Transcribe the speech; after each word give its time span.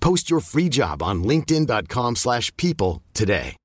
Post 0.00 0.30
your 0.30 0.40
free 0.40 0.68
job 0.68 1.02
on 1.02 1.24
linkedin.com/people 1.24 2.14
slash 2.16 2.54
people 2.56 3.02
today. 3.14 3.56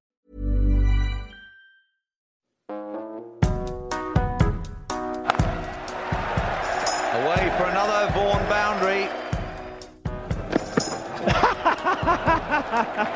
Away 7.13 7.53
for 7.57 7.65
another 7.65 8.11
Vaughan 8.13 8.47
boundary. 8.49 9.07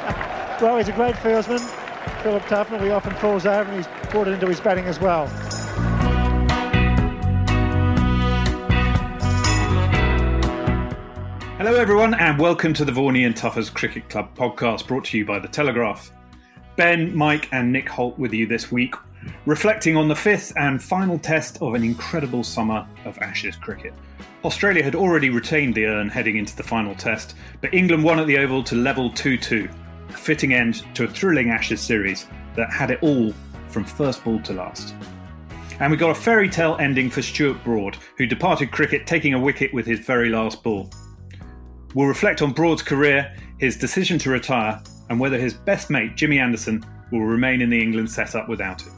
Well, 0.62 0.78
he's 0.78 0.90
a 0.90 0.92
great 0.92 1.16
fieldsman, 1.16 1.60
Philip 2.22 2.44
Tufnell. 2.44 2.84
He 2.84 2.90
often 2.90 3.14
falls 3.16 3.46
over 3.46 3.72
and 3.72 3.78
he's 3.78 3.88
brought 4.12 4.28
it 4.28 4.34
into 4.34 4.48
his 4.48 4.60
batting 4.60 4.84
as 4.88 5.00
well. 5.00 5.26
Hello, 11.60 11.76
everyone, 11.76 12.14
and 12.14 12.40
welcome 12.40 12.74
to 12.74 12.86
the 12.86 12.92
Vaughany 12.94 13.26
and 13.26 13.36
Tuffers 13.36 13.70
Cricket 13.70 14.08
Club 14.08 14.34
podcast 14.34 14.88
brought 14.88 15.04
to 15.04 15.18
you 15.18 15.26
by 15.26 15.40
The 15.40 15.48
Telegraph. 15.50 16.10
Ben, 16.78 17.14
Mike, 17.14 17.50
and 17.52 17.70
Nick 17.70 17.90
Hoult 17.90 18.18
with 18.18 18.32
you 18.32 18.48
this 18.48 18.72
week, 18.72 18.96
reflecting 19.46 19.98
on 19.98 20.08
the 20.08 20.16
fifth 20.16 20.54
and 20.56 20.82
final 20.82 21.20
test 21.20 21.62
of 21.62 21.74
an 21.74 21.84
incredible 21.84 22.46
summer 22.46 22.88
of 23.04 23.18
Ashes 23.18 23.58
cricket. 23.58 23.94
Australia 24.46 24.82
had 24.82 24.96
already 24.96 25.30
retained 25.30 25.76
the 25.76 25.86
urn 25.86 26.08
heading 26.08 26.38
into 26.38 26.56
the 26.56 26.64
final 26.64 26.96
test, 26.96 27.36
but 27.60 27.74
England 27.74 28.06
won 28.06 28.20
at 28.20 28.28
the 28.28 28.38
Oval 28.38 28.64
to 28.64 28.76
level 28.76 29.12
2 29.12 29.38
2, 29.38 29.68
a 30.08 30.14
fitting 30.14 30.54
end 30.54 30.86
to 30.96 31.04
a 31.04 31.10
thrilling 31.10 31.50
Ashes 31.50 31.82
series 31.82 32.26
that 32.56 32.72
had 32.72 32.90
it 32.90 33.04
all 33.04 33.34
from 33.68 33.84
first 33.84 34.24
ball 34.24 34.40
to 34.44 34.54
last. 34.54 34.96
And 35.82 35.92
we 35.92 35.98
got 35.98 36.12
a 36.12 36.16
fairy 36.16 36.48
tale 36.48 36.78
ending 36.80 37.10
for 37.10 37.22
Stuart 37.22 37.62
Broad, 37.66 37.98
who 38.18 38.26
departed 38.26 38.72
cricket 38.72 39.06
taking 39.06 39.34
a 39.34 39.40
wicket 39.40 39.74
with 39.74 39.86
his 39.86 40.00
very 40.00 40.30
last 40.30 40.64
ball. 40.64 40.90
We'll 41.96 42.08
reflect 42.08 42.42
on 42.42 42.54
Broad's 42.54 42.84
career, 42.84 43.36
his 43.58 43.76
decision 43.76 44.20
to 44.20 44.30
retire, 44.30 44.82
and 45.10 45.20
whether 45.20 45.40
his 45.40 45.54
best 45.54 45.90
mate 45.90 46.16
Jimmy 46.16 46.38
Anderson 46.38 46.86
will 47.12 47.26
remain 47.26 47.62
in 47.62 47.70
the 47.70 47.82
England 47.82 48.12
setup 48.12 48.48
without 48.48 48.82
him. 48.82 48.94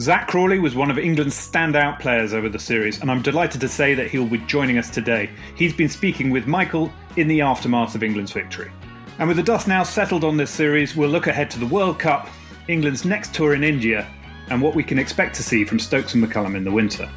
Zak 0.00 0.26
Crawley 0.26 0.58
was 0.58 0.74
one 0.74 0.90
of 0.90 0.98
England's 0.98 1.36
standout 1.36 2.00
players 2.00 2.34
over 2.34 2.48
the 2.48 2.58
series, 2.58 3.00
and 3.00 3.08
I'm 3.08 3.22
delighted 3.22 3.60
to 3.60 3.68
say 3.68 3.94
that 3.94 4.10
he'll 4.10 4.26
be 4.26 4.38
joining 4.38 4.78
us 4.78 4.90
today. 4.90 5.30
He's 5.54 5.72
been 5.72 5.88
speaking 5.88 6.30
with 6.30 6.48
Michael 6.48 6.92
in 7.16 7.28
the 7.28 7.40
aftermath 7.40 7.94
of 7.94 8.02
England's 8.02 8.32
victory. 8.32 8.72
And 9.20 9.28
with 9.28 9.36
the 9.36 9.44
dust 9.44 9.68
now 9.68 9.84
settled 9.84 10.24
on 10.24 10.36
this 10.36 10.50
series, 10.50 10.96
we'll 10.96 11.10
look 11.10 11.28
ahead 11.28 11.48
to 11.52 11.60
the 11.60 11.66
World 11.66 12.00
Cup, 12.00 12.28
England's 12.66 13.04
next 13.04 13.32
tour 13.32 13.54
in 13.54 13.62
India, 13.62 14.08
and 14.48 14.60
what 14.60 14.74
we 14.74 14.82
can 14.82 14.98
expect 14.98 15.36
to 15.36 15.44
see 15.44 15.64
from 15.64 15.78
Stokes 15.78 16.14
and 16.14 16.24
McCullum 16.24 16.56
in 16.56 16.64
the 16.64 16.72
winter. 16.72 17.08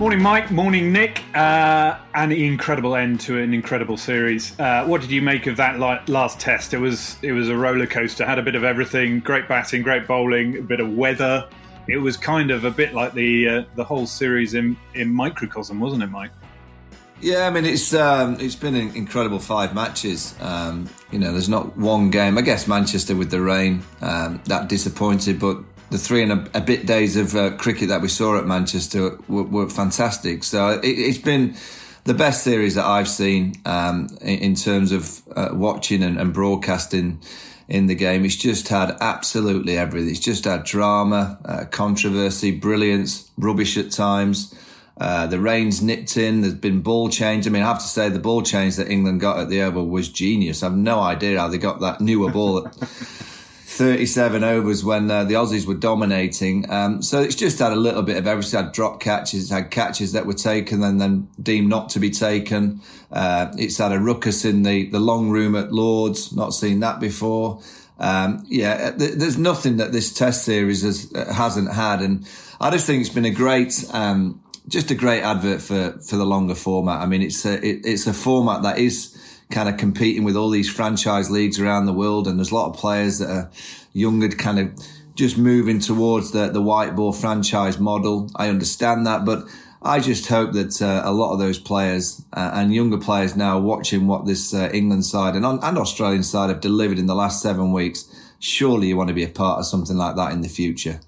Morning, 0.00 0.22
Mike. 0.22 0.50
Morning, 0.50 0.94
Nick. 0.94 1.22
Uh, 1.34 1.98
an 2.14 2.32
incredible 2.32 2.96
end 2.96 3.20
to 3.20 3.38
an 3.38 3.52
incredible 3.52 3.98
series. 3.98 4.58
Uh, 4.58 4.82
what 4.86 5.02
did 5.02 5.10
you 5.10 5.20
make 5.20 5.46
of 5.46 5.58
that 5.58 5.78
last 6.08 6.40
test? 6.40 6.72
It 6.72 6.78
was 6.78 7.18
it 7.20 7.32
was 7.32 7.50
a 7.50 7.54
roller 7.54 7.86
coaster. 7.86 8.24
Had 8.24 8.38
a 8.38 8.42
bit 8.42 8.54
of 8.54 8.64
everything. 8.64 9.20
Great 9.20 9.46
batting, 9.46 9.82
great 9.82 10.06
bowling, 10.06 10.56
a 10.56 10.62
bit 10.62 10.80
of 10.80 10.94
weather. 10.94 11.46
It 11.86 11.98
was 11.98 12.16
kind 12.16 12.50
of 12.50 12.64
a 12.64 12.70
bit 12.70 12.94
like 12.94 13.12
the 13.12 13.46
uh, 13.46 13.64
the 13.76 13.84
whole 13.84 14.06
series 14.06 14.54
in 14.54 14.74
in 14.94 15.12
microcosm, 15.12 15.78
wasn't 15.78 16.02
it, 16.02 16.06
Mike? 16.06 16.30
Yeah, 17.20 17.46
I 17.46 17.50
mean 17.50 17.66
it's 17.66 17.92
um, 17.92 18.38
it's 18.40 18.56
been 18.56 18.76
an 18.76 18.96
incredible 18.96 19.38
five 19.38 19.74
matches. 19.74 20.34
Um, 20.40 20.88
you 21.10 21.18
know, 21.18 21.32
there's 21.32 21.50
not 21.50 21.76
one 21.76 22.08
game. 22.08 22.38
I 22.38 22.40
guess 22.40 22.66
Manchester 22.66 23.14
with 23.14 23.30
the 23.30 23.42
rain 23.42 23.82
um, 24.00 24.40
that 24.46 24.70
disappointed, 24.70 25.38
but 25.38 25.58
the 25.90 25.98
three 25.98 26.22
and 26.22 26.32
a, 26.32 26.58
a 26.58 26.60
bit 26.60 26.86
days 26.86 27.16
of 27.16 27.34
uh, 27.34 27.56
cricket 27.56 27.88
that 27.88 28.00
we 28.00 28.08
saw 28.08 28.38
at 28.38 28.46
Manchester 28.46 29.18
were, 29.28 29.42
were 29.42 29.68
fantastic. 29.68 30.44
So 30.44 30.70
it, 30.70 30.86
it's 30.86 31.18
been 31.18 31.56
the 32.04 32.14
best 32.14 32.44
series 32.44 32.76
that 32.76 32.86
I've 32.86 33.08
seen 33.08 33.54
um, 33.64 34.08
in, 34.20 34.38
in, 34.38 34.54
terms 34.54 34.92
of 34.92 35.22
uh, 35.36 35.50
watching 35.52 36.02
and, 36.02 36.18
and, 36.18 36.32
broadcasting 36.32 37.20
in 37.68 37.86
the 37.86 37.94
game. 37.94 38.24
It's 38.24 38.36
just 38.36 38.68
had 38.68 38.96
absolutely 39.00 39.76
everything. 39.76 40.10
It's 40.10 40.20
just 40.20 40.44
had 40.44 40.64
drama, 40.64 41.38
uh, 41.44 41.64
controversy, 41.66 42.52
brilliance, 42.52 43.30
rubbish 43.36 43.76
at 43.76 43.90
times. 43.90 44.54
Uh, 44.96 45.26
the 45.26 45.40
rain's 45.40 45.82
nipped 45.82 46.16
in. 46.16 46.42
There's 46.42 46.54
been 46.54 46.82
ball 46.82 47.08
change. 47.08 47.46
I 47.46 47.50
mean, 47.50 47.62
I 47.62 47.66
have 47.66 47.78
to 47.78 47.88
say 47.88 48.08
the 48.08 48.18
ball 48.18 48.42
change 48.42 48.76
that 48.76 48.90
England 48.90 49.20
got 49.20 49.38
at 49.38 49.48
the 49.48 49.62
Oval 49.62 49.86
was 49.86 50.08
genius. 50.08 50.62
I've 50.62 50.76
no 50.76 51.00
idea 51.00 51.38
how 51.38 51.48
they 51.48 51.58
got 51.58 51.80
that 51.80 52.00
newer 52.00 52.30
ball. 52.30 52.70
37 53.80 54.44
overs 54.44 54.84
when 54.84 55.10
uh, 55.10 55.24
the 55.24 55.32
Aussies 55.32 55.64
were 55.64 55.72
dominating. 55.72 56.70
Um, 56.70 57.00
so 57.00 57.22
it's 57.22 57.34
just 57.34 57.60
had 57.60 57.72
a 57.72 57.76
little 57.76 58.02
bit 58.02 58.18
of 58.18 58.26
everything. 58.26 58.48
It's 58.48 58.52
had 58.52 58.72
drop 58.72 59.00
catches, 59.00 59.44
it's 59.44 59.50
had 59.50 59.70
catches 59.70 60.12
that 60.12 60.26
were 60.26 60.34
taken 60.34 60.82
and 60.82 61.00
then 61.00 61.28
deemed 61.42 61.70
not 61.70 61.88
to 61.90 61.98
be 61.98 62.10
taken. 62.10 62.82
Uh, 63.10 63.50
it's 63.56 63.78
had 63.78 63.92
a 63.92 63.98
ruckus 63.98 64.44
in 64.44 64.64
the, 64.64 64.90
the 64.90 65.00
long 65.00 65.30
room 65.30 65.56
at 65.56 65.72
Lords, 65.72 66.30
not 66.30 66.50
seen 66.50 66.80
that 66.80 67.00
before. 67.00 67.62
Um, 67.98 68.44
yeah, 68.48 68.90
th- 68.90 69.14
there's 69.14 69.38
nothing 69.38 69.78
that 69.78 69.92
this 69.92 70.12
test 70.12 70.44
series 70.44 70.82
has, 70.82 71.10
uh, 71.14 71.32
hasn't 71.32 71.72
had. 71.72 72.02
And 72.02 72.28
I 72.60 72.68
just 72.68 72.86
think 72.86 73.00
it's 73.00 73.14
been 73.14 73.24
a 73.24 73.30
great, 73.30 73.82
um, 73.94 74.42
just 74.68 74.90
a 74.90 74.94
great 74.94 75.22
advert 75.22 75.62
for, 75.62 75.92
for 76.00 76.16
the 76.16 76.26
longer 76.26 76.54
format. 76.54 77.00
I 77.00 77.06
mean, 77.06 77.22
it's 77.22 77.46
a, 77.46 77.54
it, 77.66 77.86
it's 77.86 78.06
a 78.06 78.12
format 78.12 78.62
that 78.62 78.78
is, 78.78 79.16
kind 79.50 79.68
of 79.68 79.76
competing 79.76 80.24
with 80.24 80.36
all 80.36 80.50
these 80.50 80.70
franchise 80.70 81.30
leagues 81.30 81.60
around 81.60 81.86
the 81.86 81.92
world. 81.92 82.26
And 82.26 82.38
there's 82.38 82.50
a 82.50 82.54
lot 82.54 82.70
of 82.70 82.76
players 82.76 83.18
that 83.18 83.30
are 83.30 83.50
younger, 83.92 84.28
kind 84.28 84.58
of 84.58 84.86
just 85.14 85.36
moving 85.36 85.80
towards 85.80 86.30
the, 86.32 86.48
the 86.48 86.62
white 86.62 86.96
ball 86.96 87.12
franchise 87.12 87.78
model. 87.78 88.30
I 88.36 88.48
understand 88.48 89.06
that, 89.06 89.24
but 89.24 89.44
I 89.82 90.00
just 90.00 90.28
hope 90.28 90.52
that 90.52 90.80
uh, 90.82 91.02
a 91.04 91.12
lot 91.12 91.32
of 91.32 91.38
those 91.38 91.58
players 91.58 92.22
uh, 92.32 92.50
and 92.54 92.74
younger 92.74 92.98
players 92.98 93.34
now 93.34 93.58
watching 93.58 94.06
what 94.06 94.26
this 94.26 94.52
uh, 94.52 94.70
England 94.72 95.06
side 95.06 95.34
and, 95.34 95.44
and 95.44 95.78
Australian 95.78 96.22
side 96.22 96.50
have 96.50 96.60
delivered 96.60 96.98
in 96.98 97.06
the 97.06 97.14
last 97.14 97.42
seven 97.42 97.72
weeks. 97.72 98.04
Surely 98.38 98.88
you 98.88 98.96
want 98.96 99.08
to 99.08 99.14
be 99.14 99.24
a 99.24 99.28
part 99.28 99.58
of 99.58 99.66
something 99.66 99.96
like 99.96 100.16
that 100.16 100.32
in 100.32 100.42
the 100.42 100.48
future. 100.48 101.00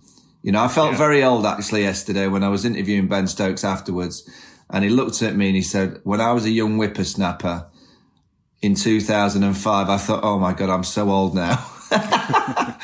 You 0.42 0.53
know, 0.53 0.64
I 0.64 0.69
felt 0.69 0.92
yeah. 0.92 0.98
very 0.98 1.22
old 1.22 1.47
actually 1.47 1.82
yesterday 1.82 2.26
when 2.28 2.42
I 2.42 2.48
was 2.48 2.64
interviewing 2.64 3.09
Ben 3.09 3.26
Stokes 3.28 3.62
afterwards 3.62 4.28
and 4.69 4.84
he 4.84 4.91
looked 4.91 5.22
at 5.22 5.36
me 5.36 5.47
and 5.48 5.56
he 5.56 5.62
said, 5.62 6.00
when 6.03 6.20
I 6.20 6.32
was 6.32 6.47
a 6.47 6.50
young 6.50 6.76
whippersnapper, 6.76 7.66
in 8.62 8.76
2005, 8.76 9.91
I 9.91 9.97
thought, 9.97 10.22
oh 10.22 10.38
my 10.38 10.53
God, 10.53 10.70
I'm 10.70 10.84
so 10.84 11.10
old 11.10 11.34
now. 11.34 11.68
uh, 11.91 12.76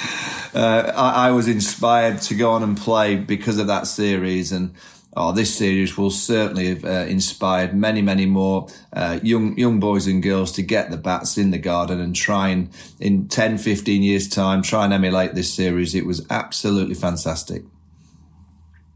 I, 0.55 1.29
I, 1.29 1.31
was 1.31 1.47
inspired 1.47 2.21
to 2.23 2.35
go 2.35 2.51
on 2.51 2.65
and 2.65 2.77
play 2.77 3.17
because 3.17 3.59
of 3.59 3.69
that 3.69 3.87
series. 3.87 4.51
And 4.51 4.75
oh, 5.17 5.31
this 5.33 5.57
series 5.57 5.97
will 5.97 6.11
certainly 6.11 6.69
have 6.71 6.85
uh, 6.85 7.07
inspired 7.09 7.75
many, 7.75 8.03
many 8.03 8.27
more 8.27 8.69
uh, 8.93 9.21
young 9.23 9.57
young 9.57 9.79
boys 9.79 10.09
and 10.09 10.23
girls 10.23 10.53
to 10.53 10.63
get 10.63 10.91
the 10.91 10.97
bats 10.97 11.39
in 11.39 11.53
the 11.53 11.59
garden 11.59 12.01
and 12.01 12.15
try 12.15 12.49
and, 12.49 12.71
in 12.99 13.29
10, 13.29 13.57
15 13.57 14.03
years' 14.03 14.29
time, 14.29 14.63
try 14.63 14.85
and 14.85 14.93
emulate 14.93 15.35
this 15.35 15.55
series. 15.55 15.95
It 15.95 16.05
was 16.05 16.27
absolutely 16.29 16.97
fantastic. 16.97 17.63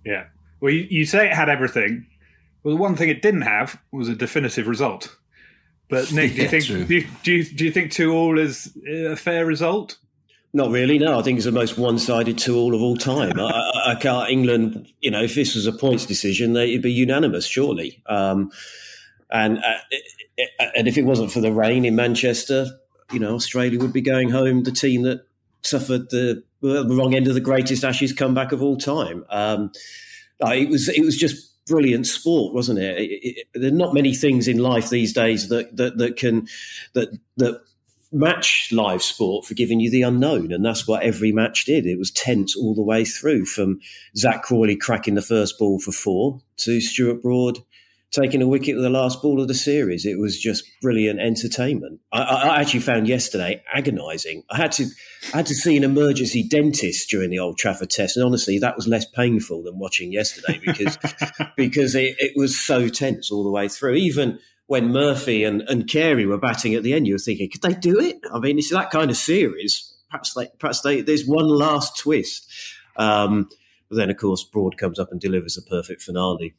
Yeah. 0.04 0.26
Well, 0.60 0.72
you, 0.72 0.86
you 0.90 1.06
say 1.06 1.28
it 1.28 1.32
had 1.32 1.48
everything. 1.48 2.06
Well, 2.64 2.74
the 2.74 2.80
one 2.80 2.96
thing 2.96 3.08
it 3.08 3.22
didn't 3.22 3.42
have 3.42 3.80
was 3.92 4.08
a 4.08 4.16
definitive 4.16 4.66
result. 4.66 5.16
But 5.92 6.10
Nick, 6.10 6.34
do 6.34 6.42
you 6.42 6.48
think 6.48 6.64
do 6.64 6.94
you, 6.94 7.06
do 7.22 7.32
you, 7.32 7.44
do 7.44 7.64
you 7.66 7.70
think 7.70 7.92
two 7.92 8.14
all 8.14 8.38
is 8.38 8.74
a 8.88 9.14
fair 9.14 9.44
result? 9.44 9.98
Not 10.54 10.70
really. 10.70 10.98
No, 10.98 11.18
I 11.18 11.22
think 11.22 11.36
it's 11.36 11.44
the 11.44 11.52
most 11.52 11.76
one-sided 11.76 12.38
two 12.38 12.56
all 12.56 12.74
of 12.74 12.80
all 12.80 12.96
time. 12.96 13.38
I, 13.38 13.42
I, 13.42 13.90
I, 13.90 13.94
can't. 13.96 14.30
England, 14.30 14.90
you 15.00 15.10
know, 15.10 15.22
if 15.22 15.34
this 15.34 15.54
was 15.54 15.66
a 15.66 15.72
points 15.72 16.06
decision, 16.06 16.56
it'd 16.56 16.80
be 16.80 16.92
unanimous, 16.92 17.44
surely. 17.44 18.02
Um, 18.06 18.50
And 19.30 19.58
uh, 19.58 20.66
and 20.74 20.88
if 20.88 20.96
it 20.96 21.04
wasn't 21.04 21.30
for 21.30 21.40
the 21.40 21.52
rain 21.52 21.84
in 21.84 21.94
Manchester, 21.94 22.66
you 23.12 23.18
know, 23.18 23.34
Australia 23.34 23.78
would 23.78 23.92
be 23.92 24.00
going 24.00 24.30
home. 24.30 24.62
The 24.62 24.72
team 24.72 25.02
that 25.02 25.26
suffered 25.62 26.08
the, 26.10 26.42
the 26.62 26.96
wrong 26.96 27.14
end 27.14 27.28
of 27.28 27.34
the 27.34 27.40
greatest 27.40 27.84
Ashes 27.84 28.12
comeback 28.12 28.52
of 28.52 28.62
all 28.62 28.76
time. 28.76 29.24
Um, 29.28 29.72
it 30.40 30.68
was 30.70 30.88
it 30.88 31.04
was 31.04 31.16
just 31.16 31.51
brilliant 31.72 32.06
sport, 32.06 32.52
wasn't 32.52 32.78
it? 32.78 32.98
It, 32.98 33.10
it? 33.24 33.48
There 33.54 33.72
are 33.72 33.74
not 33.74 33.94
many 33.94 34.14
things 34.14 34.46
in 34.46 34.58
life 34.58 34.90
these 34.90 35.14
days 35.14 35.48
that 35.48 35.74
that, 35.78 35.96
that 35.96 36.16
can 36.16 36.46
that 36.92 37.18
that 37.38 37.62
match 38.12 38.68
live 38.70 39.02
sport 39.02 39.46
for 39.46 39.54
giving 39.54 39.80
you 39.80 39.90
the 39.90 40.02
unknown, 40.02 40.52
and 40.52 40.62
that's 40.62 40.86
what 40.86 41.02
every 41.02 41.32
match 41.32 41.64
did. 41.64 41.86
It 41.86 41.98
was 41.98 42.10
tense 42.10 42.54
all 42.54 42.74
the 42.74 42.82
way 42.82 43.06
through, 43.06 43.46
from 43.46 43.80
Zak 44.14 44.42
Crawley 44.42 44.76
cracking 44.76 45.14
the 45.14 45.22
first 45.22 45.58
ball 45.58 45.78
for 45.78 45.92
four 45.92 46.42
to 46.58 46.78
Stuart 46.82 47.22
Broad 47.22 47.60
taking 48.12 48.42
a 48.42 48.46
wicket 48.46 48.74
with 48.74 48.84
the 48.84 48.90
last 48.90 49.22
ball 49.22 49.40
of 49.40 49.48
the 49.48 49.54
series. 49.54 50.04
It 50.04 50.18
was 50.18 50.38
just 50.38 50.64
brilliant 50.82 51.18
entertainment. 51.18 52.00
I, 52.12 52.22
I 52.22 52.60
actually 52.60 52.80
found 52.80 53.08
yesterday 53.08 53.62
agonising. 53.72 54.44
I 54.50 54.58
had 54.58 54.72
to 54.72 54.86
I 55.32 55.38
had 55.38 55.46
to 55.46 55.54
see 55.54 55.76
an 55.76 55.84
emergency 55.84 56.46
dentist 56.46 57.08
during 57.10 57.30
the 57.30 57.38
Old 57.38 57.58
Trafford 57.58 57.90
test, 57.90 58.16
and 58.16 58.24
honestly, 58.24 58.58
that 58.58 58.76
was 58.76 58.86
less 58.86 59.06
painful 59.06 59.62
than 59.62 59.78
watching 59.78 60.12
yesterday 60.12 60.60
because 60.64 60.98
because 61.56 61.94
it, 61.94 62.16
it, 62.18 62.32
was 62.36 62.58
so 62.58 62.88
tense 62.88 63.30
all 63.30 63.44
the 63.44 63.50
way 63.50 63.68
through. 63.68 63.94
Even 63.94 64.38
when 64.66 64.92
Murphy 64.92 65.44
and, 65.44 65.62
and 65.62 65.88
Carey 65.88 66.26
were 66.26 66.38
batting 66.38 66.74
at 66.74 66.82
the 66.82 66.94
end, 66.94 67.06
you 67.06 67.14
were 67.14 67.18
thinking, 67.18 67.50
could 67.50 67.62
they 67.62 67.74
do 67.74 67.98
it? 68.00 68.16
I 68.32 68.38
mean, 68.38 68.58
it's 68.58 68.70
that 68.70 68.90
kind 68.90 69.10
of 69.10 69.16
series. 69.16 69.92
Perhaps 70.10 70.34
they, 70.34 70.48
perhaps 70.58 70.80
they, 70.82 71.00
there's 71.00 71.26
one 71.26 71.46
last 71.46 71.98
twist. 71.98 72.50
Um, 72.96 73.48
but 73.88 73.96
then, 73.96 74.10
of 74.10 74.16
course, 74.16 74.44
Broad 74.44 74.78
comes 74.78 74.98
up 74.98 75.10
and 75.10 75.20
delivers 75.20 75.58
a 75.58 75.62
perfect 75.62 76.02
finale. 76.02 76.54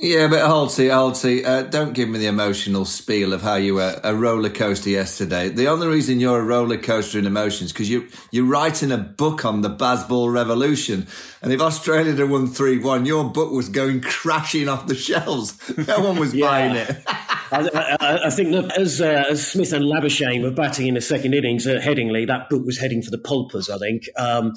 Yeah, 0.00 0.28
but 0.28 0.38
Holty, 0.38 0.90
Holty, 0.90 1.44
uh, 1.44 1.62
don't 1.62 1.92
give 1.92 2.08
me 2.08 2.20
the 2.20 2.26
emotional 2.26 2.84
spiel 2.84 3.32
of 3.32 3.42
how 3.42 3.56
you 3.56 3.74
were 3.74 4.00
a 4.04 4.14
roller 4.14 4.48
coaster 4.48 4.90
yesterday. 4.90 5.48
The 5.48 5.66
only 5.66 5.88
reason 5.88 6.20
you're 6.20 6.38
a 6.38 6.44
roller 6.44 6.78
coaster 6.78 7.18
in 7.18 7.26
emotions 7.26 7.72
because 7.72 7.90
you 7.90 8.06
you're 8.30 8.44
writing 8.44 8.92
a 8.92 8.96
book 8.96 9.44
on 9.44 9.62
the 9.62 9.68
Bazball 9.68 10.32
revolution, 10.32 11.08
and 11.42 11.52
if 11.52 11.60
Australia 11.60 12.14
had 12.14 12.30
won 12.30 12.46
three 12.46 12.78
one, 12.78 13.06
your 13.06 13.24
book 13.24 13.50
was 13.50 13.68
going 13.68 14.00
crashing 14.00 14.68
off 14.68 14.86
the 14.86 14.94
shelves. 14.94 15.58
No 15.88 16.00
one 16.00 16.18
was 16.18 16.32
buying 16.34 16.76
it. 16.76 17.02
I, 17.50 17.96
I, 18.00 18.26
I, 18.26 18.30
think 18.30 18.52
that 18.52 18.78
as, 18.78 19.00
uh, 19.00 19.24
as 19.30 19.46
Smith 19.46 19.72
and 19.72 19.84
Labuschagne 19.84 20.42
were 20.42 20.50
batting 20.50 20.86
in 20.86 20.94
the 20.94 21.00
second 21.00 21.34
innings 21.34 21.66
at 21.66 21.80
Headingley, 21.80 22.26
that 22.26 22.50
book 22.50 22.64
was 22.64 22.78
heading 22.78 23.00
for 23.00 23.10
the 23.10 23.18
pulpers, 23.18 23.70
I 23.70 23.78
think. 23.78 24.08
Um, 24.16 24.52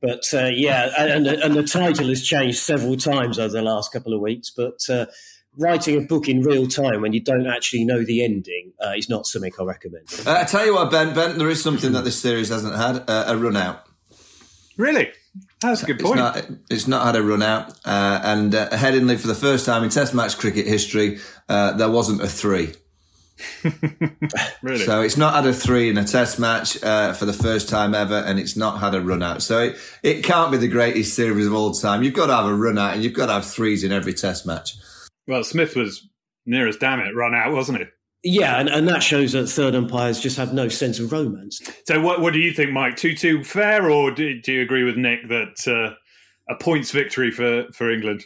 but 0.00 0.24
uh, 0.34 0.50
yeah, 0.52 0.90
and, 0.98 1.26
and, 1.26 1.54
the 1.54 1.62
title 1.62 2.08
has 2.08 2.22
changed 2.22 2.58
several 2.58 2.96
times 2.96 3.38
over 3.38 3.52
the 3.52 3.62
last 3.62 3.92
couple 3.92 4.12
of 4.12 4.20
weeks. 4.20 4.52
But 4.54 4.78
uh, 4.90 5.06
writing 5.56 5.96
a 5.96 6.00
book 6.06 6.28
in 6.28 6.42
real 6.42 6.66
time 6.66 7.00
when 7.00 7.12
you 7.12 7.20
don't 7.20 7.46
actually 7.46 7.84
know 7.84 8.04
the 8.04 8.22
ending 8.22 8.72
uh, 8.84 8.92
is 8.96 9.08
not 9.08 9.26
something 9.26 9.52
I 9.58 9.64
recommend. 9.64 10.04
Uh, 10.26 10.38
I 10.40 10.44
tell 10.44 10.66
you 10.66 10.74
what, 10.74 10.90
Ben, 10.90 11.14
Ben, 11.14 11.38
there 11.38 11.48
is 11.48 11.62
something 11.62 11.92
that 11.92 12.04
this 12.04 12.20
series 12.20 12.50
hasn't 12.50 12.76
had 12.76 13.08
uh, 13.08 13.24
a 13.28 13.36
run 13.36 13.56
out. 13.56 13.84
Really? 14.76 15.10
That's 15.62 15.82
a 15.82 15.86
good 15.86 16.00
point. 16.00 16.20
It's 16.20 16.48
not, 16.48 16.58
it's 16.70 16.88
not 16.88 17.06
had 17.06 17.16
a 17.16 17.22
run 17.22 17.42
out. 17.42 17.70
Uh, 17.84 18.20
and 18.22 18.54
uh, 18.54 18.68
Headingley, 18.70 19.18
for 19.18 19.26
the 19.26 19.34
first 19.34 19.64
time 19.64 19.82
in 19.82 19.90
Test 19.90 20.14
match 20.14 20.36
cricket 20.36 20.66
history, 20.66 21.18
uh, 21.48 21.72
there 21.72 21.90
wasn't 21.90 22.22
a 22.22 22.28
three. 22.28 22.74
really? 24.62 24.78
So 24.78 25.02
it's 25.02 25.16
not 25.16 25.34
had 25.34 25.46
a 25.46 25.52
three 25.52 25.90
in 25.90 25.98
a 25.98 26.04
Test 26.04 26.38
match 26.38 26.82
uh, 26.82 27.12
for 27.12 27.26
the 27.26 27.32
first 27.32 27.68
time 27.68 27.94
ever, 27.94 28.16
and 28.16 28.38
it's 28.38 28.56
not 28.56 28.80
had 28.80 28.94
a 28.94 29.00
run 29.00 29.22
out. 29.22 29.42
So 29.42 29.60
it, 29.60 29.76
it 30.02 30.24
can't 30.24 30.50
be 30.50 30.58
the 30.58 30.68
greatest 30.68 31.14
series 31.14 31.46
of 31.46 31.54
all 31.54 31.72
time. 31.72 32.02
You've 32.02 32.14
got 32.14 32.26
to 32.26 32.36
have 32.36 32.46
a 32.46 32.54
run 32.54 32.78
out, 32.78 32.94
and 32.94 33.04
you've 33.04 33.12
got 33.12 33.26
to 33.26 33.32
have 33.32 33.46
threes 33.46 33.84
in 33.84 33.92
every 33.92 34.14
Test 34.14 34.46
match. 34.46 34.74
Well, 35.26 35.44
Smith 35.44 35.76
was 35.76 36.08
near 36.46 36.68
as 36.68 36.76
damn 36.76 37.00
it 37.00 37.14
run 37.14 37.34
out, 37.34 37.52
wasn't 37.52 37.80
it? 37.80 37.88
Yeah, 38.22 38.58
and, 38.58 38.68
and 38.68 38.88
that 38.88 39.02
shows 39.02 39.32
that 39.32 39.46
third 39.46 39.74
umpires 39.74 40.20
just 40.20 40.36
have 40.36 40.52
no 40.52 40.68
sense 40.68 40.98
of 40.98 41.12
romance. 41.12 41.60
So, 41.86 42.00
what 42.00 42.20
what 42.20 42.32
do 42.32 42.38
you 42.38 42.52
think, 42.52 42.72
Mike? 42.72 42.96
Two 42.96 43.14
two 43.14 43.44
fair, 43.44 43.90
or 43.90 44.10
do, 44.10 44.40
do 44.40 44.52
you 44.52 44.62
agree 44.62 44.84
with 44.84 44.96
Nick 44.96 45.28
that 45.28 45.68
uh, 45.68 45.94
a 46.52 46.56
points 46.56 46.90
victory 46.90 47.30
for, 47.30 47.66
for 47.72 47.90
England? 47.90 48.24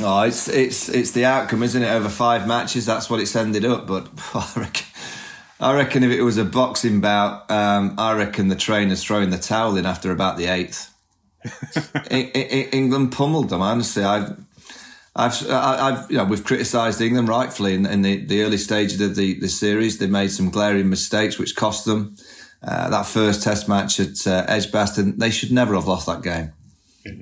Oh, 0.00 0.22
it's 0.22 0.48
it's 0.48 0.88
it's 0.88 1.12
the 1.12 1.24
outcome, 1.24 1.62
isn't 1.62 1.82
it? 1.82 1.88
Over 1.88 2.08
five 2.08 2.46
matches, 2.46 2.86
that's 2.86 3.08
what 3.08 3.20
it's 3.20 3.36
ended 3.36 3.64
up. 3.64 3.86
But 3.86 4.08
I 4.34 4.52
reckon, 4.56 4.86
I 5.60 5.74
reckon 5.74 6.02
if 6.02 6.10
it 6.10 6.22
was 6.22 6.36
a 6.36 6.44
boxing 6.44 7.00
bout, 7.00 7.50
um, 7.50 7.94
I 7.98 8.14
reckon 8.14 8.48
the 8.48 8.56
trainer's 8.56 9.04
throwing 9.04 9.30
the 9.30 9.38
towel 9.38 9.76
in 9.76 9.86
after 9.86 10.10
about 10.10 10.36
the 10.36 10.46
eighth. 10.46 10.90
England 12.10 13.12
pummeled 13.12 13.50
them. 13.50 13.62
Honestly, 13.62 14.02
I've 14.02 14.36
I've, 15.16 15.48
I've, 15.48 16.10
you 16.10 16.16
know, 16.16 16.24
we've 16.24 16.42
criticised 16.42 17.00
England 17.00 17.28
rightfully 17.28 17.74
in, 17.74 17.86
in, 17.86 18.02
the, 18.02 18.24
the 18.24 18.42
early 18.42 18.56
stages 18.56 19.00
of 19.00 19.14
the, 19.14 19.38
the 19.38 19.48
series. 19.48 19.98
They 19.98 20.08
made 20.08 20.32
some 20.32 20.50
glaring 20.50 20.90
mistakes 20.90 21.38
which 21.38 21.54
cost 21.54 21.84
them. 21.84 22.16
Uh, 22.66 22.88
that 22.90 23.06
first 23.06 23.42
Test 23.42 23.68
match 23.68 24.00
at 24.00 24.26
uh, 24.26 24.44
Edgbaston, 24.48 25.18
they 25.18 25.30
should 25.30 25.52
never 25.52 25.74
have 25.74 25.86
lost 25.86 26.06
that 26.06 26.22
game. 26.22 26.52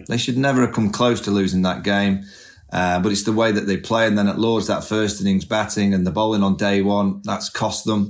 They 0.09 0.17
should 0.17 0.39
never 0.39 0.63
have 0.63 0.73
come 0.73 0.91
close 0.91 1.21
to 1.23 1.31
losing 1.31 1.63
that 1.63 1.83
game. 1.83 2.25
Uh, 2.73 2.99
but 3.01 3.13
it's 3.13 3.25
the 3.25 3.33
way 3.33 3.53
that 3.53 3.67
they 3.67 3.77
play. 3.77 4.07
And 4.07 4.17
then 4.17 4.29
at 4.29 4.39
Lords, 4.39 4.67
that 4.67 4.83
first 4.83 5.21
innings 5.21 5.45
batting 5.45 5.93
and 5.93 6.07
the 6.07 6.11
bowling 6.11 6.43
on 6.43 6.57
day 6.57 6.81
one, 6.81 7.21
that's 7.23 7.51
cost 7.51 7.85
them. 7.85 8.09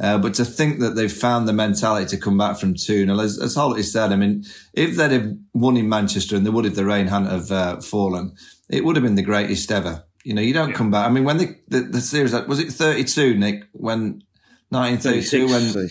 Uh, 0.00 0.16
but 0.16 0.32
to 0.34 0.44
think 0.44 0.78
that 0.78 0.94
they've 0.94 1.12
found 1.12 1.46
the 1.46 1.52
mentality 1.52 2.06
to 2.06 2.16
come 2.16 2.38
back 2.38 2.56
from 2.56 2.72
2 2.72 3.04
0, 3.04 3.18
as, 3.18 3.38
as 3.38 3.56
Holty 3.56 3.84
said, 3.84 4.12
I 4.12 4.16
mean, 4.16 4.44
if 4.72 4.96
they'd 4.96 5.10
have 5.10 5.32
won 5.54 5.76
in 5.76 5.88
Manchester 5.88 6.36
and 6.36 6.46
they 6.46 6.50
would 6.50 6.66
if 6.66 6.76
the 6.76 6.86
rain 6.86 7.08
hadn't 7.08 7.30
have 7.30 7.50
uh, 7.50 7.80
fallen, 7.80 8.34
it 8.68 8.84
would 8.84 8.96
have 8.96 9.02
been 9.02 9.16
the 9.16 9.22
greatest 9.22 9.70
ever. 9.72 10.04
You 10.24 10.34
know, 10.34 10.42
you 10.42 10.54
don't 10.54 10.70
yeah. 10.70 10.74
come 10.76 10.90
back. 10.90 11.06
I 11.06 11.10
mean, 11.10 11.24
when 11.24 11.38
the, 11.38 11.56
the, 11.68 11.80
the 11.80 12.00
series, 12.00 12.32
was 12.32 12.60
it 12.60 12.72
32, 12.72 13.34
Nick? 13.34 13.64
When 13.72 14.22
1932, 14.70 15.48
when 15.48 15.88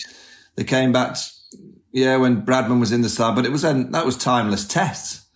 they 0.56 0.64
came 0.64 0.92
back, 0.92 1.18
yeah, 1.92 2.16
when 2.18 2.46
Bradman 2.46 2.80
was 2.80 2.92
in 2.92 3.02
the 3.02 3.10
side, 3.10 3.36
but 3.36 3.46
it 3.46 3.52
was 3.52 3.64
then, 3.64 3.92
that 3.92 4.06
was 4.06 4.16
timeless 4.16 4.66
tests. 4.66 5.27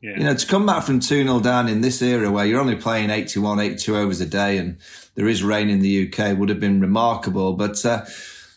Yeah. 0.00 0.16
You 0.16 0.24
know, 0.24 0.34
to 0.34 0.46
come 0.46 0.66
back 0.66 0.84
from 0.84 1.00
2 1.00 1.24
0 1.24 1.40
down 1.40 1.68
in 1.68 1.80
this 1.80 2.00
era 2.02 2.30
where 2.30 2.46
you're 2.46 2.60
only 2.60 2.76
playing 2.76 3.10
81, 3.10 3.58
82 3.58 3.96
overs 3.96 4.20
a 4.20 4.26
day 4.26 4.58
and 4.58 4.78
there 5.16 5.26
is 5.26 5.42
rain 5.42 5.68
in 5.68 5.80
the 5.80 6.08
UK 6.08 6.38
would 6.38 6.48
have 6.48 6.60
been 6.60 6.80
remarkable. 6.80 7.54
But, 7.54 7.84
uh, 7.84 8.04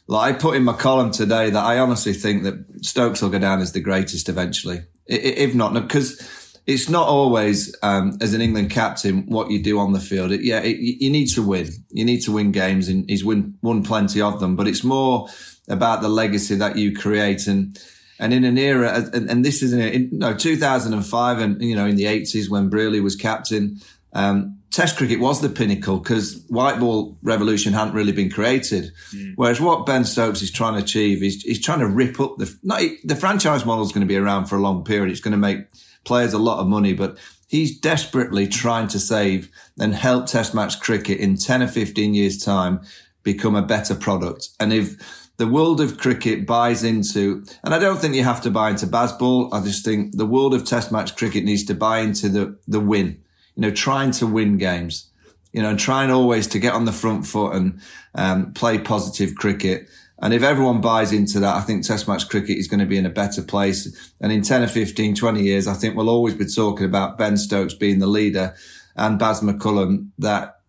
like 0.07 0.35
I 0.35 0.37
put 0.37 0.55
in 0.55 0.63
my 0.63 0.73
column 0.73 1.11
today 1.11 1.49
that 1.49 1.63
I 1.63 1.79
honestly 1.79 2.13
think 2.13 2.43
that 2.43 2.85
Stokes 2.85 3.21
will 3.21 3.29
go 3.29 3.39
down 3.39 3.61
as 3.61 3.71
the 3.71 3.79
greatest 3.79 4.29
eventually. 4.29 4.81
If 5.07 5.55
not, 5.55 5.73
because 5.73 6.19
it's 6.67 6.89
not 6.89 7.07
always 7.07 7.75
um, 7.81 8.17
as 8.21 8.33
an 8.33 8.41
England 8.41 8.69
captain 8.69 9.25
what 9.27 9.49
you 9.49 9.61
do 9.61 9.79
on 9.79 9.93
the 9.93 9.99
field. 9.99 10.31
It, 10.31 10.41
yeah, 10.41 10.59
it, 10.59 10.77
you 10.77 11.09
need 11.09 11.27
to 11.29 11.41
win. 11.41 11.69
You 11.89 12.05
need 12.05 12.21
to 12.21 12.31
win 12.31 12.51
games, 12.51 12.87
and 12.87 13.09
he's 13.09 13.25
win, 13.25 13.57
won 13.61 13.83
plenty 13.83 14.21
of 14.21 14.39
them. 14.39 14.55
But 14.55 14.67
it's 14.67 14.83
more 14.83 15.27
about 15.67 16.01
the 16.01 16.09
legacy 16.09 16.55
that 16.55 16.77
you 16.77 16.95
create, 16.95 17.47
and 17.47 17.79
and 18.21 18.33
in 18.33 18.45
an 18.45 18.57
era, 18.57 19.09
and, 19.13 19.29
and 19.29 19.43
this 19.43 19.61
is 19.61 19.73
in, 19.73 19.81
in 19.81 20.09
no 20.13 20.33
2005, 20.33 21.39
and 21.39 21.61
you 21.61 21.75
know 21.75 21.85
in 21.85 21.97
the 21.97 22.05
80s 22.05 22.49
when 22.49 22.69
Brearley 22.69 23.01
was 23.01 23.15
captain. 23.15 23.81
Um, 24.13 24.57
Test 24.71 24.95
cricket 24.95 25.19
was 25.19 25.41
the 25.41 25.49
pinnacle 25.49 25.97
because 25.97 26.45
white 26.47 26.79
ball 26.79 27.17
revolution 27.23 27.73
hadn't 27.73 27.93
really 27.93 28.13
been 28.13 28.29
created. 28.29 28.93
Mm. 29.13 29.33
Whereas 29.35 29.59
what 29.59 29.85
Ben 29.85 30.05
Stokes 30.05 30.41
is 30.41 30.49
trying 30.49 30.75
to 30.75 30.79
achieve 30.79 31.21
is 31.21 31.41
he's 31.41 31.61
trying 31.61 31.79
to 31.79 31.87
rip 31.87 32.21
up 32.21 32.37
the 32.37 32.57
not, 32.63 32.81
the 33.03 33.17
franchise 33.17 33.65
model 33.65 33.83
is 33.83 33.91
going 33.91 34.07
to 34.07 34.07
be 34.07 34.15
around 34.15 34.45
for 34.45 34.55
a 34.55 34.61
long 34.61 34.85
period. 34.85 35.11
It's 35.11 35.19
going 35.19 35.33
to 35.33 35.37
make 35.37 35.67
players 36.05 36.31
a 36.31 36.37
lot 36.37 36.61
of 36.61 36.67
money, 36.67 36.93
but 36.93 37.17
he's 37.49 37.77
desperately 37.77 38.47
trying 38.47 38.87
to 38.87 38.99
save 38.99 39.49
and 39.77 39.93
help 39.93 40.27
test 40.27 40.55
match 40.55 40.79
cricket 40.79 41.19
in 41.19 41.35
10 41.35 41.63
or 41.63 41.67
15 41.67 42.13
years 42.13 42.41
time 42.41 42.79
become 43.23 43.55
a 43.55 43.61
better 43.61 43.93
product. 43.93 44.49
And 44.57 44.71
if 44.71 45.20
the 45.41 45.47
world 45.47 45.81
of 45.81 45.97
cricket 45.97 46.45
buys 46.45 46.83
into, 46.83 47.43
and 47.63 47.73
I 47.73 47.79
don't 47.79 47.97
think 47.97 48.13
you 48.13 48.23
have 48.23 48.41
to 48.41 48.51
buy 48.51 48.69
into 48.69 48.85
Bazball. 48.85 49.51
I 49.51 49.63
just 49.63 49.83
think 49.83 50.15
the 50.15 50.27
world 50.27 50.53
of 50.53 50.63
test 50.65 50.91
match 50.91 51.15
cricket 51.15 51.43
needs 51.43 51.63
to 51.63 51.73
buy 51.73 52.01
into 52.01 52.29
the, 52.29 52.59
the 52.67 52.79
win, 52.79 53.19
you 53.55 53.61
know, 53.63 53.71
trying 53.71 54.11
to 54.11 54.27
win 54.27 54.59
games, 54.59 55.09
you 55.51 55.63
know, 55.63 55.75
trying 55.75 56.11
always 56.11 56.45
to 56.45 56.59
get 56.59 56.75
on 56.75 56.85
the 56.85 56.91
front 56.91 57.25
foot 57.25 57.55
and 57.55 57.81
um, 58.13 58.53
play 58.53 58.77
positive 58.77 59.33
cricket. 59.33 59.89
And 60.19 60.31
if 60.31 60.43
everyone 60.43 60.79
buys 60.79 61.11
into 61.11 61.39
that, 61.39 61.55
I 61.55 61.61
think 61.61 61.87
Test 61.87 62.07
match 62.07 62.29
cricket 62.29 62.59
is 62.59 62.67
going 62.67 62.81
to 62.81 62.85
be 62.85 62.99
in 62.99 63.07
a 63.07 63.09
better 63.09 63.41
place. 63.41 64.13
And 64.21 64.31
in 64.31 64.43
10 64.43 64.61
or 64.61 64.67
15, 64.67 65.15
20 65.15 65.41
years, 65.41 65.67
I 65.67 65.73
think 65.73 65.95
we'll 65.95 66.07
always 66.07 66.35
be 66.35 66.45
talking 66.45 66.85
about 66.85 67.17
Ben 67.17 67.35
Stokes 67.35 67.73
being 67.73 67.97
the 67.97 68.05
leader 68.05 68.53
and 68.95 69.17
Baz 69.17 69.41
McCullum 69.41 70.09
that 70.19 70.60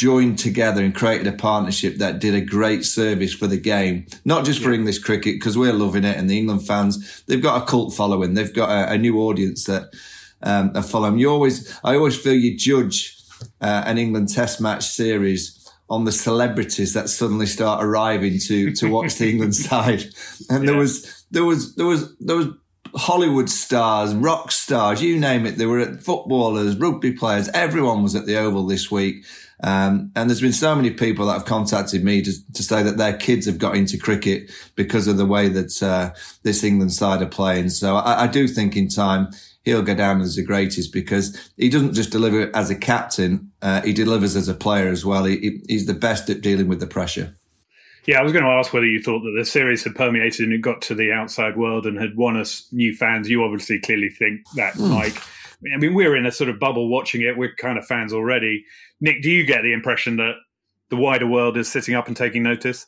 joined 0.00 0.38
together 0.38 0.82
and 0.82 0.94
created 0.94 1.26
a 1.26 1.32
partnership 1.32 1.98
that 1.98 2.20
did 2.20 2.34
a 2.34 2.40
great 2.40 2.86
service 2.86 3.34
for 3.34 3.46
the 3.46 3.58
game, 3.58 4.06
not 4.24 4.46
just 4.46 4.62
for 4.62 4.72
English 4.72 5.00
cricket, 5.00 5.34
because 5.34 5.58
we're 5.58 5.74
loving 5.74 6.04
it. 6.04 6.16
And 6.16 6.30
the 6.30 6.38
England 6.38 6.66
fans, 6.66 7.22
they've 7.26 7.42
got 7.42 7.62
a 7.62 7.66
cult 7.66 7.92
following. 7.92 8.32
They've 8.32 8.54
got 8.54 8.70
a, 8.70 8.92
a 8.94 8.98
new 8.98 9.20
audience 9.20 9.64
that 9.64 9.92
um, 10.42 10.72
are 10.74 10.82
following. 10.82 11.18
You 11.18 11.30
always, 11.30 11.78
I 11.84 11.96
always 11.96 12.18
feel 12.18 12.32
you 12.32 12.56
judge 12.56 13.14
uh, 13.60 13.82
an 13.84 13.98
England 13.98 14.30
Test 14.30 14.58
match 14.58 14.86
series 14.86 15.70
on 15.90 16.06
the 16.06 16.12
celebrities 16.12 16.94
that 16.94 17.10
suddenly 17.10 17.46
start 17.46 17.84
arriving 17.84 18.38
to 18.38 18.72
to 18.72 18.88
watch 18.88 19.16
the 19.16 19.28
England 19.28 19.54
side. 19.68 20.04
And 20.48 20.64
yeah. 20.64 20.70
there 20.70 20.76
was 20.78 21.24
there 21.30 21.44
was 21.44 21.74
there 21.74 21.86
was 21.86 22.16
there 22.20 22.36
was 22.36 22.48
Hollywood 22.96 23.50
stars, 23.50 24.14
rock 24.14 24.50
stars, 24.50 25.02
you 25.02 25.18
name 25.18 25.44
it. 25.44 25.58
There 25.58 25.68
were 25.68 25.94
footballers, 25.98 26.76
rugby 26.76 27.12
players. 27.12 27.48
Everyone 27.48 28.02
was 28.02 28.16
at 28.16 28.24
the 28.24 28.38
Oval 28.38 28.66
this 28.66 28.90
week. 28.90 29.26
Um, 29.62 30.10
and 30.16 30.28
there's 30.30 30.40
been 30.40 30.52
so 30.52 30.74
many 30.74 30.90
people 30.90 31.26
that 31.26 31.34
have 31.34 31.44
contacted 31.44 32.02
me 32.02 32.22
to, 32.22 32.32
to 32.54 32.62
say 32.62 32.82
that 32.82 32.96
their 32.96 33.16
kids 33.16 33.46
have 33.46 33.58
got 33.58 33.76
into 33.76 33.98
cricket 33.98 34.50
because 34.74 35.06
of 35.06 35.16
the 35.16 35.26
way 35.26 35.48
that 35.48 35.82
uh, 35.82 36.10
this 36.42 36.64
England 36.64 36.92
side 36.92 37.22
are 37.22 37.26
playing. 37.26 37.70
So 37.70 37.96
I, 37.96 38.24
I 38.24 38.26
do 38.26 38.48
think 38.48 38.76
in 38.76 38.88
time 38.88 39.28
he'll 39.64 39.82
go 39.82 39.94
down 39.94 40.20
as 40.20 40.36
the 40.36 40.42
greatest 40.42 40.92
because 40.92 41.50
he 41.56 41.68
doesn't 41.68 41.94
just 41.94 42.10
deliver 42.10 42.54
as 42.56 42.70
a 42.70 42.76
captain, 42.76 43.52
uh, 43.60 43.82
he 43.82 43.92
delivers 43.92 44.34
as 44.36 44.48
a 44.48 44.54
player 44.54 44.88
as 44.88 45.04
well. 45.04 45.24
He, 45.24 45.60
he's 45.68 45.86
the 45.86 45.94
best 45.94 46.30
at 46.30 46.40
dealing 46.40 46.68
with 46.68 46.80
the 46.80 46.86
pressure. 46.86 47.36
Yeah, 48.06 48.18
I 48.18 48.22
was 48.22 48.32
going 48.32 48.44
to 48.44 48.50
ask 48.50 48.72
whether 48.72 48.86
you 48.86 49.02
thought 49.02 49.20
that 49.20 49.34
the 49.38 49.44
series 49.44 49.84
had 49.84 49.94
permeated 49.94 50.46
and 50.46 50.54
it 50.54 50.62
got 50.62 50.80
to 50.82 50.94
the 50.94 51.12
outside 51.12 51.56
world 51.56 51.86
and 51.86 52.00
had 52.00 52.16
won 52.16 52.38
us 52.38 52.66
new 52.72 52.94
fans. 52.96 53.28
You 53.28 53.44
obviously 53.44 53.78
clearly 53.78 54.08
think 54.08 54.40
that, 54.56 54.74
mm. 54.74 54.88
Mike. 54.88 55.22
I 55.74 55.76
mean, 55.78 55.94
we're 55.94 56.16
in 56.16 56.26
a 56.26 56.32
sort 56.32 56.48
of 56.48 56.58
bubble 56.58 56.88
watching 56.88 57.20
it. 57.22 57.36
We're 57.36 57.54
kind 57.56 57.78
of 57.78 57.86
fans 57.86 58.12
already. 58.12 58.64
Nick, 59.00 59.22
do 59.22 59.30
you 59.30 59.44
get 59.44 59.62
the 59.62 59.72
impression 59.72 60.16
that 60.16 60.34
the 60.88 60.96
wider 60.96 61.26
world 61.26 61.56
is 61.56 61.70
sitting 61.70 61.94
up 61.94 62.08
and 62.08 62.16
taking 62.16 62.42
notice? 62.42 62.86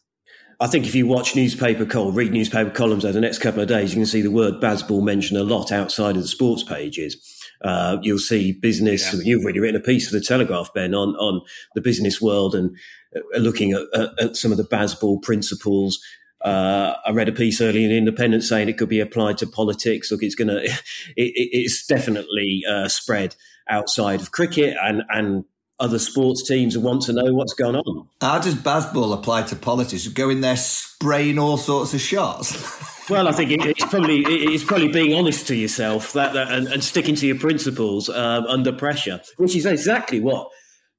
I 0.60 0.68
think 0.68 0.86
if 0.86 0.94
you 0.94 1.06
watch 1.06 1.34
newspaper 1.34 1.84
col, 1.84 2.12
read 2.12 2.32
newspaper 2.32 2.70
columns 2.70 3.04
over 3.04 3.12
the 3.12 3.20
next 3.20 3.38
couple 3.38 3.60
of 3.60 3.68
days, 3.68 3.90
you 3.90 3.96
can 3.96 4.06
see 4.06 4.22
the 4.22 4.30
word 4.30 4.54
Bazball 4.54 5.02
mentioned 5.02 5.40
a 5.40 5.44
lot 5.44 5.72
outside 5.72 6.16
of 6.16 6.22
the 6.22 6.28
sports 6.28 6.62
pages. 6.62 7.16
Uh, 7.62 7.98
you'll 8.02 8.18
see 8.18 8.52
business. 8.52 9.12
Yeah. 9.12 9.20
You've 9.24 9.42
already 9.42 9.60
written 9.60 9.80
a 9.80 9.84
piece 9.84 10.08
for 10.08 10.14
the 10.14 10.24
Telegraph, 10.24 10.72
Ben, 10.74 10.94
on 10.94 11.16
on 11.16 11.42
the 11.74 11.80
business 11.80 12.20
world 12.20 12.54
and 12.54 12.76
uh, 13.16 13.38
looking 13.38 13.72
at, 13.72 13.82
at, 13.94 14.10
at, 14.20 14.36
some 14.36 14.52
of 14.52 14.56
the 14.56 14.64
Bazball 14.64 15.20
principles. 15.22 16.00
Uh, 16.44 16.96
I 17.04 17.10
read 17.10 17.28
a 17.28 17.32
piece 17.32 17.60
early 17.60 17.84
in 17.84 17.90
the 17.90 17.96
Independent 17.96 18.44
saying 18.44 18.68
it 18.68 18.78
could 18.78 18.88
be 18.88 19.00
applied 19.00 19.38
to 19.38 19.46
politics. 19.46 20.10
Look, 20.10 20.22
it's 20.22 20.34
going 20.34 20.48
to, 20.48 20.64
it, 20.64 20.80
it's 21.16 21.86
definitely 21.86 22.62
uh, 22.68 22.88
spread 22.88 23.36
outside 23.68 24.20
of 24.20 24.32
cricket 24.32 24.76
and 24.82 25.02
and 25.08 25.44
other 25.82 25.98
sports 25.98 26.46
teams 26.46 26.78
want 26.78 27.02
to 27.02 27.12
know 27.12 27.34
what's 27.34 27.54
going 27.54 27.74
on. 27.74 28.08
How 28.20 28.38
does 28.38 28.54
Bazball 28.54 29.14
apply 29.14 29.42
to 29.44 29.56
politics? 29.56 30.06
Go 30.06 30.30
in 30.30 30.40
there 30.40 30.56
spraying 30.56 31.40
all 31.40 31.56
sorts 31.56 31.92
of 31.92 32.00
shots. 32.00 33.08
well, 33.10 33.26
I 33.26 33.32
think 33.32 33.50
it's 33.50 33.84
probably 33.86 34.20
it's 34.20 34.62
probably 34.62 34.88
being 34.88 35.12
honest 35.12 35.48
to 35.48 35.56
yourself 35.56 36.12
that, 36.12 36.34
that 36.34 36.52
and, 36.52 36.68
and, 36.68 36.84
sticking 36.84 37.16
to 37.16 37.26
your 37.26 37.38
principles 37.38 38.08
um, 38.08 38.44
under 38.46 38.72
pressure, 38.72 39.20
which 39.38 39.56
is 39.56 39.66
exactly 39.66 40.20
what 40.20 40.51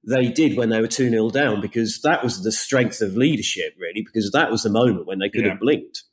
they 0.05 0.27
did 0.27 0.57
when 0.57 0.69
they 0.69 0.81
were 0.81 0.87
2 0.87 1.09
0 1.09 1.29
down, 1.29 1.61
because 1.61 2.01
that 2.01 2.23
was 2.23 2.43
the 2.43 2.51
strength 2.51 3.01
of 3.01 3.15
leadership, 3.15 3.73
really, 3.77 4.01
because 4.01 4.31
that 4.31 4.51
was 4.51 4.63
the 4.63 4.69
moment 4.69 5.07
when 5.07 5.19
they 5.19 5.29
could 5.29 5.43
yeah. 5.43 5.51
have 5.51 5.59
blinked. 5.59 6.03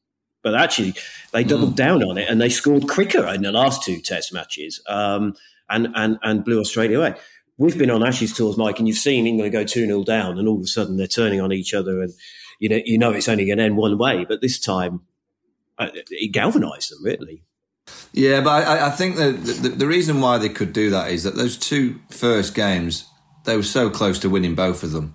But 0.43 0.55
actually, 0.55 0.95
they 1.33 1.45
doubled 1.45 1.73
mm. 1.73 1.77
down 1.77 2.03
on 2.03 2.17
it 2.17 2.29
and 2.29 2.41
they 2.41 2.49
scored 2.49 2.89
quicker 2.89 3.27
in 3.29 3.43
the 3.43 3.53
last 3.53 3.83
two 3.83 4.01
test 4.01 4.33
matches 4.33 4.83
um, 4.89 5.35
and, 5.69 5.89
and, 5.95 6.19
and 6.23 6.45
blew 6.45 6.61
Australia 6.61 6.99
away 6.99 7.15
we've 7.61 7.77
been 7.77 7.91
on 7.91 8.05
Ashes 8.05 8.33
tours, 8.33 8.57
Mike, 8.57 8.79
and 8.79 8.89
you've 8.89 8.97
seen 8.97 9.27
England 9.27 9.53
go 9.53 9.63
2 9.63 9.87
0 9.87 10.03
down, 10.03 10.39
and 10.39 10.49
all 10.49 10.57
of 10.57 10.63
a 10.63 10.67
sudden 10.67 10.97
they're 10.97 11.07
turning 11.07 11.41
on 11.41 11.53
each 11.53 11.73
other, 11.73 12.03
and 12.03 12.13
you 12.59 12.69
know, 12.69 12.81
you 12.85 12.99
know 12.99 13.13
it's 13.13 13.29
only 13.29 13.47
going 13.47 13.59
to 13.59 13.65
end 13.65 13.77
one 13.77 13.97
way. 13.97 14.25
But 14.25 14.41
this 14.41 14.59
time, 14.59 15.03
uh, 15.79 15.91
it 16.11 16.33
galvanised 16.33 16.91
them, 16.91 17.05
really. 17.05 17.45
Yeah, 18.13 18.41
but 18.41 18.67
I, 18.67 18.87
I 18.89 18.91
think 18.91 19.17
the, 19.17 19.33
the, 19.33 19.69
the 19.69 19.87
reason 19.87 20.21
why 20.21 20.39
they 20.39 20.49
could 20.49 20.73
do 20.73 20.91
that 20.91 21.11
is 21.11 21.25
that 21.25 21.37
those 21.37 21.57
two 21.57 22.01
first 22.11 22.55
games, 22.55 23.05
they 23.45 23.57
were 23.57 23.63
so 23.63 23.91
close 23.91 24.19
to 24.21 24.31
winning 24.31 24.55
both 24.55 24.83
of 24.83 24.93
them. 24.93 25.15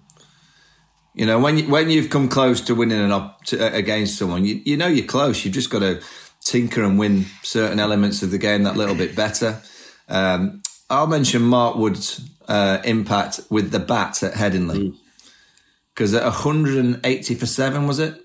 You 1.14 1.26
know, 1.26 1.40
when 1.40 1.58
you, 1.58 1.70
when 1.70 1.90
you've 1.90 2.10
come 2.10 2.28
close 2.28 2.60
to 2.62 2.76
winning 2.76 3.00
an 3.00 3.12
op, 3.12 3.44
to, 3.46 3.74
against 3.74 4.18
someone, 4.18 4.44
you, 4.44 4.62
you 4.66 4.76
know 4.76 4.88
you're 4.88 5.06
close. 5.06 5.46
You've 5.46 5.54
just 5.54 5.70
got 5.70 5.80
to 5.80 6.02
tinker 6.44 6.84
and 6.84 7.00
win 7.00 7.26
certain 7.42 7.80
elements 7.80 8.22
of 8.22 8.32
the 8.32 8.38
game 8.38 8.64
that 8.64 8.76
little 8.76 8.96
bit 8.96 9.16
better. 9.16 9.62
Um, 10.10 10.62
I'll 10.90 11.08
mention 11.08 11.42
Mark 11.42 11.78
Wood's 11.78 12.22
uh, 12.48 12.80
impact 12.84 13.40
with 13.50 13.72
the 13.72 13.80
bat 13.80 14.22
at 14.24 14.34
Headingley. 14.34 14.96
Because 15.94 16.14
mm. 16.14 16.18
at 16.18 16.24
180 16.24 17.36
for 17.36 17.46
seven, 17.46 17.88
was 17.88 18.00
it? 18.00 18.22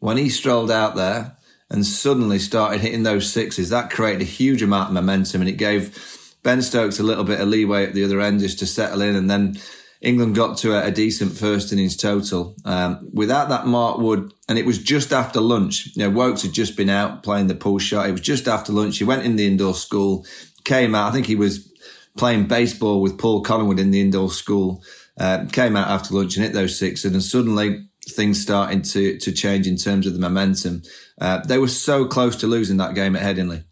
When 0.00 0.16
he 0.16 0.28
strolled 0.28 0.70
out 0.70 0.96
there 0.96 1.36
and 1.70 1.84
suddenly 1.84 2.38
started 2.38 2.80
hitting 2.80 3.04
those 3.04 3.30
sixes, 3.30 3.70
that 3.70 3.90
created 3.90 4.22
a 4.22 4.24
huge 4.24 4.62
amount 4.62 4.88
of 4.88 4.94
momentum 4.94 5.40
and 5.40 5.50
it 5.50 5.54
gave 5.54 6.17
Ben 6.48 6.62
Stokes 6.62 6.98
a 6.98 7.02
little 7.02 7.24
bit 7.24 7.42
of 7.42 7.48
leeway 7.48 7.84
at 7.84 7.92
the 7.92 8.02
other 8.02 8.22
end 8.22 8.40
just 8.40 8.58
to 8.60 8.66
settle 8.66 9.02
in. 9.02 9.14
And 9.14 9.30
then 9.30 9.60
England 10.00 10.34
got 10.34 10.56
to 10.56 10.72
a, 10.72 10.86
a 10.86 10.90
decent 10.90 11.36
first 11.36 11.74
innings 11.74 11.94
total. 11.94 12.56
Um, 12.64 13.10
without 13.12 13.50
that 13.50 13.66
Mark 13.66 13.98
Wood, 13.98 14.32
and 14.48 14.58
it 14.58 14.64
was 14.64 14.78
just 14.78 15.12
after 15.12 15.42
lunch. 15.42 15.94
You 15.94 16.04
know, 16.04 16.10
Woakes 16.10 16.40
had 16.40 16.54
just 16.54 16.74
been 16.74 16.88
out 16.88 17.22
playing 17.22 17.48
the 17.48 17.54
pull 17.54 17.78
shot. 17.78 18.08
It 18.08 18.12
was 18.12 18.22
just 18.22 18.48
after 18.48 18.72
lunch. 18.72 18.96
He 18.96 19.04
went 19.04 19.26
in 19.26 19.36
the 19.36 19.46
indoor 19.46 19.74
school, 19.74 20.24
came 20.64 20.94
out. 20.94 21.10
I 21.10 21.12
think 21.12 21.26
he 21.26 21.36
was 21.36 21.70
playing 22.16 22.48
baseball 22.48 23.02
with 23.02 23.18
Paul 23.18 23.42
Collingwood 23.42 23.78
in 23.78 23.90
the 23.90 24.00
indoor 24.00 24.30
school. 24.30 24.82
Uh, 25.20 25.44
came 25.52 25.76
out 25.76 25.88
after 25.88 26.14
lunch 26.14 26.34
and 26.36 26.46
hit 26.46 26.54
those 26.54 26.78
sixes, 26.78 27.04
and 27.04 27.14
then 27.14 27.20
suddenly 27.20 27.90
things 28.08 28.40
starting 28.40 28.80
to 28.80 29.18
to 29.18 29.32
change 29.32 29.66
in 29.66 29.76
terms 29.76 30.06
of 30.06 30.14
the 30.14 30.18
momentum. 30.18 30.80
Uh, 31.20 31.40
they 31.44 31.58
were 31.58 31.68
so 31.68 32.06
close 32.06 32.36
to 32.36 32.46
losing 32.46 32.78
that 32.78 32.94
game 32.94 33.14
at 33.14 33.22
Headingley, 33.22 33.64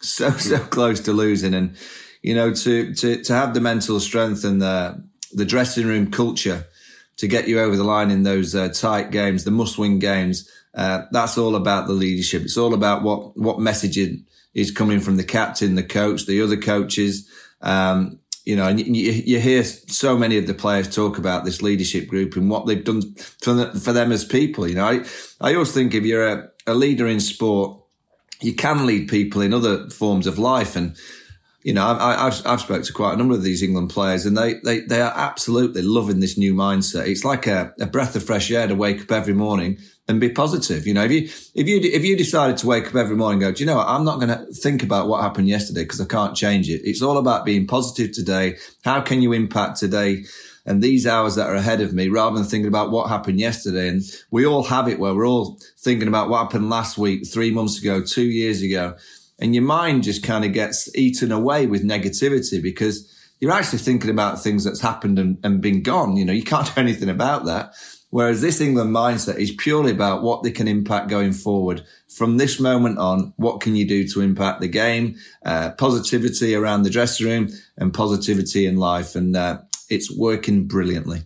so 0.00 0.30
so 0.30 0.60
close 0.60 0.98
to 1.00 1.12
losing, 1.12 1.52
and 1.52 1.76
you 2.22 2.34
know 2.34 2.52
to 2.52 2.94
to 2.94 3.22
to 3.22 3.32
have 3.34 3.54
the 3.54 3.60
mental 3.60 4.00
strength 4.00 4.44
and 4.44 4.62
the 4.62 5.02
the 5.32 5.44
dressing 5.44 5.86
room 5.86 6.10
culture 6.10 6.66
to 7.16 7.28
get 7.28 7.48
you 7.48 7.60
over 7.60 7.76
the 7.76 7.84
line 7.84 8.10
in 8.10 8.22
those 8.22 8.54
uh, 8.54 8.68
tight 8.68 9.10
games, 9.10 9.44
the 9.44 9.50
must-win 9.50 9.98
games. 9.98 10.50
Uh, 10.74 11.02
that's 11.10 11.36
all 11.36 11.54
about 11.54 11.86
the 11.86 11.92
leadership. 11.92 12.42
It's 12.42 12.56
all 12.56 12.74
about 12.74 13.02
what 13.02 13.36
what 13.36 13.58
messaging 13.58 14.24
is 14.54 14.70
coming 14.70 15.00
from 15.00 15.16
the 15.16 15.24
captain, 15.24 15.74
the 15.74 15.82
coach, 15.82 16.26
the 16.26 16.42
other 16.42 16.56
coaches. 16.56 17.28
Um, 17.60 18.18
you 18.44 18.56
know, 18.56 18.66
and 18.66 18.80
you, 18.80 19.12
you, 19.12 19.38
hear 19.38 19.62
so 19.62 20.18
many 20.18 20.36
of 20.36 20.48
the 20.48 20.54
players 20.54 20.92
talk 20.92 21.16
about 21.16 21.44
this 21.44 21.62
leadership 21.62 22.08
group 22.08 22.34
and 22.34 22.50
what 22.50 22.66
they've 22.66 22.82
done 22.82 23.14
for, 23.40 23.52
the, 23.52 23.72
for 23.78 23.92
them 23.92 24.10
as 24.10 24.24
people. 24.24 24.66
You 24.66 24.74
know, 24.74 24.84
I, 24.84 25.04
I 25.40 25.54
always 25.54 25.72
think 25.72 25.94
if 25.94 26.04
you're 26.04 26.26
a, 26.26 26.50
a 26.66 26.74
leader 26.74 27.06
in 27.06 27.20
sport, 27.20 27.78
you 28.40 28.52
can 28.52 28.84
lead 28.84 29.08
people 29.08 29.42
in 29.42 29.54
other 29.54 29.88
forms 29.90 30.26
of 30.26 30.40
life. 30.40 30.74
And, 30.74 30.96
you 31.64 31.72
know, 31.72 31.84
I, 31.84 32.24
have 32.24 32.42
I've 32.44 32.60
spoken 32.60 32.82
to 32.82 32.92
quite 32.92 33.14
a 33.14 33.16
number 33.16 33.34
of 33.34 33.42
these 33.42 33.62
England 33.62 33.90
players 33.90 34.26
and 34.26 34.36
they, 34.36 34.54
they, 34.64 34.80
they 34.80 35.00
are 35.00 35.12
absolutely 35.14 35.82
loving 35.82 36.20
this 36.20 36.36
new 36.36 36.54
mindset. 36.54 37.06
It's 37.06 37.24
like 37.24 37.46
a, 37.46 37.72
a 37.80 37.86
breath 37.86 38.16
of 38.16 38.24
fresh 38.24 38.50
air 38.50 38.66
to 38.66 38.74
wake 38.74 39.02
up 39.02 39.12
every 39.12 39.34
morning 39.34 39.78
and 40.08 40.20
be 40.20 40.28
positive. 40.28 40.86
You 40.86 40.94
know, 40.94 41.04
if 41.04 41.12
you 41.12 41.22
if 41.54 41.68
you 41.68 41.80
if 41.80 42.04
you 42.04 42.16
decided 42.16 42.56
to 42.58 42.66
wake 42.66 42.88
up 42.88 42.96
every 42.96 43.16
morning 43.16 43.40
go, 43.40 43.52
do 43.52 43.62
you 43.62 43.66
know 43.66 43.76
what? 43.76 43.88
I'm 43.88 44.04
not 44.04 44.18
going 44.18 44.28
to 44.28 44.46
think 44.52 44.82
about 44.82 45.08
what 45.08 45.22
happened 45.22 45.48
yesterday 45.48 45.84
because 45.84 46.00
I 46.00 46.06
can't 46.06 46.36
change 46.36 46.68
it. 46.68 46.82
It's 46.84 47.02
all 47.02 47.18
about 47.18 47.44
being 47.44 47.66
positive 47.66 48.12
today. 48.12 48.56
How 48.84 49.00
can 49.00 49.22
you 49.22 49.32
impact 49.32 49.78
today? 49.78 50.24
And 50.64 50.80
these 50.80 51.08
hours 51.08 51.34
that 51.34 51.48
are 51.48 51.56
ahead 51.56 51.80
of 51.80 51.92
me, 51.92 52.06
rather 52.08 52.36
than 52.36 52.44
thinking 52.44 52.68
about 52.68 52.92
what 52.92 53.08
happened 53.08 53.40
yesterday. 53.40 53.88
And 53.88 54.02
we 54.30 54.46
all 54.46 54.62
have 54.62 54.86
it 54.86 55.00
where 55.00 55.12
we're 55.12 55.26
all 55.26 55.58
thinking 55.78 56.06
about 56.06 56.28
what 56.28 56.38
happened 56.38 56.70
last 56.70 56.96
week, 56.96 57.26
three 57.26 57.50
months 57.50 57.80
ago, 57.80 58.00
two 58.00 58.22
years 58.22 58.62
ago. 58.62 58.94
And 59.42 59.56
your 59.56 59.64
mind 59.64 60.04
just 60.04 60.22
kind 60.22 60.44
of 60.44 60.52
gets 60.52 60.88
eaten 60.96 61.32
away 61.32 61.66
with 61.66 61.82
negativity 61.82 62.62
because 62.62 63.12
you're 63.40 63.50
actually 63.50 63.80
thinking 63.80 64.08
about 64.08 64.40
things 64.40 64.62
that's 64.62 64.80
happened 64.80 65.18
and, 65.18 65.36
and 65.42 65.60
been 65.60 65.82
gone. 65.82 66.16
You 66.16 66.24
know, 66.24 66.32
you 66.32 66.44
can't 66.44 66.66
do 66.74 66.80
anything 66.80 67.08
about 67.08 67.44
that. 67.46 67.74
Whereas 68.10 68.40
this 68.40 68.60
England 68.60 68.94
mindset 68.94 69.38
is 69.38 69.50
purely 69.50 69.90
about 69.90 70.22
what 70.22 70.44
they 70.44 70.52
can 70.52 70.68
impact 70.68 71.08
going 71.08 71.32
forward. 71.32 71.84
From 72.08 72.36
this 72.36 72.60
moment 72.60 72.98
on, 72.98 73.32
what 73.36 73.60
can 73.60 73.74
you 73.74 73.88
do 73.88 74.06
to 74.08 74.20
impact 74.20 74.60
the 74.60 74.68
game? 74.68 75.16
Uh, 75.44 75.72
positivity 75.72 76.54
around 76.54 76.84
the 76.84 76.90
dressing 76.90 77.26
room 77.26 77.48
and 77.76 77.92
positivity 77.92 78.64
in 78.64 78.76
life. 78.76 79.16
And 79.16 79.34
uh, 79.34 79.62
it's 79.90 80.08
working 80.16 80.68
brilliantly. 80.68 81.22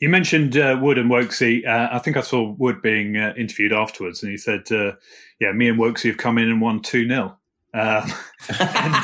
You 0.00 0.08
mentioned 0.08 0.56
uh, 0.56 0.78
Wood 0.80 0.96
and 0.96 1.10
Woakesy. 1.10 1.66
Uh, 1.66 1.88
I 1.90 1.98
think 1.98 2.16
I 2.16 2.20
saw 2.20 2.50
Wood 2.52 2.82
being 2.82 3.16
uh, 3.16 3.34
interviewed 3.36 3.72
afterwards, 3.72 4.22
and 4.22 4.30
he 4.30 4.36
said, 4.36 4.70
uh, 4.70 4.92
"Yeah, 5.40 5.52
me 5.52 5.68
and 5.68 5.78
Woakesy 5.78 6.08
have 6.08 6.18
come 6.18 6.38
in 6.38 6.48
and 6.48 6.60
won 6.60 6.80
two 6.80 7.06
0 7.06 7.36
um, 7.76 8.10
and, 8.60 8.94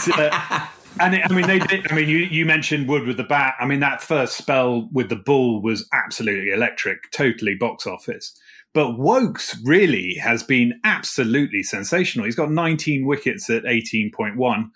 and 1.01 1.15
it, 1.15 1.23
I 1.25 1.35
mean, 1.35 1.47
they 1.47 1.59
did. 1.59 1.91
I 1.91 1.95
mean, 1.95 2.09
you, 2.09 2.19
you 2.19 2.47
mentioned 2.47 2.89
Wood 2.89 3.07
with 3.07 3.19
the 3.19 3.25
bat. 3.25 3.55
I 3.61 3.67
mean, 3.67 3.81
that 3.81 4.03
first 4.03 4.37
spell 4.37 4.89
with 4.93 5.09
the 5.09 5.17
ball 5.17 5.61
was 5.61 5.89
absolutely 5.93 6.51
electric, 6.53 7.11
totally 7.13 7.55
box 7.55 7.87
office. 7.87 8.37
But 8.75 8.99
Woakes 8.99 9.57
really 9.65 10.15
has 10.15 10.43
been 10.43 10.81
absolutely 10.85 11.63
sensational. 11.63 12.25
He's 12.25 12.37
got 12.37 12.51
19 12.51 13.07
wickets 13.07 13.51
at 13.51 13.65
18.1. 13.65 14.71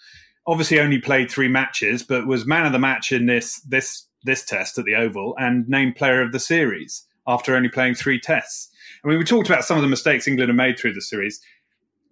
Obviously, 0.46 0.78
only 0.78 0.98
played 0.98 1.30
three 1.30 1.48
matches, 1.48 2.02
but 2.02 2.26
was 2.26 2.46
man 2.46 2.66
of 2.66 2.72
the 2.72 2.78
match 2.78 3.12
in 3.12 3.26
this 3.26 3.60
this 3.62 4.06
this 4.22 4.44
test 4.44 4.76
at 4.76 4.84
the 4.84 4.94
Oval 4.94 5.34
and 5.38 5.66
named 5.68 5.96
player 5.96 6.20
of 6.20 6.32
the 6.32 6.40
series 6.40 7.06
after 7.26 7.56
only 7.56 7.68
playing 7.68 7.94
three 7.94 8.20
tests. 8.20 8.70
I 9.06 9.10
mean, 9.10 9.18
we 9.18 9.24
talked 9.24 9.48
about 9.48 9.64
some 9.64 9.78
of 9.78 9.82
the 9.82 9.88
mistakes 9.88 10.26
England 10.26 10.48
have 10.48 10.56
made 10.56 10.78
through 10.78 10.94
the 10.94 11.00
series 11.00 11.40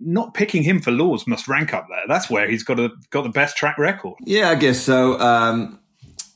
not 0.01 0.35
picking 0.35 0.63
him 0.63 0.81
for 0.81 0.91
Lords 0.91 1.27
must 1.27 1.49
rank 1.49 1.73
up 1.73 1.87
there. 1.89 2.03
That's 2.09 2.29
where 2.29 2.49
he's 2.49 2.63
got 2.63 2.79
a, 2.81 2.91
got 3.11 3.23
the 3.23 3.31
best 3.31 3.57
track 3.57 3.79
record. 3.79 4.15
Yeah, 4.25 4.51
I 4.51 4.55
guess 4.55 4.81
so. 4.81 5.19
Um, 5.19 5.81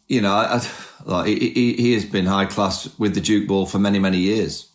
you 0.06 0.20
know, 0.20 0.32
I, 0.32 0.66
I, 1.06 1.26
he, 1.26 1.74
he, 1.74 1.92
has 1.92 2.04
been 2.04 2.26
high 2.26 2.46
class 2.46 2.88
with 2.98 3.14
the 3.14 3.20
Duke 3.20 3.46
ball 3.46 3.66
for 3.66 3.78
many, 3.78 3.98
many 3.98 4.18
years. 4.18 4.70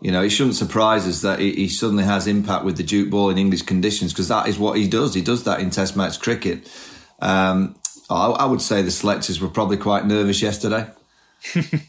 You 0.00 0.10
know, 0.10 0.22
it 0.22 0.30
shouldn't 0.30 0.56
surprise 0.56 1.06
us 1.06 1.20
that 1.22 1.38
he, 1.38 1.52
he 1.52 1.68
suddenly 1.68 2.04
has 2.04 2.26
impact 2.26 2.64
with 2.64 2.76
the 2.76 2.82
Duke 2.82 3.10
ball 3.10 3.30
in 3.30 3.38
English 3.38 3.62
conditions 3.62 4.12
because 4.12 4.28
that 4.28 4.48
is 4.48 4.58
what 4.58 4.76
he 4.78 4.88
does. 4.88 5.14
He 5.14 5.22
does 5.22 5.44
that 5.44 5.60
in 5.60 5.70
Test 5.70 5.96
match 5.96 6.20
cricket. 6.20 6.70
Um, 7.20 7.76
I, 8.10 8.26
I, 8.26 8.44
would 8.46 8.62
say 8.62 8.82
the 8.82 8.90
selectors 8.90 9.40
were 9.40 9.48
probably 9.48 9.76
quite 9.76 10.06
nervous 10.06 10.42
yesterday. 10.42 10.88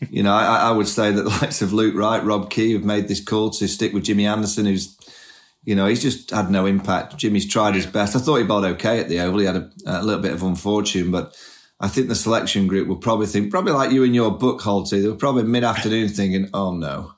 You 0.09 0.23
know, 0.23 0.33
I, 0.33 0.69
I, 0.69 0.71
would 0.71 0.87
say 0.87 1.11
that 1.11 1.21
the 1.21 1.29
likes 1.41 1.61
of 1.61 1.73
Luke 1.73 1.95
Wright, 1.95 2.23
Rob 2.23 2.49
Key 2.49 2.73
have 2.73 2.83
made 2.83 3.07
this 3.07 3.23
call 3.23 3.49
to 3.51 3.67
stick 3.67 3.93
with 3.93 4.03
Jimmy 4.03 4.25
Anderson, 4.25 4.65
who's, 4.65 4.97
you 5.63 5.75
know, 5.75 5.85
he's 5.85 6.01
just 6.01 6.31
had 6.31 6.49
no 6.49 6.65
impact. 6.65 7.17
Jimmy's 7.17 7.47
tried 7.47 7.75
his 7.75 7.85
best. 7.85 8.15
I 8.15 8.19
thought 8.19 8.37
he 8.37 8.43
bowled 8.43 8.65
okay 8.65 8.99
at 8.99 9.09
the 9.09 9.19
Oval. 9.19 9.39
He 9.39 9.45
had 9.45 9.55
a, 9.55 9.71
a 9.85 10.03
little 10.03 10.21
bit 10.21 10.33
of 10.33 10.43
unfortune, 10.43 11.11
but 11.11 11.37
I 11.79 11.87
think 11.87 12.07
the 12.07 12.15
selection 12.15 12.67
group 12.67 12.87
will 12.87 12.97
probably 12.97 13.27
think, 13.27 13.51
probably 13.51 13.73
like 13.73 13.91
you 13.91 14.03
in 14.03 14.13
your 14.13 14.31
book, 14.31 14.61
Holty, 14.61 15.01
they 15.01 15.07
were 15.07 15.15
probably 15.15 15.43
mid 15.43 15.63
afternoon 15.63 16.09
thinking, 16.09 16.49
oh 16.53 16.73
no. 16.73 17.13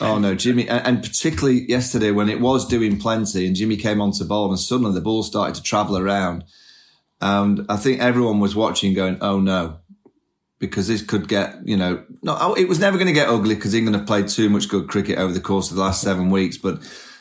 Oh 0.00 0.18
no, 0.18 0.36
Jimmy, 0.36 0.68
and, 0.68 0.86
and, 0.86 1.02
particularly 1.02 1.68
yesterday 1.68 2.12
when 2.12 2.28
it 2.28 2.40
was 2.40 2.68
doing 2.68 3.00
plenty 3.00 3.48
and 3.48 3.56
Jimmy 3.56 3.76
came 3.76 4.00
onto 4.00 4.24
ball 4.24 4.48
and 4.48 4.58
suddenly 4.58 4.94
the 4.94 5.00
ball 5.00 5.24
started 5.24 5.56
to 5.56 5.62
travel 5.62 5.98
around. 5.98 6.44
And 7.20 7.66
I 7.68 7.76
think 7.76 8.00
everyone 8.00 8.38
was 8.38 8.54
watching 8.54 8.94
going, 8.94 9.18
oh 9.20 9.40
no, 9.40 9.80
because 10.58 10.88
this 10.88 11.02
could 11.02 11.28
get, 11.28 11.56
you 11.64 11.76
know, 11.76 12.04
no, 12.22 12.36
oh, 12.40 12.54
it 12.54 12.68
was 12.68 12.80
never 12.80 12.96
going 12.96 13.06
to 13.06 13.12
get 13.12 13.28
ugly 13.28 13.54
because 13.54 13.74
England 13.74 13.96
have 13.96 14.06
played 14.06 14.28
too 14.28 14.50
much 14.50 14.68
good 14.68 14.88
cricket 14.88 15.18
over 15.18 15.32
the 15.32 15.40
course 15.40 15.70
of 15.70 15.76
the 15.76 15.82
last 15.82 16.02
seven 16.02 16.30
weeks, 16.30 16.56
but 16.56 16.80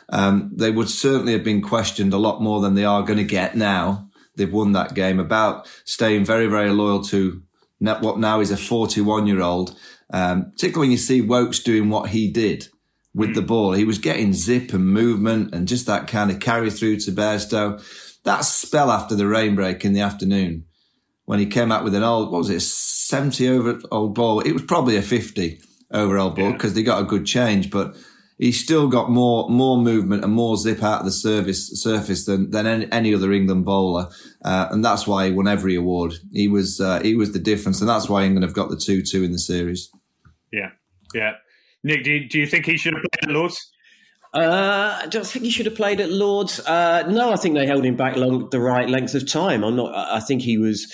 um, 0.09 0.51
they 0.55 0.71
would 0.71 0.89
certainly 0.89 1.33
have 1.33 1.43
been 1.43 1.61
questioned 1.61 2.13
a 2.13 2.17
lot 2.17 2.41
more 2.41 2.61
than 2.61 2.75
they 2.75 2.85
are 2.85 3.03
going 3.03 3.17
to 3.17 3.23
get 3.23 3.55
now. 3.55 4.09
They've 4.35 4.51
won 4.51 4.71
that 4.73 4.93
game 4.93 5.19
about 5.19 5.67
staying 5.85 6.25
very, 6.25 6.47
very 6.47 6.71
loyal 6.71 7.03
to 7.05 7.43
what 7.79 8.17
now 8.17 8.39
is 8.39 8.49
a 8.49 8.57
41 8.57 9.27
year 9.27 9.41
old 9.41 9.77
um, 10.11 10.51
particularly 10.51 10.87
when 10.87 10.91
you 10.91 10.97
see 10.97 11.21
Woakes 11.21 11.63
doing 11.63 11.89
what 11.89 12.09
he 12.09 12.31
did 12.31 12.67
with 13.13 13.35
the 13.35 13.41
ball. 13.41 13.73
He 13.73 13.83
was 13.83 13.97
getting 13.97 14.33
zip 14.33 14.73
and 14.73 14.85
movement 14.85 15.53
and 15.53 15.67
just 15.67 15.85
that 15.87 16.07
kind 16.07 16.31
of 16.31 16.39
carry 16.39 16.69
through 16.69 16.97
to 17.01 17.11
Bairstow. 17.11 17.81
That 18.23 18.45
spell 18.45 18.91
after 18.91 19.15
the 19.15 19.27
rain 19.27 19.55
break 19.55 19.83
in 19.83 19.93
the 19.93 20.01
afternoon 20.01 20.65
when 21.27 21.39
he 21.39 21.45
came 21.45 21.73
out 21.73 21.83
with 21.83 21.93
an 21.93 22.03
old, 22.03 22.31
what 22.31 22.37
was 22.37 22.49
it, 22.49 22.61
70 22.61 23.49
over 23.49 23.79
old 23.91 24.15
ball. 24.15 24.39
It 24.39 24.53
was 24.53 24.63
probably 24.63 24.95
a 24.95 25.01
50 25.01 25.59
over 25.91 26.17
old 26.17 26.37
ball 26.37 26.53
because 26.53 26.71
yeah. 26.71 26.75
they 26.75 26.83
got 26.83 27.01
a 27.01 27.05
good 27.05 27.25
change, 27.25 27.69
but 27.69 27.97
he 28.37 28.53
still 28.53 28.87
got 28.87 29.09
more 29.09 29.49
more 29.49 29.77
movement 29.77 30.23
and 30.23 30.31
more 30.31 30.55
zip 30.55 30.81
out 30.81 31.01
of 31.01 31.05
the 31.05 31.11
service 31.11 31.81
surface 31.81 32.25
than 32.25 32.51
than 32.51 32.65
any, 32.65 32.91
any 32.93 33.13
other 33.13 33.33
England 33.33 33.65
bowler, 33.65 34.07
uh, 34.45 34.67
and 34.71 34.85
that's 34.85 35.05
why 35.05 35.25
he 35.25 35.31
won 35.33 35.49
every 35.49 35.75
award. 35.75 36.13
He 36.31 36.47
was 36.47 36.79
uh, 36.79 37.01
he 37.01 37.15
was 37.15 37.33
the 37.33 37.39
difference, 37.39 37.81
and 37.81 37.89
that's 37.89 38.07
why 38.07 38.23
England 38.23 38.43
have 38.43 38.53
got 38.53 38.69
the 38.69 38.77
two 38.77 39.01
two 39.01 39.23
in 39.23 39.33
the 39.33 39.39
series. 39.39 39.89
Yeah, 40.53 40.71
yeah. 41.13 41.33
Nick, 41.83 42.05
do 42.05 42.11
you, 42.11 42.29
do 42.29 42.39
you 42.39 42.47
think 42.47 42.65
he 42.65 42.77
should 42.77 42.93
have 42.93 43.03
played 43.03 43.29
at 43.29 43.35
Lords? 43.35 43.71
Uh, 44.33 44.99
I 45.03 45.07
don't 45.07 45.25
think 45.25 45.45
he 45.45 45.51
should 45.51 45.65
have 45.65 45.75
played 45.75 45.99
at 45.99 46.11
Lords. 46.11 46.59
Uh, 46.59 47.03
no, 47.09 47.31
I 47.31 47.35
think 47.35 47.55
they 47.55 47.65
held 47.65 47.85
him 47.85 47.95
back 47.95 48.15
long, 48.15 48.49
the 48.49 48.59
right 48.59 48.87
length 48.87 49.13
of 49.13 49.29
time. 49.29 49.63
I'm 49.63 49.75
not. 49.75 49.93
I 49.95 50.19
think 50.19 50.41
he 50.41 50.57
was 50.57 50.91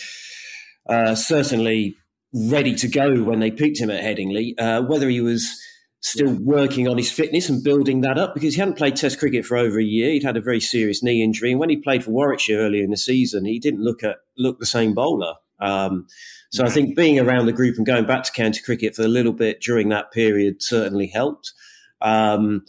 uh, 0.88 1.16
certainly 1.16 1.96
ready 2.34 2.75
to 2.75 2.88
go 2.88 3.24
when 3.24 3.40
they 3.40 3.52
picked 3.52 3.80
him 3.80 3.90
at 3.90 4.04
Headingley. 4.04 4.54
Uh, 4.58 4.82
whether 4.82 5.10
he 5.10 5.22
was 5.22 5.60
still 6.02 6.34
working 6.42 6.88
on 6.88 6.98
his 6.98 7.12
fitness 7.12 7.48
and 7.48 7.63
building 7.63 8.02
that 8.02 8.18
up 8.18 8.34
because 8.34 8.56
he 8.56 8.60
hadn't 8.60 8.78
played 8.78 8.96
Test 8.96 9.20
cricket 9.20 9.46
for 9.46 9.56
over 9.56 9.80
a 9.80 9.84
year. 9.84 10.12
He'd 10.12 10.24
had 10.24 10.36
a 10.36 10.42
very 10.42 10.60
serious 10.60 11.02
knee 11.02 11.24
injury, 11.24 11.52
and 11.52 11.60
when 11.60 11.70
he 11.70 11.78
played 11.78 12.04
for 12.04 12.12
Warwickshire 12.12 12.60
earlier 12.60 12.84
in 12.84 12.92
the 12.92 12.98
season, 12.98 13.46
he 13.46 13.60
didn't 13.60 13.84
look 13.84 14.04
at 14.04 14.18
look 14.38 14.60
the 14.60 14.66
same 14.66 14.94
bowler. 14.94 15.36
Um, 15.60 16.08
so 16.52 16.63
I 16.63 16.70
think 16.70 16.96
being 16.96 17.20
around 17.20 17.46
the 17.46 17.54
group 17.54 17.78
and 17.78 17.86
going 17.86 18.06
back 18.06 18.24
to 18.24 18.32
county 18.32 18.62
cricket 18.62 18.96
for 18.96 19.04
a 19.04 19.08
little 19.08 19.32
bit 19.34 19.62
during 19.62 19.90
that 19.90 20.12
period 20.12 20.62
certainly 20.62 21.08
helped. 21.08 21.54
Um, 22.02 22.66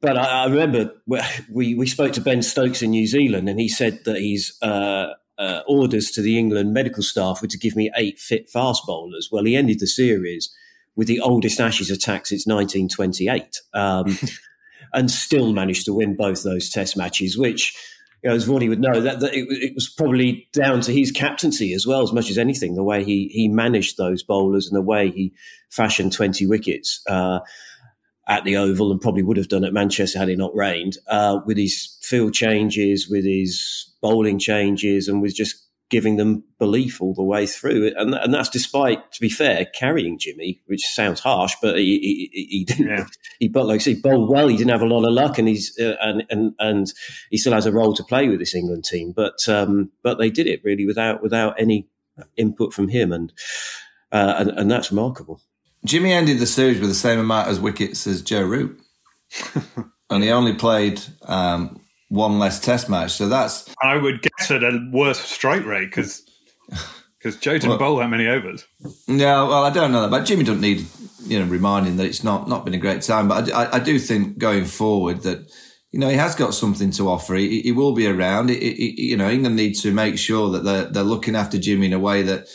but 0.00 0.18
I, 0.18 0.42
I, 0.42 0.46
remember 0.46 0.92
we, 1.48 1.76
we 1.76 1.86
spoke 1.86 2.12
to 2.14 2.20
Ben 2.20 2.42
Stokes 2.42 2.82
in 2.82 2.90
New 2.90 3.06
Zealand, 3.06 3.48
and 3.48 3.60
he 3.60 3.68
said 3.68 4.00
that 4.04 4.16
he's 4.16 4.60
uh, 4.60 5.12
uh, 5.42 5.62
orders 5.66 6.10
to 6.12 6.22
the 6.22 6.38
England 6.38 6.72
medical 6.72 7.02
staff 7.02 7.42
were 7.42 7.48
to 7.48 7.58
give 7.58 7.74
me 7.74 7.90
eight 7.96 8.18
fit 8.20 8.48
fast 8.48 8.82
bowlers. 8.86 9.28
Well, 9.32 9.44
he 9.44 9.56
ended 9.56 9.80
the 9.80 9.88
series 9.88 10.54
with 10.94 11.08
the 11.08 11.20
oldest 11.20 11.58
Ashes 11.58 11.90
attack 11.90 12.26
since 12.26 12.46
1928, 12.46 13.58
um, 13.74 14.16
and 14.92 15.10
still 15.10 15.52
managed 15.52 15.86
to 15.86 15.94
win 15.94 16.14
both 16.16 16.44
those 16.44 16.70
Test 16.70 16.96
matches, 16.96 17.36
which 17.36 17.76
you 18.22 18.30
know, 18.30 18.36
as 18.36 18.46
Ronnie 18.46 18.68
would 18.68 18.80
know, 18.80 19.00
that, 19.00 19.18
that 19.18 19.34
it, 19.34 19.46
it, 19.50 19.74
was 19.74 19.88
probably 19.88 20.48
down 20.52 20.80
to 20.82 20.92
his 20.92 21.10
captaincy 21.10 21.72
as 21.72 21.88
well, 21.88 22.02
as 22.02 22.12
much 22.12 22.30
as 22.30 22.38
anything, 22.38 22.76
the 22.76 22.84
way 22.84 23.02
he 23.02 23.28
he 23.32 23.48
managed 23.48 23.96
those 23.96 24.22
bowlers 24.22 24.68
and 24.68 24.76
the 24.76 24.82
way 24.82 25.10
he 25.10 25.32
fashioned 25.70 26.12
20 26.12 26.46
wickets 26.46 27.02
uh, 27.08 27.40
at 28.28 28.44
the 28.44 28.56
Oval 28.56 28.92
and 28.92 29.00
probably 29.00 29.24
would 29.24 29.38
have 29.38 29.48
done 29.48 29.64
at 29.64 29.72
Manchester 29.72 30.20
had 30.20 30.28
it 30.28 30.38
not 30.38 30.54
rained, 30.54 30.98
uh, 31.08 31.40
with 31.46 31.56
his 31.56 31.98
field 32.00 32.32
changes, 32.32 33.08
with 33.10 33.24
his 33.24 33.91
bowling 34.02 34.38
changes, 34.38 35.08
and 35.08 35.22
was 35.22 35.32
just 35.32 35.56
giving 35.92 36.16
them 36.16 36.42
belief 36.58 37.02
all 37.02 37.12
the 37.12 37.22
way 37.22 37.46
through. 37.46 37.92
And, 37.98 38.14
and 38.14 38.32
that's 38.32 38.48
despite, 38.48 39.12
to 39.12 39.20
be 39.20 39.28
fair, 39.28 39.66
carrying 39.74 40.18
Jimmy, 40.18 40.58
which 40.64 40.80
sounds 40.80 41.20
harsh, 41.20 41.54
but 41.60 41.76
he, 41.76 42.30
he, 42.32 42.46
he 42.48 42.64
didn't, 42.64 42.88
yeah. 42.88 43.06
he, 43.38 43.48
but 43.48 43.66
like 43.66 43.74
I 43.74 43.78
said, 43.78 44.00
bowled 44.00 44.30
well. 44.30 44.48
He 44.48 44.56
didn't 44.56 44.70
have 44.70 44.80
a 44.80 44.86
lot 44.86 45.04
of 45.04 45.12
luck 45.12 45.36
and 45.36 45.46
he's, 45.46 45.78
uh, 45.78 45.96
and, 46.00 46.24
and, 46.30 46.54
and 46.58 46.90
he 47.30 47.36
still 47.36 47.52
has 47.52 47.66
a 47.66 47.72
role 47.72 47.92
to 47.92 48.02
play 48.02 48.26
with 48.30 48.38
this 48.38 48.54
England 48.54 48.84
team. 48.84 49.12
But, 49.14 49.46
um, 49.48 49.90
but 50.02 50.16
they 50.16 50.30
did 50.30 50.46
it 50.46 50.62
really 50.64 50.86
without, 50.86 51.22
without 51.22 51.60
any 51.60 51.90
input 52.38 52.72
from 52.72 52.88
him. 52.88 53.12
And, 53.12 53.30
uh, 54.10 54.36
and, 54.38 54.50
and 54.52 54.70
that's 54.70 54.90
remarkable. 54.90 55.42
Jimmy 55.84 56.14
ended 56.14 56.38
the 56.38 56.46
series 56.46 56.80
with 56.80 56.88
the 56.88 56.94
same 56.94 57.18
amount 57.18 57.50
of 57.50 57.60
wickets 57.60 58.06
as 58.06 58.22
Joe 58.22 58.44
Root. 58.44 58.80
and 60.08 60.24
he 60.24 60.30
only 60.30 60.54
played 60.54 61.02
um, 61.26 61.81
one 62.12 62.38
less 62.38 62.60
test 62.60 62.88
match. 62.88 63.12
So 63.12 63.28
that's. 63.28 63.68
I 63.82 63.96
would 63.96 64.22
guess 64.22 64.50
at 64.50 64.62
a 64.62 64.88
worse 64.92 65.18
strike 65.18 65.64
rate 65.64 65.86
because 65.86 66.28
because 67.18 67.36
Joe 67.38 67.52
didn't 67.52 67.70
well, 67.70 67.78
bowl 67.78 67.96
that 67.96 68.08
many 68.08 68.26
overs. 68.26 68.66
No, 69.08 69.46
well, 69.46 69.64
I 69.64 69.70
don't 69.70 69.92
know 69.92 70.02
that, 70.02 70.10
but 70.10 70.24
Jimmy 70.24 70.44
doesn't 70.44 70.60
need 70.60 70.86
you 71.24 71.40
know 71.40 71.46
reminding 71.46 71.96
that 71.96 72.06
it's 72.06 72.22
not 72.22 72.48
not 72.48 72.64
been 72.64 72.74
a 72.74 72.78
great 72.78 73.02
time. 73.02 73.28
But 73.28 73.52
I, 73.52 73.64
I, 73.64 73.76
I 73.76 73.78
do 73.78 73.98
think 73.98 74.38
going 74.38 74.66
forward 74.66 75.22
that 75.22 75.50
you 75.90 76.00
know 76.00 76.08
he 76.08 76.16
has 76.16 76.34
got 76.34 76.54
something 76.54 76.90
to 76.92 77.08
offer. 77.08 77.34
He, 77.34 77.62
he 77.62 77.72
will 77.72 77.94
be 77.94 78.06
around. 78.06 78.50
He, 78.50 78.56
he, 78.58 79.02
you 79.10 79.16
know, 79.16 79.30
England 79.30 79.56
need 79.56 79.74
to 79.76 79.92
make 79.92 80.18
sure 80.18 80.50
that 80.50 80.64
they're 80.64 80.84
they're 80.84 81.02
looking 81.02 81.34
after 81.34 81.58
Jimmy 81.58 81.86
in 81.86 81.92
a 81.94 81.98
way 81.98 82.22
that 82.22 82.46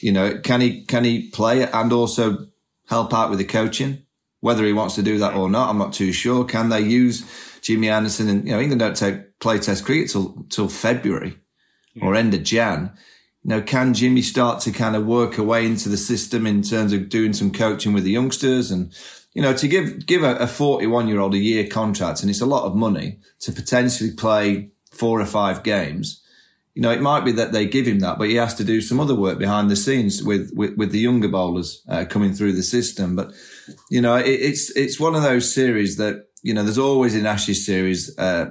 you 0.00 0.12
know 0.12 0.38
can 0.38 0.60
he 0.60 0.84
can 0.84 1.02
he 1.02 1.30
play 1.30 1.68
and 1.68 1.92
also 1.92 2.46
help 2.88 3.12
out 3.12 3.30
with 3.30 3.40
the 3.40 3.44
coaching. 3.44 4.06
Whether 4.42 4.64
he 4.64 4.72
wants 4.72 4.94
to 4.94 5.02
do 5.02 5.18
that 5.18 5.34
or 5.34 5.50
not, 5.50 5.68
I'm 5.68 5.76
not 5.76 5.92
too 5.92 6.12
sure. 6.12 6.44
Can 6.44 6.70
they 6.70 6.80
use 6.80 7.49
Jimmy 7.62 7.88
Anderson, 7.88 8.28
and 8.28 8.46
you 8.46 8.52
know 8.52 8.60
England 8.60 8.80
don't 8.80 8.96
take 8.96 9.38
play 9.38 9.58
Test 9.58 9.84
cricket 9.84 10.10
till 10.10 10.44
till 10.48 10.68
February 10.68 11.38
yeah. 11.94 12.04
or 12.04 12.14
end 12.14 12.34
of 12.34 12.42
Jan. 12.42 12.92
You 13.42 13.50
know, 13.50 13.62
can 13.62 13.94
Jimmy 13.94 14.22
start 14.22 14.60
to 14.62 14.70
kind 14.70 14.94
of 14.94 15.06
work 15.06 15.38
away 15.38 15.64
into 15.64 15.88
the 15.88 15.96
system 15.96 16.46
in 16.46 16.62
terms 16.62 16.92
of 16.92 17.08
doing 17.08 17.32
some 17.32 17.52
coaching 17.52 17.92
with 17.92 18.04
the 18.04 18.10
youngsters 18.10 18.70
and 18.70 18.92
you 19.32 19.40
know 19.40 19.54
to 19.54 19.68
give 19.68 20.06
give 20.06 20.22
a 20.22 20.46
41 20.46 21.08
year 21.08 21.20
old 21.20 21.34
a 21.34 21.38
year 21.38 21.66
contract 21.66 22.20
and 22.20 22.30
it's 22.30 22.40
a 22.40 22.46
lot 22.46 22.64
of 22.64 22.76
money 22.76 23.18
to 23.40 23.52
potentially 23.52 24.10
play 24.10 24.70
four 24.90 25.20
or 25.20 25.26
five 25.26 25.62
games. 25.62 26.22
You 26.74 26.82
know, 26.82 26.92
it 26.92 27.00
might 27.02 27.24
be 27.24 27.32
that 27.32 27.52
they 27.52 27.66
give 27.66 27.86
him 27.86 27.98
that, 28.00 28.16
but 28.16 28.28
he 28.28 28.36
has 28.36 28.54
to 28.54 28.64
do 28.64 28.80
some 28.80 29.00
other 29.00 29.14
work 29.14 29.38
behind 29.38 29.70
the 29.70 29.76
scenes 29.76 30.22
with 30.22 30.52
with, 30.54 30.76
with 30.76 30.92
the 30.92 31.00
younger 31.00 31.28
bowlers 31.28 31.82
uh, 31.88 32.04
coming 32.08 32.32
through 32.32 32.52
the 32.52 32.62
system. 32.62 33.16
But 33.16 33.32
you 33.90 34.00
know, 34.00 34.16
it, 34.16 34.28
it's 34.28 34.70
it's 34.76 35.00
one 35.00 35.14
of 35.14 35.22
those 35.22 35.52
series 35.52 35.96
that 35.96 36.26
you 36.42 36.54
know, 36.54 36.62
there's 36.62 36.78
always 36.78 37.14
in 37.14 37.26
Ashes 37.26 37.64
series, 37.64 38.16
uh, 38.18 38.50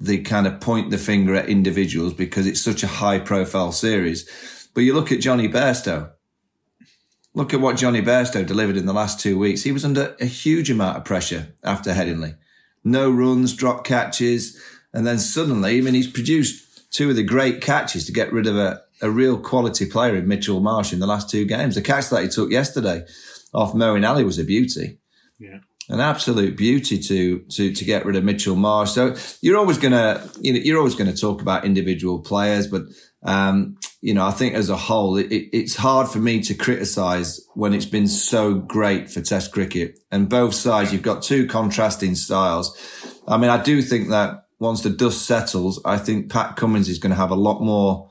they 0.00 0.18
kind 0.18 0.46
of 0.46 0.60
point 0.60 0.90
the 0.90 0.98
finger 0.98 1.34
at 1.34 1.48
individuals 1.48 2.12
because 2.12 2.46
it's 2.46 2.60
such 2.60 2.82
a 2.82 2.88
high 2.88 3.18
profile 3.18 3.72
series. 3.72 4.28
But 4.74 4.82
you 4.82 4.94
look 4.94 5.12
at 5.12 5.20
Johnny 5.20 5.48
Bairstow. 5.48 6.10
Look 7.32 7.52
at 7.52 7.60
what 7.60 7.76
Johnny 7.76 8.00
Bairstow 8.00 8.46
delivered 8.46 8.76
in 8.76 8.86
the 8.86 8.92
last 8.92 9.18
two 9.18 9.38
weeks. 9.38 9.62
He 9.62 9.72
was 9.72 9.84
under 9.84 10.16
a 10.20 10.26
huge 10.26 10.70
amount 10.70 10.96
of 10.96 11.04
pressure 11.04 11.54
after 11.64 11.92
Headingley. 11.92 12.36
No 12.84 13.10
runs, 13.10 13.54
drop 13.54 13.84
catches. 13.84 14.60
And 14.92 15.06
then 15.06 15.18
suddenly, 15.18 15.78
I 15.78 15.80
mean, 15.80 15.94
he's 15.94 16.10
produced 16.10 16.92
two 16.92 17.10
of 17.10 17.16
the 17.16 17.24
great 17.24 17.60
catches 17.60 18.06
to 18.06 18.12
get 18.12 18.32
rid 18.32 18.46
of 18.46 18.56
a, 18.56 18.82
a 19.02 19.10
real 19.10 19.38
quality 19.38 19.86
player 19.86 20.14
in 20.14 20.28
Mitchell 20.28 20.60
Marsh 20.60 20.92
in 20.92 21.00
the 21.00 21.06
last 21.06 21.28
two 21.28 21.44
games. 21.44 21.74
The 21.74 21.82
catch 21.82 22.08
that 22.10 22.22
he 22.22 22.28
took 22.28 22.52
yesterday 22.52 23.04
off 23.52 23.72
Moeen 23.72 24.08
Ali 24.08 24.22
was 24.22 24.38
a 24.38 24.44
beauty. 24.44 24.98
Yeah 25.38 25.58
an 25.88 26.00
absolute 26.00 26.56
beauty 26.56 26.98
to 26.98 27.40
to 27.50 27.72
to 27.72 27.84
get 27.84 28.04
rid 28.04 28.16
of 28.16 28.24
Mitchell 28.24 28.56
Marsh. 28.56 28.92
So 28.92 29.16
you're 29.40 29.58
always 29.58 29.78
gonna 29.78 30.28
you 30.40 30.52
know 30.52 30.60
you're 30.60 30.78
always 30.78 30.94
to 30.94 31.16
talk 31.16 31.42
about 31.42 31.64
individual 31.64 32.20
players, 32.20 32.66
but 32.66 32.82
um, 33.22 33.76
you 34.00 34.14
know 34.14 34.26
I 34.26 34.30
think 34.30 34.54
as 34.54 34.70
a 34.70 34.76
whole 34.76 35.16
it, 35.16 35.30
it, 35.30 35.56
it's 35.56 35.76
hard 35.76 36.08
for 36.08 36.18
me 36.18 36.40
to 36.42 36.54
criticise 36.54 37.40
when 37.54 37.74
it's 37.74 37.86
been 37.86 38.08
so 38.08 38.54
great 38.54 39.10
for 39.10 39.20
Test 39.20 39.52
cricket 39.52 39.98
and 40.10 40.28
both 40.28 40.54
sides. 40.54 40.92
You've 40.92 41.02
got 41.02 41.22
two 41.22 41.46
contrasting 41.46 42.14
styles. 42.14 42.76
I 43.26 43.36
mean, 43.36 43.50
I 43.50 43.62
do 43.62 43.82
think 43.82 44.10
that 44.10 44.46
once 44.58 44.82
the 44.82 44.90
dust 44.90 45.26
settles, 45.26 45.80
I 45.84 45.98
think 45.98 46.30
Pat 46.30 46.56
Cummins 46.56 46.88
is 46.88 46.98
going 46.98 47.10
to 47.10 47.16
have 47.16 47.30
a 47.30 47.36
lot 47.36 47.60
more 47.60 48.10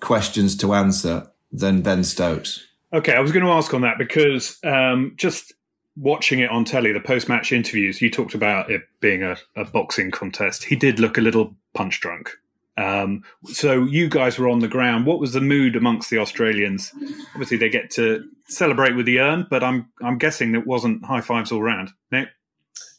questions 0.00 0.56
to 0.56 0.74
answer 0.74 1.28
than 1.52 1.82
Ben 1.82 2.02
Stokes. 2.02 2.66
Okay, 2.92 3.14
I 3.14 3.20
was 3.20 3.32
going 3.32 3.44
to 3.44 3.52
ask 3.52 3.72
on 3.72 3.82
that 3.82 3.98
because 3.98 4.58
um, 4.64 5.14
just 5.16 5.54
watching 5.96 6.40
it 6.40 6.50
on 6.50 6.64
telly, 6.64 6.92
the 6.92 7.00
post 7.00 7.28
match 7.28 7.52
interviews, 7.52 8.00
you 8.00 8.10
talked 8.10 8.34
about 8.34 8.70
it 8.70 8.82
being 9.00 9.22
a, 9.22 9.36
a, 9.56 9.64
boxing 9.64 10.10
contest. 10.10 10.64
He 10.64 10.76
did 10.76 10.98
look 10.98 11.18
a 11.18 11.20
little 11.20 11.54
punch 11.74 12.00
drunk. 12.00 12.30
Um, 12.78 13.22
so 13.44 13.84
you 13.84 14.08
guys 14.08 14.38
were 14.38 14.48
on 14.48 14.60
the 14.60 14.68
ground. 14.68 15.04
What 15.04 15.20
was 15.20 15.34
the 15.34 15.40
mood 15.40 15.76
amongst 15.76 16.08
the 16.08 16.18
Australians? 16.18 16.90
Obviously, 17.34 17.58
they 17.58 17.68
get 17.68 17.90
to 17.92 18.24
celebrate 18.46 18.96
with 18.96 19.04
the 19.04 19.20
urn, 19.20 19.46
but 19.50 19.62
I'm 19.62 19.90
I'm 20.00 20.16
guessing 20.16 20.54
it 20.54 20.66
wasn't 20.66 21.04
high 21.04 21.20
fives 21.20 21.52
all 21.52 21.62
round. 21.62 21.90
Nick, 22.10 22.28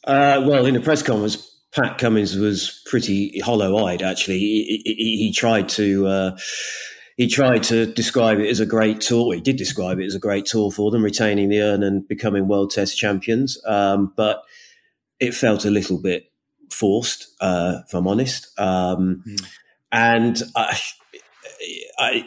uh, 0.06 0.44
well, 0.46 0.68
in 0.68 0.76
the 0.76 0.80
press 0.80 1.02
conference, 1.02 1.58
Pat 1.72 1.98
Cummins 1.98 2.36
was 2.36 2.84
pretty 2.86 3.40
hollow-eyed. 3.40 4.04
Actually, 4.04 4.40
he, 4.40 4.82
he, 4.86 5.18
he 5.18 5.34
tried 5.34 5.70
to. 5.70 6.08
Uh, 6.08 6.38
he 7.18 7.28
tried 7.28 7.64
to 7.64 7.86
describe 7.86 8.40
it 8.40 8.50
as 8.50 8.60
a 8.60 8.66
great 8.66 9.02
tour. 9.02 9.34
He 9.34 9.42
did 9.42 9.56
describe 9.56 10.00
it 10.00 10.06
as 10.06 10.16
a 10.16 10.20
great 10.20 10.46
tour 10.46 10.72
for 10.72 10.90
them, 10.92 11.04
retaining 11.04 11.50
the 11.50 11.62
urn 11.62 11.84
and 11.84 12.08
becoming 12.08 12.48
world 12.48 12.72
test 12.72 12.98
champions. 12.98 13.62
Um, 13.66 14.14
but 14.16 14.44
it 15.20 15.34
felt 15.34 15.66
a 15.66 15.70
little 15.70 16.00
bit 16.00 16.32
forced, 16.72 17.28
uh, 17.40 17.80
if 17.86 17.94
I'm 17.94 18.08
honest. 18.08 18.48
Um, 18.60 19.24
mm. 19.28 19.46
And 19.92 20.42
I, 20.56 20.80
I, 22.00 22.26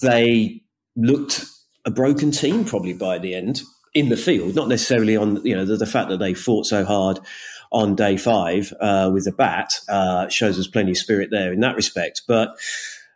they 0.00 0.62
looked 0.94 1.44
a 1.84 1.90
broken 1.90 2.30
team 2.30 2.64
probably 2.64 2.92
by 2.92 3.18
the 3.18 3.34
end 3.34 3.62
in 3.92 4.08
the 4.08 4.16
field, 4.16 4.54
not 4.54 4.68
necessarily 4.68 5.16
on 5.16 5.44
you 5.44 5.54
know 5.54 5.64
the, 5.64 5.76
the 5.76 5.86
fact 5.86 6.08
that 6.10 6.18
they 6.18 6.32
fought 6.32 6.64
so 6.64 6.84
hard 6.84 7.18
on 7.72 7.96
day 7.96 8.16
five 8.16 8.72
uh, 8.80 9.10
with 9.12 9.24
the 9.24 9.32
bat 9.32 9.80
uh, 9.88 10.28
shows 10.28 10.58
us 10.58 10.66
plenty 10.68 10.92
of 10.92 10.98
spirit 10.98 11.30
there 11.30 11.52
in 11.52 11.60
that 11.60 11.76
respect, 11.76 12.22
but. 12.28 12.56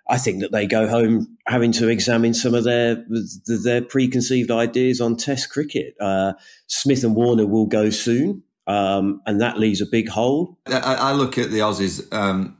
I 0.08 0.18
think 0.18 0.40
that 0.40 0.52
they 0.52 0.66
go 0.66 0.86
home 0.86 1.36
having 1.46 1.72
to 1.72 1.88
examine 1.88 2.32
some 2.34 2.54
of 2.54 2.64
their 2.64 3.04
their 3.46 3.82
preconceived 3.82 4.50
ideas 4.50 5.00
on 5.00 5.16
Test 5.16 5.50
cricket. 5.50 5.94
Uh, 6.00 6.34
Smith 6.68 7.02
and 7.02 7.16
Warner 7.16 7.46
will 7.46 7.66
go 7.66 7.90
soon, 7.90 8.42
um, 8.66 9.20
and 9.26 9.40
that 9.40 9.58
leaves 9.58 9.80
a 9.80 9.86
big 9.86 10.08
hole. 10.08 10.58
I, 10.66 10.94
I 10.94 11.12
look 11.12 11.38
at 11.38 11.50
the 11.50 11.58
Aussies. 11.58 12.12
Um, 12.12 12.56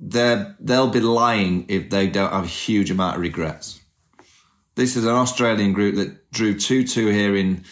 they 0.00 0.44
they'll 0.60 0.90
be 0.90 1.00
lying 1.00 1.66
if 1.68 1.90
they 1.90 2.06
don't 2.06 2.32
have 2.32 2.44
a 2.44 2.48
huge 2.48 2.90
amount 2.90 3.16
of 3.16 3.22
regrets. 3.22 3.80
This 4.76 4.96
is 4.96 5.04
an 5.04 5.14
Australian 5.14 5.72
group 5.72 5.96
that 5.96 6.30
drew 6.30 6.58
two 6.58 6.86
two 6.86 7.08
here 7.08 7.34
in 7.34 7.64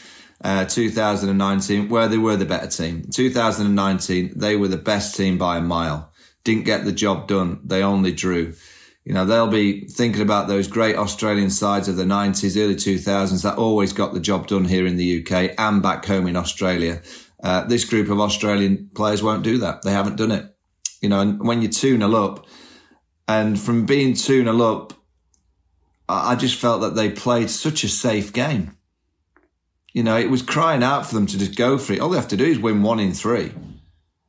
uh, 0.42 0.64
2019, 0.64 1.88
where 1.88 2.08
they 2.08 2.18
were 2.18 2.36
the 2.36 2.44
better 2.44 2.66
team. 2.66 3.04
2019, 3.12 4.32
they 4.34 4.56
were 4.56 4.68
the 4.68 4.76
best 4.76 5.16
team 5.16 5.38
by 5.38 5.58
a 5.58 5.60
mile. 5.60 6.12
Didn't 6.42 6.64
get 6.64 6.84
the 6.84 6.92
job 6.92 7.28
done. 7.28 7.60
They 7.64 7.82
only 7.82 8.12
drew. 8.12 8.54
You 9.04 9.14
know, 9.14 9.24
they'll 9.24 9.48
be 9.48 9.86
thinking 9.86 10.22
about 10.22 10.46
those 10.46 10.68
great 10.68 10.96
Australian 10.96 11.50
sides 11.50 11.88
of 11.88 11.96
the 11.96 12.04
90s, 12.04 12.56
early 12.56 12.76
2000s 12.76 13.42
that 13.42 13.58
always 13.58 13.92
got 13.92 14.14
the 14.14 14.20
job 14.20 14.46
done 14.46 14.64
here 14.64 14.86
in 14.86 14.96
the 14.96 15.20
UK 15.20 15.54
and 15.58 15.82
back 15.82 16.04
home 16.04 16.28
in 16.28 16.36
Australia. 16.36 17.02
Uh, 17.42 17.64
this 17.64 17.84
group 17.84 18.08
of 18.08 18.20
Australian 18.20 18.88
players 18.94 19.22
won't 19.22 19.42
do 19.42 19.58
that. 19.58 19.82
They 19.82 19.90
haven't 19.90 20.16
done 20.16 20.30
it. 20.30 20.54
You 21.00 21.08
know, 21.08 21.20
and 21.20 21.40
when 21.44 21.62
you 21.62 21.68
2 21.68 21.96
0 21.96 22.14
up, 22.14 22.46
and 23.26 23.58
from 23.58 23.86
being 23.86 24.14
2 24.14 24.44
0 24.44 24.60
up, 24.60 24.92
I 26.08 26.36
just 26.36 26.58
felt 26.58 26.82
that 26.82 26.94
they 26.94 27.10
played 27.10 27.50
such 27.50 27.82
a 27.82 27.88
safe 27.88 28.32
game. 28.32 28.76
You 29.92 30.02
know, 30.02 30.16
it 30.16 30.30
was 30.30 30.42
crying 30.42 30.82
out 30.82 31.06
for 31.06 31.14
them 31.14 31.26
to 31.26 31.38
just 31.38 31.56
go 31.56 31.76
for 31.78 31.92
it. 31.92 32.00
All 32.00 32.10
they 32.10 32.16
have 32.16 32.28
to 32.28 32.36
do 32.36 32.44
is 32.44 32.58
win 32.58 32.82
one 32.82 33.00
in 33.00 33.12
three. 33.12 33.52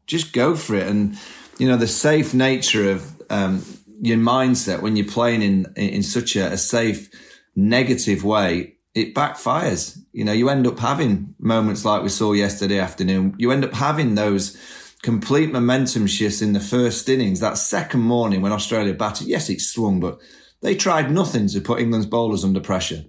Just 0.07 0.33
go 0.33 0.55
for 0.55 0.75
it. 0.75 0.87
And, 0.87 1.17
you 1.57 1.67
know, 1.67 1.77
the 1.77 1.87
safe 1.87 2.33
nature 2.33 2.91
of, 2.91 3.21
um, 3.29 3.63
your 4.03 4.17
mindset 4.17 4.81
when 4.81 4.97
you're 4.97 5.07
playing 5.07 5.41
in 5.41 5.73
in 5.77 6.03
such 6.03 6.35
a, 6.35 6.51
a 6.51 6.57
safe 6.57 7.09
negative 7.55 8.23
way 8.23 8.75
it 8.93 9.15
backfires. 9.15 9.97
You 10.11 10.25
know 10.25 10.33
you 10.33 10.49
end 10.49 10.67
up 10.67 10.77
having 10.77 11.33
moments 11.39 11.85
like 11.85 12.03
we 12.03 12.09
saw 12.09 12.33
yesterday 12.33 12.79
afternoon. 12.79 13.35
You 13.37 13.51
end 13.51 13.63
up 13.63 13.73
having 13.73 14.15
those 14.15 14.57
complete 15.01 15.51
momentum 15.51 16.07
shifts 16.07 16.41
in 16.41 16.51
the 16.51 16.59
first 16.59 17.07
innings. 17.07 17.39
That 17.39 17.57
second 17.57 18.01
morning 18.01 18.41
when 18.41 18.51
australia 18.51 18.93
batted 18.93 19.27
yes 19.27 19.49
it 19.49 19.61
swung 19.61 19.99
but 20.01 20.19
they 20.61 20.75
tried 20.75 21.09
nothing 21.09 21.47
to 21.47 21.61
put 21.61 21.79
england's 21.79 22.05
bowlers 22.05 22.43
under 22.43 22.59
pressure. 22.59 23.05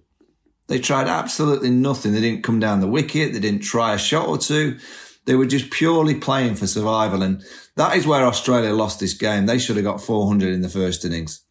They 0.68 0.78
tried 0.78 1.08
absolutely 1.08 1.70
nothing. 1.70 2.12
They 2.12 2.22
didn't 2.22 2.44
come 2.44 2.58
down 2.58 2.80
the 2.80 2.88
wicket. 2.88 3.34
They 3.34 3.40
didn't 3.40 3.64
try 3.64 3.94
a 3.94 3.98
shot 3.98 4.28
or 4.28 4.38
two 4.38 4.78
they 5.26 5.34
were 5.34 5.46
just 5.46 5.70
purely 5.70 6.14
playing 6.14 6.54
for 6.54 6.66
survival. 6.66 7.22
And 7.22 7.42
that 7.76 7.96
is 7.96 8.06
where 8.06 8.26
Australia 8.26 8.72
lost 8.72 9.00
this 9.00 9.14
game. 9.14 9.46
They 9.46 9.58
should 9.58 9.76
have 9.76 9.84
got 9.84 10.00
400 10.00 10.52
in 10.52 10.62
the 10.62 10.68
first 10.68 11.04
innings. 11.04 11.42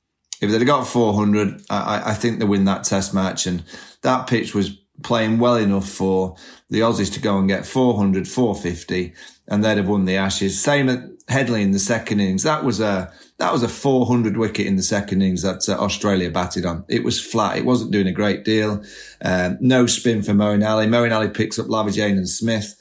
If 0.41 0.51
they'd 0.51 0.59
have 0.59 0.67
got 0.67 0.87
400, 0.87 1.61
I, 1.69 2.11
I 2.11 2.13
think 2.13 2.39
they 2.39 2.45
win 2.45 2.65
that 2.65 2.83
test 2.83 3.13
match. 3.13 3.47
And 3.47 3.63
that 4.01 4.27
pitch 4.27 4.53
was 4.53 4.77
playing 5.01 5.39
well 5.39 5.55
enough 5.55 5.89
for 5.89 6.35
the 6.69 6.81
Aussies 6.81 7.11
to 7.13 7.19
go 7.19 7.37
and 7.37 7.47
get 7.47 7.65
400, 7.65 8.27
450, 8.27 9.13
and 9.47 9.63
they'd 9.63 9.77
have 9.77 9.87
won 9.87 10.05
the 10.05 10.17
Ashes. 10.17 10.59
Same 10.59 10.89
at 10.89 11.03
Headley 11.27 11.63
in 11.63 11.71
the 11.71 11.79
second 11.79 12.19
innings. 12.19 12.43
That 12.43 12.63
was 12.63 12.79
a 12.79 13.11
that 13.39 13.51
was 13.51 13.63
a 13.63 13.69
400 13.69 14.37
wicket 14.37 14.67
in 14.67 14.75
the 14.75 14.83
second 14.83 15.21
innings 15.21 15.41
that 15.41 15.67
uh, 15.67 15.73
Australia 15.81 16.29
batted 16.29 16.65
on. 16.65 16.85
It 16.87 17.03
was 17.03 17.19
flat. 17.19 17.57
It 17.57 17.65
wasn't 17.65 17.91
doing 17.91 18.07
a 18.07 18.11
great 18.11 18.43
deal. 18.43 18.83
Um, 19.21 19.57
no 19.59 19.85
spin 19.85 20.21
for 20.21 20.31
Moeen 20.31 20.67
Ali. 20.67 20.85
Moeen 20.85 21.15
Ali 21.15 21.29
picks 21.29 21.57
up 21.57 21.67
Labuschagne 21.67 22.17
and 22.17 22.29
Smith. 22.29 22.75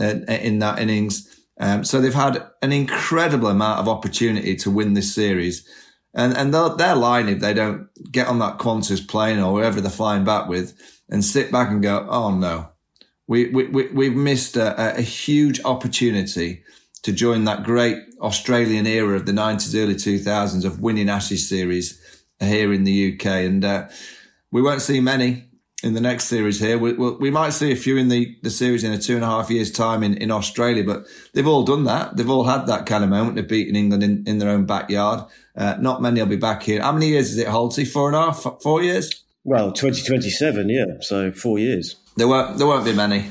Uh, 0.00 0.20
in 0.28 0.60
that 0.60 0.78
innings. 0.78 1.26
Um, 1.58 1.82
so 1.82 2.00
they've 2.00 2.14
had 2.14 2.46
an 2.62 2.72
incredible 2.72 3.48
amount 3.48 3.80
of 3.80 3.88
opportunity 3.88 4.54
to 4.54 4.70
win 4.70 4.94
this 4.94 5.12
series. 5.12 5.68
And, 6.14 6.36
and 6.36 6.54
they're, 6.54 6.68
they're 6.68 6.94
lying 6.94 7.28
if 7.28 7.40
they 7.40 7.52
don't 7.52 7.88
get 8.12 8.28
on 8.28 8.38
that 8.38 8.58
Qantas 8.58 9.06
plane 9.08 9.40
or 9.40 9.52
wherever 9.52 9.80
they're 9.80 9.90
flying 9.90 10.22
back 10.22 10.48
with 10.48 10.78
and 11.08 11.24
sit 11.24 11.50
back 11.50 11.70
and 11.70 11.82
go, 11.82 12.06
oh 12.08 12.32
no, 12.32 12.68
we, 13.26 13.50
we, 13.50 13.66
we, 13.66 13.88
we've 13.88 14.14
missed 14.14 14.56
a, 14.56 14.96
a 14.96 15.02
huge 15.02 15.60
opportunity 15.64 16.62
to 17.02 17.12
join 17.12 17.44
that 17.44 17.64
great 17.64 17.98
Australian 18.20 18.86
era 18.86 19.16
of 19.16 19.26
the 19.26 19.32
90s, 19.32 19.74
early 19.74 19.94
2000s 19.96 20.64
of 20.64 20.80
winning 20.80 21.08
Ashes 21.08 21.48
series 21.48 22.00
here 22.38 22.72
in 22.72 22.84
the 22.84 23.14
UK. 23.14 23.26
And 23.26 23.64
uh, 23.64 23.88
we 24.52 24.62
won't 24.62 24.82
see 24.82 25.00
many 25.00 25.47
in 25.82 25.94
the 25.94 26.00
next 26.00 26.24
series 26.24 26.58
here. 26.58 26.76
We, 26.76 26.92
we, 26.94 27.10
we, 27.12 27.30
might 27.30 27.50
see 27.50 27.70
a 27.70 27.76
few 27.76 27.96
in 27.96 28.08
the, 28.08 28.36
the 28.42 28.50
series 28.50 28.82
in 28.82 28.92
a 28.92 28.98
two 28.98 29.14
and 29.14 29.22
a 29.22 29.28
half 29.28 29.48
years 29.48 29.70
time 29.70 30.02
in, 30.02 30.16
in 30.16 30.30
Australia, 30.30 30.82
but 30.82 31.06
they've 31.34 31.46
all 31.46 31.62
done 31.62 31.84
that. 31.84 32.16
They've 32.16 32.28
all 32.28 32.44
had 32.44 32.66
that 32.66 32.86
kind 32.86 33.04
of 33.04 33.10
moment 33.10 33.38
of 33.38 33.46
beating 33.46 33.76
England 33.76 34.02
in, 34.02 34.24
in 34.26 34.38
their 34.38 34.50
own 34.50 34.66
backyard. 34.66 35.24
Uh, 35.56 35.76
not 35.78 36.02
many 36.02 36.20
will 36.20 36.28
be 36.28 36.36
back 36.36 36.62
here. 36.64 36.82
How 36.82 36.92
many 36.92 37.08
years 37.08 37.30
is 37.30 37.38
it, 37.38 37.46
Holty? 37.46 37.86
Four 37.86 38.08
and 38.08 38.16
a 38.16 38.32
half, 38.32 38.44
four 38.60 38.82
years? 38.82 39.24
Well, 39.44 39.70
2027, 39.70 40.68
yeah. 40.68 40.84
So 41.00 41.30
four 41.30 41.60
years. 41.60 41.96
There 42.16 42.26
won't, 42.26 42.58
there 42.58 42.66
won't 42.66 42.84
be 42.84 42.92
many. 42.92 43.30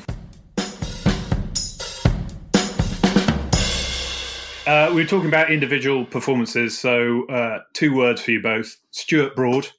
Uh, 4.66 4.90
we 4.90 5.02
were 5.02 5.08
talking 5.08 5.28
about 5.28 5.52
individual 5.52 6.06
performances. 6.06 6.78
So, 6.78 7.26
uh, 7.28 7.60
two 7.74 7.94
words 7.94 8.22
for 8.22 8.32
you 8.32 8.42
both 8.42 8.78
Stuart 8.92 9.36
Broad 9.36 9.70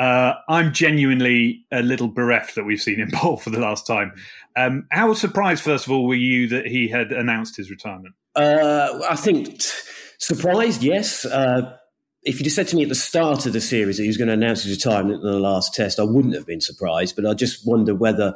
uh, 0.00 0.34
I'm 0.48 0.72
genuinely 0.72 1.66
a 1.70 1.82
little 1.82 2.08
bereft 2.08 2.54
that 2.54 2.64
we've 2.64 2.80
seen 2.80 2.96
him 2.96 3.10
bowl 3.22 3.36
for 3.36 3.50
the 3.50 3.60
last 3.60 3.86
time. 3.86 4.12
Um, 4.56 4.86
how 4.90 5.12
surprised, 5.12 5.62
first 5.62 5.86
of 5.86 5.92
all, 5.92 6.08
were 6.08 6.14
you 6.14 6.48
that 6.48 6.66
he 6.66 6.88
had 6.88 7.12
announced 7.12 7.56
his 7.56 7.70
retirement? 7.70 8.14
Uh, 8.34 8.98
I 9.08 9.16
think 9.16 9.60
surprised, 10.18 10.82
yes. 10.82 11.26
Uh, 11.26 11.76
if 12.22 12.40
you'd 12.40 12.50
said 12.50 12.68
to 12.68 12.76
me 12.76 12.82
at 12.82 12.88
the 12.88 12.94
start 12.94 13.44
of 13.44 13.52
the 13.52 13.60
series 13.60 13.98
that 13.98 14.04
he 14.04 14.08
was 14.08 14.16
going 14.16 14.28
to 14.28 14.34
announce 14.34 14.62
his 14.62 14.76
retirement 14.76 15.22
in 15.22 15.30
the 15.30 15.38
last 15.38 15.74
test, 15.74 16.00
I 16.00 16.04
wouldn't 16.04 16.34
have 16.34 16.46
been 16.46 16.60
surprised. 16.60 17.14
But 17.14 17.26
I 17.26 17.34
just 17.34 17.66
wonder 17.66 17.94
whether 17.94 18.34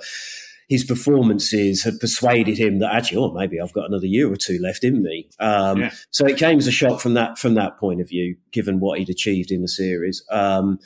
his 0.69 0.85
performances 0.85 1.83
had 1.83 2.01
persuaded 2.01 2.59
him 2.59 2.79
that 2.79 2.95
actually, 2.95 3.19
oh, 3.19 3.33
maybe 3.33 3.61
I've 3.61 3.73
got 3.73 3.87
another 3.87 4.07
year 4.07 4.31
or 4.31 4.37
two 4.37 4.59
left 4.59 4.85
in 4.85 5.03
me. 5.03 5.29
Um, 5.39 5.81
yeah. 5.81 5.95
So 6.11 6.27
it 6.27 6.39
came 6.39 6.59
as 6.59 6.67
a 6.67 6.73
shock 6.73 7.01
from 7.01 7.15
that 7.15 7.39
from 7.39 7.55
that 7.55 7.79
point 7.79 8.01
of 8.01 8.09
view, 8.09 8.37
given 8.53 8.81
what 8.81 8.99
he'd 8.99 9.11
achieved 9.11 9.51
in 9.51 9.63
the 9.63 9.69
series. 9.69 10.25
Um, 10.31 10.79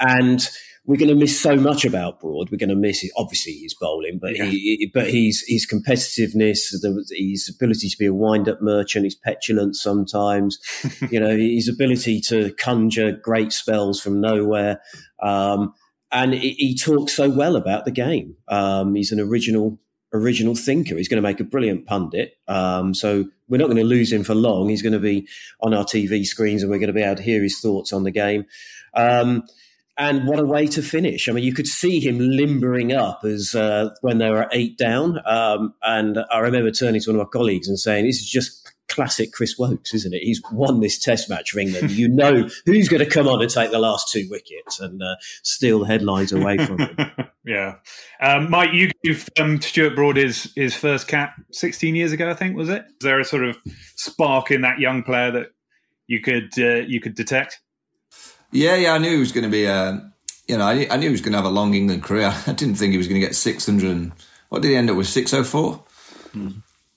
and 0.00 0.48
we're 0.88 0.96
going 0.96 1.10
to 1.10 1.14
miss 1.14 1.38
so 1.38 1.54
much 1.54 1.84
about 1.84 2.18
Broad. 2.18 2.50
We're 2.50 2.56
going 2.56 2.70
to 2.70 2.74
miss 2.74 3.06
obviously 3.14 3.52
his 3.52 3.74
bowling, 3.78 4.18
but 4.18 4.34
yeah. 4.34 4.46
he, 4.46 4.90
but 4.92 5.10
his 5.10 5.44
his 5.46 5.66
competitiveness, 5.70 6.70
the, 6.80 7.04
his 7.10 7.54
ability 7.54 7.90
to 7.90 7.96
be 7.98 8.06
a 8.06 8.14
wind 8.14 8.48
up 8.48 8.62
merchant, 8.62 9.04
his 9.04 9.14
petulance 9.14 9.82
sometimes, 9.82 10.58
you 11.10 11.20
know, 11.20 11.36
his 11.36 11.68
ability 11.68 12.22
to 12.22 12.54
conjure 12.54 13.12
great 13.12 13.52
spells 13.52 14.00
from 14.00 14.18
nowhere, 14.18 14.80
um, 15.22 15.74
and 16.10 16.32
he, 16.32 16.52
he, 16.52 16.74
talks 16.74 17.12
so 17.12 17.28
well 17.28 17.56
about 17.56 17.84
the 17.84 17.90
game. 17.90 18.34
Um, 18.48 18.94
he's 18.94 19.12
an 19.12 19.20
original 19.20 19.78
original 20.14 20.54
thinker. 20.54 20.96
He's 20.96 21.08
going 21.08 21.22
to 21.22 21.28
make 21.28 21.38
a 21.38 21.44
brilliant 21.44 21.84
pundit. 21.84 22.32
Um, 22.48 22.94
so 22.94 23.26
we're 23.46 23.58
not 23.58 23.66
going 23.66 23.76
to 23.76 23.84
lose 23.84 24.10
him 24.10 24.24
for 24.24 24.34
long. 24.34 24.70
He's 24.70 24.80
going 24.80 24.94
to 24.94 24.98
be 24.98 25.28
on 25.60 25.74
our 25.74 25.84
TV 25.84 26.24
screens, 26.24 26.62
and 26.62 26.70
we're 26.70 26.78
going 26.78 26.86
to 26.86 26.94
be 26.94 27.02
able 27.02 27.16
to 27.16 27.22
hear 27.22 27.42
his 27.42 27.60
thoughts 27.60 27.92
on 27.92 28.04
the 28.04 28.10
game. 28.10 28.46
And 29.98 30.28
what 30.28 30.38
a 30.38 30.44
way 30.44 30.68
to 30.68 30.80
finish! 30.80 31.28
I 31.28 31.32
mean, 31.32 31.42
you 31.42 31.52
could 31.52 31.66
see 31.66 31.98
him 31.98 32.18
limbering 32.20 32.92
up 32.92 33.24
as 33.24 33.56
uh, 33.56 33.90
when 34.00 34.18
they 34.18 34.30
were 34.30 34.48
eight 34.52 34.78
down. 34.78 35.18
Um, 35.26 35.74
and 35.82 36.18
I 36.30 36.38
remember 36.38 36.70
turning 36.70 37.00
to 37.00 37.10
one 37.10 37.20
of 37.20 37.26
my 37.26 37.30
colleagues 37.30 37.66
and 37.66 37.76
saying, 37.76 38.06
"This 38.06 38.20
is 38.20 38.30
just 38.30 38.72
classic 38.88 39.32
Chris 39.32 39.58
Woakes, 39.58 39.92
isn't 39.94 40.14
it? 40.14 40.22
He's 40.22 40.40
won 40.52 40.80
this 40.80 40.98
Test 40.98 41.28
match 41.28 41.50
for 41.50 41.58
England. 41.58 41.90
You 41.90 42.08
know 42.08 42.48
who's 42.64 42.88
going 42.88 43.04
to 43.04 43.10
come 43.10 43.26
on 43.26 43.42
and 43.42 43.50
take 43.50 43.72
the 43.72 43.80
last 43.80 44.10
two 44.12 44.26
wickets 44.30 44.78
and 44.78 45.02
uh, 45.02 45.16
steal 45.42 45.80
the 45.80 45.86
headlines 45.86 46.32
away 46.32 46.58
from 46.58 46.78
him." 46.78 46.96
yeah, 47.44 47.74
um, 48.20 48.48
Mike, 48.50 48.72
you 48.72 48.92
gave 49.02 49.28
um, 49.40 49.60
Stuart 49.60 49.96
Broad 49.96 50.16
his 50.16 50.52
his 50.54 50.76
first 50.76 51.08
cap 51.08 51.34
16 51.50 51.96
years 51.96 52.12
ago, 52.12 52.30
I 52.30 52.34
think, 52.34 52.56
was 52.56 52.68
it? 52.68 52.82
Is 52.82 52.94
there 53.00 53.18
a 53.18 53.24
sort 53.24 53.42
of 53.42 53.58
spark 53.96 54.52
in 54.52 54.60
that 54.60 54.78
young 54.78 55.02
player 55.02 55.32
that 55.32 55.48
you 56.06 56.20
could 56.20 56.50
uh, 56.56 56.86
you 56.86 57.00
could 57.00 57.16
detect? 57.16 57.60
Yeah, 58.50 58.76
yeah, 58.76 58.94
I 58.94 58.98
knew 58.98 59.10
he 59.10 59.18
was 59.18 59.32
going 59.32 59.44
to 59.44 59.50
be. 59.50 59.66
Uh, 59.66 59.98
you 60.46 60.56
know, 60.56 60.64
I, 60.64 60.86
I, 60.90 60.96
knew 60.96 61.06
he 61.06 61.12
was 61.12 61.20
going 61.20 61.32
to 61.32 61.38
have 61.38 61.44
a 61.44 61.50
long 61.50 61.74
England 61.74 62.02
career. 62.02 62.34
I 62.46 62.52
didn't 62.52 62.76
think 62.76 62.92
he 62.92 62.98
was 62.98 63.08
going 63.08 63.20
to 63.20 63.26
get 63.26 63.36
600. 63.36 64.12
what 64.48 64.62
did 64.62 64.68
he 64.68 64.76
end 64.76 64.90
up 64.90 64.96
with? 64.96 65.08
604. 65.08 65.84
Hmm. 66.32 66.48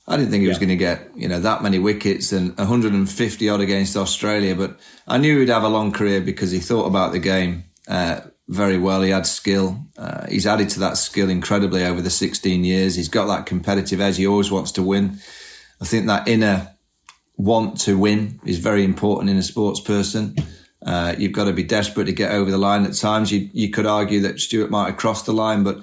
I 0.07 0.17
didn't 0.17 0.31
think 0.31 0.41
he 0.41 0.47
was 0.47 0.57
going 0.57 0.69
to 0.69 0.75
get 0.75 1.09
you 1.15 1.27
know 1.29 1.39
that 1.39 1.61
many 1.61 1.79
wickets 1.79 2.31
and 2.31 2.57
150 2.57 3.49
odd 3.49 3.61
against 3.61 3.95
Australia, 3.95 4.55
but 4.55 4.79
I 5.07 5.17
knew 5.17 5.39
he'd 5.39 5.49
have 5.49 5.63
a 5.63 5.69
long 5.69 5.91
career 5.91 6.21
because 6.21 6.51
he 6.51 6.59
thought 6.59 6.85
about 6.85 7.11
the 7.11 7.19
game 7.19 7.65
uh, 7.87 8.21
very 8.47 8.77
well. 8.77 9.03
He 9.03 9.11
had 9.11 9.25
skill. 9.25 9.85
Uh, 9.97 10.27
he's 10.27 10.47
added 10.47 10.69
to 10.69 10.79
that 10.81 10.97
skill 10.97 11.29
incredibly 11.29 11.85
over 11.85 12.01
the 12.01 12.09
16 12.09 12.63
years. 12.63 12.95
He's 12.95 13.09
got 13.09 13.27
that 13.27 13.45
competitive 13.45 14.01
edge. 14.01 14.17
He 14.17 14.27
always 14.27 14.51
wants 14.51 14.71
to 14.73 14.83
win. 14.83 15.19
I 15.79 15.85
think 15.85 16.07
that 16.07 16.27
inner 16.27 16.75
want 17.37 17.79
to 17.81 17.97
win 17.97 18.39
is 18.45 18.59
very 18.59 18.83
important 18.83 19.29
in 19.29 19.37
a 19.37 19.43
sports 19.43 19.79
person. 19.79 20.35
Uh, 20.85 21.15
you've 21.17 21.31
got 21.31 21.45
to 21.45 21.53
be 21.53 21.63
desperate 21.63 22.05
to 22.05 22.11
get 22.11 22.31
over 22.31 22.49
the 22.49 22.57
line. 22.57 22.85
At 22.85 22.95
times, 22.95 23.31
you 23.31 23.49
you 23.53 23.69
could 23.69 23.85
argue 23.85 24.21
that 24.21 24.39
Stuart 24.39 24.71
might 24.71 24.87
have 24.87 24.97
crossed 24.97 25.25
the 25.25 25.33
line, 25.33 25.63
but 25.63 25.79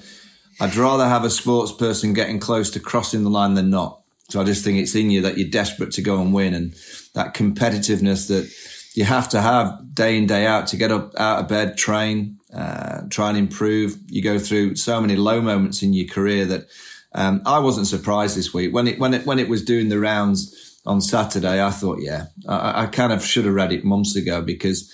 I'd 0.61 0.75
rather 0.77 1.07
have 1.07 1.25
a 1.25 1.31
sports 1.31 1.73
person 1.73 2.13
getting 2.13 2.41
close 2.41 2.71
to 2.73 2.81
crossing 2.81 3.23
the 3.23 3.31
line 3.31 3.55
than 3.55 3.71
not. 3.71 4.01
So 4.29 4.41
I 4.41 4.45
just 4.45 4.65
think 4.65 4.79
it's 4.79 4.95
in 4.95 5.11
you 5.11 5.23
that 5.23 5.39
you're 5.39 5.49
desperate 5.49 5.93
to 5.93 6.03
go 6.03 6.21
and 6.21 6.35
win, 6.35 6.53
and 6.53 6.75
that 7.15 7.35
competitiveness 7.35 8.29
that 8.29 8.53
you 8.95 9.05
have 9.05 9.29
to 9.31 9.41
have 9.41 9.95
day 9.95 10.17
in 10.19 10.27
day 10.27 10.47
out 10.47 10.67
to 10.69 10.77
get 10.77 10.91
up 10.91 11.15
out 11.17 11.41
of 11.41 11.49
bed, 11.49 11.77
train, 11.77 12.39
uh, 12.53 13.03
try 13.09 13.29
and 13.29 13.39
improve. 13.39 13.97
You 14.09 14.23
go 14.23 14.39
through 14.39 14.75
so 14.77 15.01
many 15.01 15.15
low 15.15 15.41
moments 15.41 15.83
in 15.83 15.93
your 15.93 16.09
career 16.09 16.45
that 16.47 16.67
um, 17.13 17.41
I 17.47 17.61
wasn't 17.61 17.87
surprised 17.87 18.37
this 18.37 18.53
week 18.53 18.75
when 18.75 18.89
it 18.89 18.99
when 18.99 19.15
it 19.15 19.25
when 19.25 19.39
it 19.39 19.49
was 19.49 19.65
doing 19.65 19.89
the 19.89 20.01
rounds 20.01 20.68
on 20.89 21.01
Saturday, 21.01 21.63
I 21.63 21.71
thought, 21.71 21.99
yeah, 22.01 22.27
I, 22.49 22.85
I 22.85 22.87
kind 22.87 23.13
of 23.13 23.25
should 23.25 23.45
have 23.45 23.55
read 23.55 23.73
it 23.73 23.85
months 23.85 24.17
ago 24.17 24.43
because, 24.43 24.93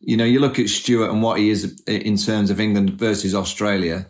you 0.00 0.16
know, 0.16 0.24
you 0.24 0.40
look 0.40 0.58
at 0.58 0.68
Stuart 0.68 1.10
and 1.10 1.22
what 1.22 1.38
he 1.38 1.50
is 1.50 1.80
in 1.86 2.16
terms 2.16 2.50
of 2.50 2.60
England 2.60 2.92
versus 2.92 3.34
Australia, 3.34 4.06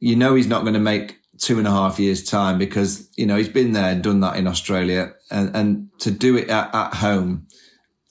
you 0.00 0.16
know, 0.16 0.34
he's 0.34 0.46
not 0.46 0.62
going 0.62 0.74
to 0.74 0.80
make 0.80 1.18
two 1.38 1.58
and 1.58 1.66
a 1.66 1.70
half 1.70 1.98
years 1.98 2.24
time 2.24 2.58
because, 2.58 3.08
you 3.16 3.26
know, 3.26 3.36
he's 3.36 3.48
been 3.48 3.72
there 3.72 3.90
and 3.90 4.02
done 4.02 4.20
that 4.20 4.36
in 4.36 4.46
Australia 4.46 5.12
and, 5.30 5.54
and 5.54 5.88
to 5.98 6.10
do 6.10 6.36
it 6.36 6.48
at, 6.48 6.74
at 6.74 6.94
home 6.94 7.46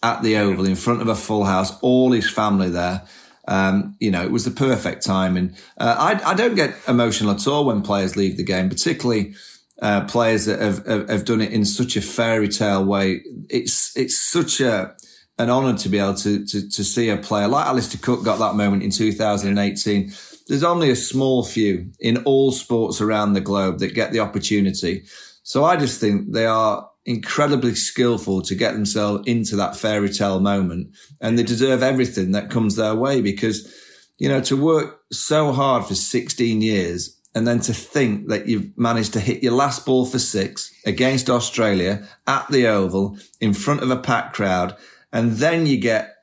at 0.04 0.22
the 0.22 0.38
Oval 0.38 0.66
in 0.66 0.76
front 0.76 1.02
of 1.02 1.08
a 1.08 1.16
full 1.16 1.46
house, 1.46 1.78
all 1.82 2.12
his 2.12 2.30
family 2.30 2.70
there. 2.70 3.04
Um, 3.48 3.96
you 4.00 4.12
know, 4.12 4.24
it 4.24 4.32
was 4.32 4.44
the 4.44 4.52
perfect 4.52 5.06
time. 5.06 5.38
And 5.38 5.56
uh, 5.78 5.96
I, 5.98 6.32
I 6.32 6.34
don't 6.34 6.56
get 6.56 6.76
emotional 6.88 7.32
at 7.32 7.48
all 7.48 7.66
when 7.66 7.82
players 7.82 8.18
leave 8.18 8.36
the 8.36 8.44
game, 8.44 8.70
particularly 8.70 9.36
uh, 9.82 10.06
players 10.06 10.46
that 10.46 10.60
have, 10.60 10.86
have, 10.86 11.10
have 11.10 11.26
done 11.26 11.42
it 11.42 11.52
in 11.52 11.66
such 11.66 11.96
a 11.96 12.02
fairy 12.02 12.48
tale 12.48 12.84
way. 12.84 13.22
It's 13.50 13.96
it's 13.96 14.20
such 14.20 14.60
a 14.60 14.96
an 15.40 15.50
honour 15.50 15.78
to 15.78 15.90
be 15.90 16.00
able 16.00 16.16
to, 16.16 16.46
to 16.46 16.70
to 16.70 16.84
see 16.84 17.10
a 17.10 17.18
player 17.18 17.48
like 17.48 17.68
Alastair 17.68 18.02
Cook 18.02 18.24
got 18.24 18.40
that 18.40 18.56
moment 18.56 18.84
in 18.84 18.92
2018. 18.92 20.12
There's 20.48 20.64
only 20.64 20.90
a 20.90 20.96
small 20.96 21.44
few 21.44 21.92
in 22.00 22.18
all 22.24 22.52
sports 22.52 23.02
around 23.02 23.34
the 23.34 23.42
globe 23.42 23.80
that 23.80 23.94
get 23.94 24.12
the 24.12 24.22
opportunity. 24.22 25.04
So 25.44 25.64
I 25.66 25.78
just 25.78 26.00
think 26.00 26.32
they 26.32 26.46
are 26.46 26.90
incredibly 27.06 27.74
skillful 27.74 28.42
to 28.42 28.56
get 28.56 28.74
themselves 28.74 29.26
into 29.28 29.56
that 29.56 29.76
fairy 29.76 30.10
tale 30.10 30.42
moment 30.42 30.94
and 31.22 31.38
they 31.38 31.44
deserve 31.44 31.82
everything 31.82 32.32
that 32.34 32.50
comes 32.50 32.76
their 32.76 32.96
way 32.96 33.22
because, 33.22 33.74
you 34.20 34.28
know, 34.28 34.42
to 34.42 34.58
work 34.58 35.00
so 35.12 35.54
hard 35.54 35.86
for 35.86 35.96
16 35.96 36.62
years 36.62 37.17
and 37.38 37.48
then 37.48 37.60
to 37.60 37.72
think 37.72 38.30
that 38.30 38.48
you've 38.48 38.76
managed 38.76 39.14
to 39.14 39.20
hit 39.20 39.44
your 39.44 39.54
last 39.54 39.86
ball 39.86 40.08
for 40.08 40.18
six 40.18 40.74
against 40.88 41.30
Australia 41.30 42.04
at 42.26 42.48
the 42.48 42.66
Oval 42.66 43.16
in 43.40 43.54
front 43.54 43.84
of 43.84 43.92
a 43.92 43.96
packed 43.96 44.34
crowd, 44.34 44.76
and 45.14 45.34
then 45.34 45.68
you 45.68 45.78
get 45.78 46.16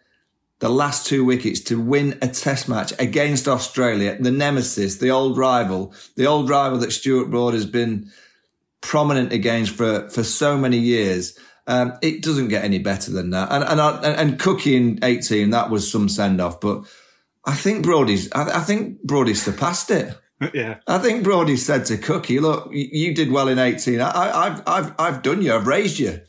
the 0.59 0.69
last 0.69 1.07
two 1.07 1.25
wickets 1.25 1.61
to 1.61 1.81
win 1.81 2.19
a 2.21 2.27
test 2.27 2.69
match 2.69 2.93
against 2.99 3.47
Australia, 3.47 4.17
the 4.21 4.33
nemesis, 4.33 4.97
the 4.97 5.13
old 5.13 5.39
rival, 5.39 5.95
the 6.17 6.27
old 6.27 6.49
rival 6.49 6.79
that 6.79 6.91
Stuart 6.91 7.31
Broad 7.31 7.55
has 7.55 7.67
been 7.67 8.11
prominent 8.81 9.33
against 9.33 9.73
for, 9.77 10.11
for 10.11 10.25
so 10.25 10.59
many 10.59 10.79
years. 10.79 11.39
Um, 11.69 11.97
it 12.03 12.23
doesn't 12.23 12.49
get 12.49 12.65
any 12.65 12.81
better 12.81 13.13
than 13.13 13.31
that. 13.31 13.53
And, 13.53 13.63
and, 13.63 14.05
and 14.05 14.41
Cookie 14.41 14.75
in 14.75 14.99
18, 15.05 15.51
that 15.51 15.71
was 15.71 15.89
some 15.89 16.09
send 16.09 16.41
off, 16.41 16.61
but 16.61 16.83
I 17.45 17.55
think 17.55 17.85
Brody's, 17.85 18.33
I, 18.33 18.59
I 18.59 18.61
think 18.63 19.01
Brody's 19.05 19.43
surpassed 19.43 19.93
it. 19.93 20.13
yeah. 20.55 20.79
I 20.87 20.99
think 20.99 21.25
Brody 21.25 21.57
said 21.57 21.85
to 21.87 21.99
Cookie, 21.99 22.41
"Look, 22.41 22.69
you 22.73 23.15
did 23.15 23.31
well 23.31 23.49
in 23.49 23.59
18. 23.59 24.01
I, 24.01 24.49
have 24.49 24.63
I've, 24.67 24.95
I've 24.99 25.23
done 25.23 25.43
you. 25.43 25.55
I've 25.55 25.67
raised 25.67 25.99
you. 25.99 26.21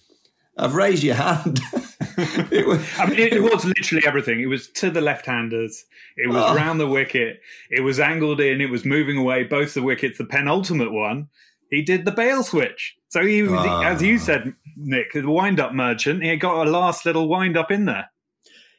I've 0.57 0.75
raised 0.75 1.03
your 1.03 1.15
hand." 1.15 1.59
it 2.17 2.67
was, 2.67 2.85
I 2.97 3.07
mean, 3.07 3.19
it, 3.19 3.33
it, 3.33 3.41
was 3.41 3.65
literally 3.65 4.05
everything. 4.05 4.41
It 4.41 4.47
was 4.47 4.69
to 4.69 4.89
the 4.89 5.01
left-handers. 5.01 5.85
It 6.17 6.29
was 6.29 6.43
oh. 6.43 6.55
round 6.55 6.79
the 6.79 6.87
wicket. 6.87 7.41
It 7.69 7.81
was 7.81 7.99
angled 7.99 8.39
in. 8.39 8.61
It 8.61 8.69
was 8.69 8.85
moving 8.85 9.17
away 9.17 9.43
both 9.43 9.73
the 9.73 9.83
wickets. 9.83 10.17
The 10.17 10.25
penultimate 10.25 10.91
one, 10.91 11.27
he 11.69 11.81
did 11.81 12.05
the 12.05 12.11
bail 12.11 12.43
switch. 12.43 12.95
So 13.09 13.25
he, 13.25 13.47
oh. 13.47 13.81
as 13.81 14.01
you 14.01 14.17
said, 14.17 14.53
Nick, 14.77 15.13
the 15.13 15.29
wind-up 15.29 15.73
merchant. 15.73 16.23
He 16.23 16.35
got 16.37 16.67
a 16.67 16.69
last 16.69 17.05
little 17.05 17.27
wind-up 17.27 17.71
in 17.71 17.85
there. 17.85 18.09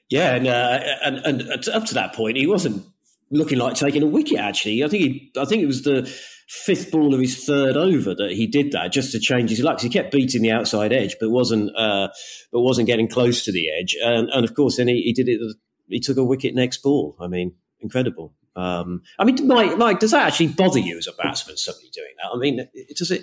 Yeah, 0.08 0.36
and, 0.36 0.46
uh, 0.46 0.78
and 1.04 1.42
and 1.42 1.68
up 1.70 1.84
to 1.86 1.94
that 1.94 2.14
point, 2.14 2.36
he 2.36 2.46
wasn't 2.46 2.86
looking 3.30 3.58
like 3.58 3.74
taking 3.74 4.02
a 4.02 4.06
wicket. 4.06 4.38
Actually, 4.38 4.84
I 4.84 4.88
think 4.88 5.02
he, 5.02 5.32
I 5.38 5.44
think 5.44 5.62
it 5.62 5.66
was 5.66 5.82
the 5.82 6.10
fifth 6.48 6.92
ball 6.92 7.12
of 7.12 7.20
his 7.20 7.44
third 7.44 7.76
over 7.76 8.14
that 8.14 8.30
he 8.30 8.46
did 8.46 8.72
that 8.72 8.92
just 8.92 9.12
to 9.12 9.18
change 9.18 9.50
his 9.50 9.60
luck. 9.60 9.80
He 9.80 9.88
kept 9.88 10.12
beating 10.12 10.42
the 10.42 10.52
outside 10.52 10.92
edge, 10.92 11.16
but 11.20 11.30
wasn't 11.30 11.74
uh, 11.76 12.08
but 12.52 12.60
wasn't 12.60 12.86
getting 12.86 13.08
close 13.08 13.44
to 13.44 13.52
the 13.52 13.70
edge. 13.70 13.96
And, 14.02 14.28
and 14.30 14.44
of 14.44 14.54
course, 14.54 14.76
then 14.76 14.88
he, 14.88 15.02
he, 15.02 15.12
did 15.12 15.28
it. 15.28 15.40
He 15.88 16.00
took 16.00 16.16
a 16.16 16.24
wicket 16.24 16.54
next 16.54 16.78
ball. 16.78 17.16
I 17.20 17.26
mean, 17.26 17.54
incredible. 17.80 18.34
Um, 18.54 19.02
I 19.18 19.24
mean, 19.24 19.46
Mike, 19.46 19.76
Mike, 19.76 20.00
does 20.00 20.12
that 20.12 20.26
actually 20.26 20.48
bother 20.48 20.78
you 20.78 20.96
as 20.96 21.06
a 21.06 21.12
batsman? 21.12 21.58
Somebody 21.58 21.90
doing 21.90 22.14
that? 22.16 22.30
I 22.34 22.38
mean, 22.38 22.68
does 22.96 23.10
it? 23.10 23.22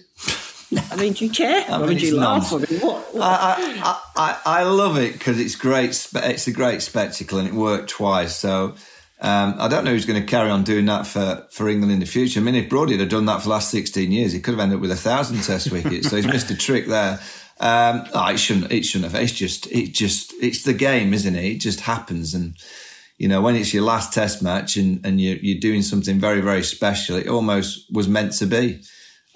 I 0.92 0.96
mean, 0.96 1.14
do 1.14 1.26
you 1.26 1.32
care? 1.32 1.66
I 1.68 1.78
mean, 1.78 1.84
I 1.84 1.86
mean 1.88 1.98
you 2.00 2.18
laugh? 2.18 2.52
I, 2.52 2.58
mean, 2.58 2.80
what, 2.80 3.14
what? 3.14 3.24
I, 3.24 3.56
I, 3.84 4.02
I, 4.16 4.40
I 4.46 4.64
love 4.64 4.98
it 4.98 5.14
because 5.14 5.40
it's 5.40 5.56
great. 5.56 5.90
It's 6.16 6.48
a 6.48 6.52
great 6.52 6.82
spectacle, 6.82 7.40
and 7.40 7.48
it 7.48 7.54
worked 7.54 7.90
twice. 7.90 8.36
So 8.36 8.76
um, 9.24 9.56
I 9.58 9.70
don't 9.70 9.86
know 9.86 9.92
who's 9.92 10.06
going 10.06 10.22
to 10.22 10.28
carry 10.28 10.50
on 10.50 10.64
doing 10.64 10.86
that 10.88 11.08
for, 11.08 11.48
for 11.50 11.70
England 11.70 11.94
in 11.94 12.02
the 12.02 12.06
future. 12.06 12.42
I 12.42 12.44
mean, 12.44 12.56
if 12.56 12.68
Brody 12.68 12.98
had 12.98 13.08
done 13.08 13.26
that 13.28 13.38
for 13.38 13.46
the 13.46 13.52
last 13.52 13.72
16 13.72 14.12
years, 14.12 14.34
he 14.34 14.42
could 14.42 14.52
have 14.52 14.60
ended 14.60 14.76
up 14.76 14.82
with 14.82 14.92
a 14.92 14.98
thousand 14.98 15.42
test 15.44 15.72
wickets. 15.72 16.10
so 16.10 16.18
he's 16.18 16.28
missed 16.28 16.52
a 16.52 16.58
trick 16.58 16.88
there. 16.88 17.22
Um, 17.62 18.06
oh, 18.14 18.28
it 18.28 18.38
shouldn't, 18.38 18.70
it 18.74 18.84
shouldn't 18.84 19.10
have. 19.10 19.24
It's 19.24 19.32
just, 19.32 19.72
it 19.72 19.94
just, 19.94 20.34
it's 20.42 20.64
the 20.64 20.74
game, 20.74 21.14
isn't 21.14 21.36
it? 21.36 21.46
It 21.46 21.60
just 21.60 21.80
happens. 21.80 22.34
And, 22.34 22.58
you 23.18 23.30
know, 23.30 23.40
when 23.40 23.56
it's 23.56 23.74
your 23.74 23.84
last 23.84 24.12
test 24.12 24.44
match 24.44 24.76
and, 24.76 25.06
and 25.06 25.22
you're, 25.22 25.38
you're 25.38 25.60
doing 25.62 25.84
something 25.84 26.20
very, 26.20 26.42
very 26.42 26.64
special, 26.64 27.16
it 27.16 27.30
almost 27.30 27.94
was 27.94 28.10
meant 28.10 28.34
to 28.34 28.46
be. 28.46 28.82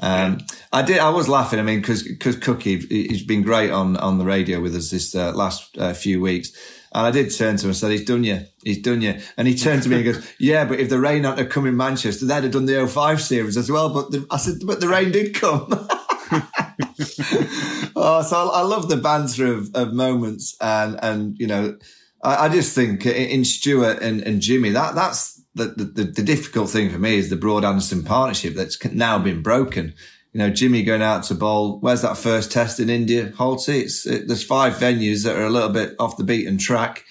Um, 0.01 0.39
I 0.73 0.81
did. 0.81 0.99
I 0.99 1.09
was 1.09 1.27
laughing. 1.27 1.59
I 1.59 1.63
mean, 1.63 1.79
because 1.79 2.03
because 2.03 2.35
Cookie, 2.35 2.77
he's 2.77 3.23
been 3.23 3.41
great 3.41 3.71
on 3.71 3.97
on 3.97 4.19
the 4.19 4.25
radio 4.25 4.61
with 4.61 4.75
us 4.75 4.91
this 4.91 5.15
uh, 5.15 5.31
last 5.31 5.75
uh, 5.79 5.93
few 5.93 6.21
weeks, 6.21 6.51
and 6.97 7.05
I 7.05 7.11
did 7.11 7.29
turn 7.29 7.57
to 7.57 7.65
him 7.65 7.69
and 7.69 7.77
said, 7.77 7.91
he's 7.91 8.05
done 8.05 8.23
you. 8.23 8.41
He's 8.63 8.81
done 8.81 9.03
you. 9.03 9.19
And 9.37 9.47
he 9.47 9.53
turned 9.53 9.83
to 9.83 9.89
me 9.89 9.97
and 9.97 10.05
goes, 10.05 10.33
yeah, 10.39 10.65
but 10.65 10.79
if 10.79 10.89
the 10.89 10.99
rain 10.99 11.25
hadn't 11.25 11.37
have 11.37 11.49
come 11.49 11.67
in 11.67 11.77
Manchester, 11.77 12.25
they'd 12.25 12.41
have 12.41 12.51
done 12.51 12.65
the 12.65 12.87
05 12.87 13.21
series 13.21 13.55
as 13.55 13.69
well. 13.69 13.93
But 13.93 14.09
the, 14.09 14.25
I 14.31 14.37
said, 14.37 14.55
but 14.65 14.79
the 14.79 14.87
rain 14.87 15.11
did 15.11 15.35
come. 15.35 15.67
oh, 17.95 18.23
so 18.27 18.49
I, 18.49 18.61
I, 18.61 18.63
love 18.63 18.89
the 18.89 18.97
banter 18.97 19.45
of, 19.45 19.69
of 19.75 19.93
moments. 19.93 20.57
And, 20.59 20.97
and, 21.03 21.37
you 21.37 21.45
know, 21.45 21.77
I, 22.23 22.45
I 22.45 22.49
just 22.49 22.73
think 22.73 23.05
in 23.05 23.45
Stuart 23.45 24.01
and, 24.01 24.23
and 24.23 24.41
Jimmy, 24.41 24.71
that, 24.71 24.95
that's 24.95 25.39
the, 25.53 25.65
the, 25.65 26.03
the 26.03 26.23
difficult 26.23 26.71
thing 26.71 26.89
for 26.89 26.97
me 26.97 27.19
is 27.19 27.29
the 27.29 27.35
Broad 27.35 27.63
Anderson 27.63 28.03
partnership 28.03 28.55
that's 28.55 28.83
now 28.85 29.19
been 29.19 29.43
broken 29.43 29.93
you 30.37 30.43
know, 30.43 30.51
Jimmy 30.51 30.83
going 30.83 31.01
out 31.01 31.23
to 31.23 31.33
bowl. 31.33 31.79
Where's 31.79 32.03
that 32.03 32.15
first 32.15 32.51
test 32.51 32.79
in 32.79 32.91
India, 32.91 33.29
Holty? 33.29 33.81
It's 33.81 34.05
it, 34.05 34.27
there's 34.27 34.43
five 34.43 34.73
venues 34.75 35.23
that 35.23 35.35
are 35.35 35.47
a 35.47 35.49
little 35.49 35.69
bit 35.69 35.95
off 35.97 36.15
the 36.15 36.23
beaten 36.23 36.59
track. 36.59 37.05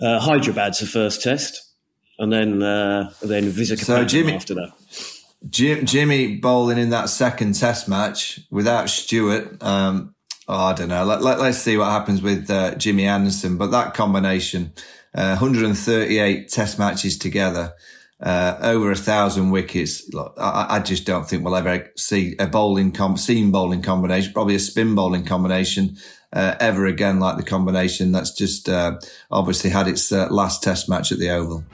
Uh, 0.00 0.20
Hyderabad's 0.20 0.78
the 0.78 0.86
first 0.86 1.24
test, 1.24 1.68
and 2.20 2.32
then 2.32 2.62
uh, 2.62 3.10
then 3.20 3.50
Visakhapatnam 3.50 3.84
so 3.84 4.04
Jimmy, 4.04 4.34
after 4.34 4.54
that. 4.54 4.70
Jim, 5.50 5.86
Jimmy 5.86 6.36
bowling 6.36 6.78
in 6.78 6.90
that 6.90 7.08
second 7.08 7.56
test 7.56 7.88
match 7.88 8.38
without 8.48 8.90
Stuart. 8.90 9.60
Um, 9.60 10.14
oh, 10.46 10.66
I 10.66 10.72
don't 10.72 10.86
know. 10.86 11.04
Let, 11.04 11.22
let, 11.22 11.40
us 11.40 11.60
see 11.60 11.76
what 11.76 11.90
happens 11.90 12.22
with 12.22 12.48
uh, 12.48 12.76
Jimmy 12.76 13.06
Anderson. 13.06 13.58
But 13.58 13.72
that 13.72 13.94
combination, 13.94 14.72
uh, 15.12 15.34
138 15.38 16.48
test 16.48 16.78
matches 16.78 17.18
together 17.18 17.74
uh, 18.20 18.56
over 18.62 18.90
a 18.90 18.96
thousand 18.96 19.50
wickets. 19.50 20.08
I, 20.38 20.66
I, 20.76 20.80
just 20.80 21.04
don't 21.04 21.28
think 21.28 21.44
we'll 21.44 21.56
ever 21.56 21.90
see 21.96 22.34
a 22.38 22.46
bowling 22.46 22.92
com- 22.92 23.18
seam 23.18 23.52
bowling 23.52 23.82
combination, 23.82 24.32
probably 24.32 24.54
a 24.54 24.58
spin 24.58 24.94
bowling 24.94 25.24
combination 25.24 25.96
uh, 26.32 26.54
ever 26.60 26.86
again 26.86 27.20
like 27.20 27.36
the 27.36 27.42
combination 27.42 28.12
that's 28.12 28.32
just 28.32 28.68
uh, 28.68 28.98
obviously 29.30 29.70
had 29.70 29.86
its 29.88 30.10
uh, 30.12 30.28
last 30.30 30.62
Test 30.62 30.88
match 30.88 31.12
at 31.12 31.18
the 31.18 31.30
Oval. 31.30 31.64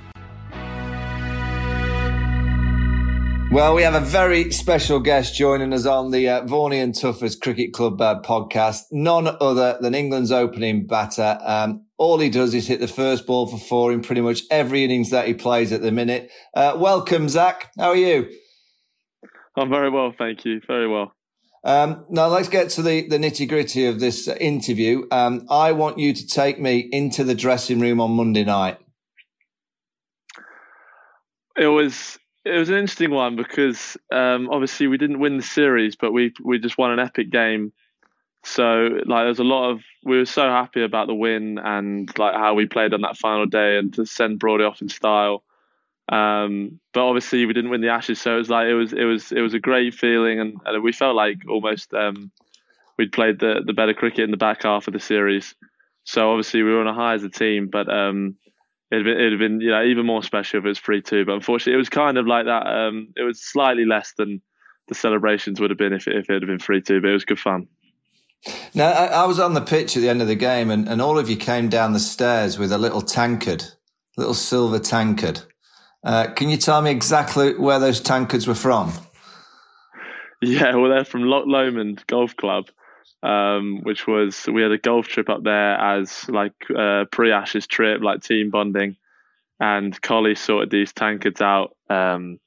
Well, 3.53 3.75
we 3.75 3.83
have 3.83 3.95
a 3.95 4.01
very 4.01 4.51
special 4.51 4.99
guest 4.99 5.35
joining 5.35 5.75
us 5.75 5.85
on 5.85 6.11
the 6.11 6.27
uh, 6.27 6.47
Vaughan 6.47 6.93
Tuffers 6.93 7.39
Cricket 7.39 7.75
Club 7.75 8.01
uh, 8.01 8.23
podcast. 8.23 8.85
None 8.91 9.27
other 9.27 9.77
than 9.79 9.95
England's 9.95 10.33
opening 10.33 10.87
batter. 10.87 11.39
Um, 11.43 11.85
all 12.03 12.19
he 12.19 12.29
does 12.29 12.53
is 12.53 12.67
hit 12.67 12.81
the 12.81 12.89
first 12.89 13.29
ball 13.29 13.47
for 13.47 13.59
four 13.59 13.93
in 13.93 14.03
pretty 14.03 14.21
much 14.21 14.43
every 14.51 14.83
innings 14.83 15.11
that 15.11 15.29
he 15.29 15.35
plays 15.35 15.71
at 15.71 15.83
the 15.83 15.93
minute. 15.93 16.33
Uh, 16.53 16.75
welcome, 16.77 17.29
Zak. 17.29 17.71
How 17.79 17.91
are 17.91 17.97
you? 17.97 18.29
I'm 19.57 19.71
very 19.71 19.89
well, 19.89 20.13
thank 20.19 20.45
you. 20.45 20.61
Very 20.67 20.89
well. 20.89 21.15
Um, 21.63 22.05
now 22.11 22.27
let's 22.27 22.49
get 22.49 22.71
to 22.71 22.83
the, 22.83 23.07
the 23.07 23.19
nitty 23.19 23.49
gritty 23.49 23.87
of 23.87 24.01
this 24.01 24.27
interview. 24.27 25.07
Um, 25.13 25.47
I 25.49 25.71
want 25.71 25.99
you 25.99 26.13
to 26.13 26.27
take 26.27 26.61
me 26.61 26.89
into 26.91 27.23
the 27.23 27.37
dressing 27.37 27.79
room 27.79 28.01
on 28.01 28.11
Monday 28.11 28.45
night. 28.45 28.79
It 31.57 31.69
was 31.69 32.19
it 32.45 32.59
was 32.59 32.69
an 32.69 32.79
interesting 32.79 33.13
one 33.13 33.37
because 33.37 33.97
um, 34.11 34.49
obviously 34.51 34.89
we 34.89 34.99
didn't 34.99 35.21
win 35.21 35.37
the 35.37 35.45
series, 35.45 35.95
but 35.95 36.13
we 36.13 36.33
we 36.43 36.59
just 36.59 36.79
won 36.79 36.91
an 36.91 36.99
epic 36.99 37.31
game. 37.31 37.73
So 38.45 38.89
like 39.07 39.25
there's 39.25 39.39
a 39.39 39.45
lot 39.45 39.71
of 39.71 39.83
we 40.05 40.19
were 40.19 40.25
so 40.25 40.43
happy 40.49 40.83
about 40.83 41.07
the 41.07 41.15
win 41.15 41.59
and 41.59 42.11
like 42.19 42.35
how 42.35 42.55
we 42.55 42.67
played 42.67 42.93
on 42.93 43.03
that 43.03 43.17
final 43.17 43.47
day 43.47 43.79
and 43.79 43.95
to 43.95 44.05
send 44.05 44.41
Brody 44.41 44.65
off 44.65 44.83
in 44.83 44.89
style. 44.89 45.45
Um, 46.09 46.81
but 46.93 47.07
obviously 47.07 47.47
we 47.47 47.53
didn't 47.53 47.71
win 47.71 47.81
the 47.81 47.89
Ashes, 47.89 48.21
so 48.21 48.35
it 48.35 48.39
was 48.39 48.51
like 48.51 48.67
it 48.67 48.75
was 48.75 48.93
it 48.93 49.05
was 49.05 49.31
it 49.31 49.41
was 49.41 49.55
a 49.55 49.61
great 49.61 49.95
feeling 49.95 50.41
and, 50.41 50.57
and 50.65 50.83
we 50.83 50.93
felt 50.93 51.15
like 51.15 51.39
almost 51.49 51.95
um, 51.95 52.33
we'd 52.99 53.13
played 53.13 53.39
the 53.39 53.63
the 53.65 53.73
better 53.73 53.95
cricket 53.95 54.25
in 54.25 54.33
the 54.33 54.37
back 54.37 54.65
half 54.65 54.89
of 54.89 54.93
the 54.93 55.01
series. 55.01 55.55
So 56.05 56.31
obviously 56.31 56.63
we 56.63 56.73
were 56.73 56.81
on 56.81 56.89
a 56.89 56.95
high 56.95 57.15
as 57.15 57.23
a 57.23 57.31
team, 57.31 57.69
but 57.69 57.89
um, 57.89 58.37
it'd 58.91 59.05
been, 59.05 59.21
it'd 59.21 59.39
been 59.39 59.61
you 59.61 59.71
know 59.71 59.85
even 59.85 60.05
more 60.05 60.23
special 60.23 60.59
if 60.59 60.65
it 60.65 60.69
was 60.69 60.81
three 60.81 61.01
two. 61.01 61.25
But 61.25 61.35
unfortunately, 61.35 61.75
it 61.75 61.79
was 61.79 61.89
kind 61.89 62.19
of 62.19 62.27
like 62.27 62.47
that. 62.47 62.67
Um, 62.67 63.13
it 63.17 63.23
was 63.23 63.41
slightly 63.41 63.85
less 63.85 64.13
than 64.19 64.43
the 64.89 64.97
celebrations 64.97 65.61
would 65.61 65.71
have 65.71 65.79
been 65.79 65.93
if 65.93 66.09
if 66.09 66.29
it 66.29 66.33
had 66.33 66.47
been 66.47 66.59
three 66.59 66.83
two. 66.83 67.01
But 67.01 67.11
it 67.11 67.15
was 67.15 67.25
good 67.25 67.39
fun. 67.39 67.69
Now 68.75 68.91
I, 68.91 69.07
I, 69.07 69.25
was 69.27 69.39
on 69.39 69.55
the 69.55 69.61
pitch 69.61 69.97
at 69.97 70.01
the 70.01 70.09
end 70.09 70.21
of 70.21 70.29
the 70.29 70.35
game, 70.35 70.71
and, 70.71 70.89
and 70.89 71.01
all 71.01 71.19
of 71.19 71.31
you 71.31 71.37
came 71.37 71.69
down 71.69 71.93
the 71.93 72.01
stairs 72.01 72.59
with 72.59 72.73
a 72.73 72.79
little 72.79 73.03
tankard, 73.03 73.65
little 74.17 74.35
silver 74.35 74.79
tankard. 74.79 75.43
Uh, 76.03 76.29
can 76.35 76.49
you 76.49 76.57
tell 76.57 76.83
me 76.83 76.91
exactly 76.91 77.57
where 77.57 77.79
those 77.79 78.01
tankards 78.01 78.47
were 78.47 78.55
from? 78.55 78.93
Yeah, 80.41 80.75
well, 80.75 80.91
they're 80.91 81.05
from 81.05 81.23
Loch 81.23 81.45
Lomond 81.47 82.05
Golf 82.09 82.37
Club 82.37 82.69
um, 83.23 83.81
which 83.83 84.07
was 84.07 84.47
we 84.53 84.63
had 84.63 84.73
a 84.73 84.79
golf 84.79 85.07
trip 85.07 85.29
up 85.29 85.45
there 85.45 85.75
as 85.79 86.29
like 86.29 86.55
a 86.75 87.07
pre-Ashes 87.11 87.67
trip, 87.67 88.03
like 88.03 88.23
team 88.23 88.51
bonding, 88.51 88.97
and 89.61 90.01
Collie 90.03 90.35
sorted 90.35 90.71
these 90.71 90.93
tankards 90.93 91.41
out, 91.41 91.77
um, 91.89 92.41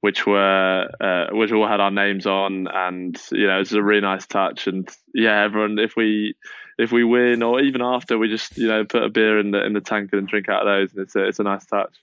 which 0.00 0.26
were 0.26 0.88
uh, 1.00 1.34
which 1.34 1.52
all 1.52 1.66
had 1.66 1.80
our 1.80 1.90
names 1.90 2.26
on, 2.26 2.68
and 2.68 3.20
you 3.32 3.46
know 3.46 3.60
it's 3.60 3.72
a 3.72 3.82
really 3.82 4.02
nice 4.02 4.26
touch. 4.26 4.66
And 4.66 4.88
yeah, 5.14 5.42
everyone, 5.42 5.78
if 5.78 5.96
we 5.96 6.34
if 6.78 6.92
we 6.92 7.04
win 7.04 7.42
or 7.42 7.60
even 7.60 7.82
after, 7.82 8.18
we 8.18 8.28
just 8.28 8.56
you 8.56 8.68
know 8.68 8.84
put 8.84 9.02
a 9.02 9.08
beer 9.08 9.38
in 9.38 9.50
the 9.50 9.64
in 9.64 9.72
the 9.72 9.80
tankard 9.80 10.18
and 10.18 10.28
drink 10.28 10.48
out 10.48 10.66
of 10.66 10.66
those, 10.66 10.92
and 10.92 11.02
it's 11.02 11.16
a, 11.16 11.26
it's 11.26 11.38
a 11.38 11.44
nice 11.44 11.66
touch. 11.66 11.96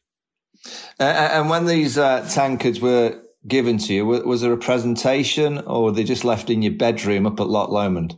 Uh, 0.99 1.03
and 1.03 1.49
when 1.49 1.65
these 1.65 1.97
uh, 1.97 2.27
tankards 2.29 2.79
were 2.79 3.19
given 3.47 3.77
to 3.77 3.93
you? 3.93 4.05
Was 4.05 4.41
there 4.41 4.53
a 4.53 4.57
presentation 4.57 5.59
or 5.59 5.83
were 5.83 5.91
they 5.91 6.03
just 6.03 6.23
left 6.23 6.49
in 6.49 6.61
your 6.61 6.73
bedroom 6.73 7.25
up 7.25 7.39
at 7.39 7.47
Loch 7.47 7.69
Lomond? 7.69 8.15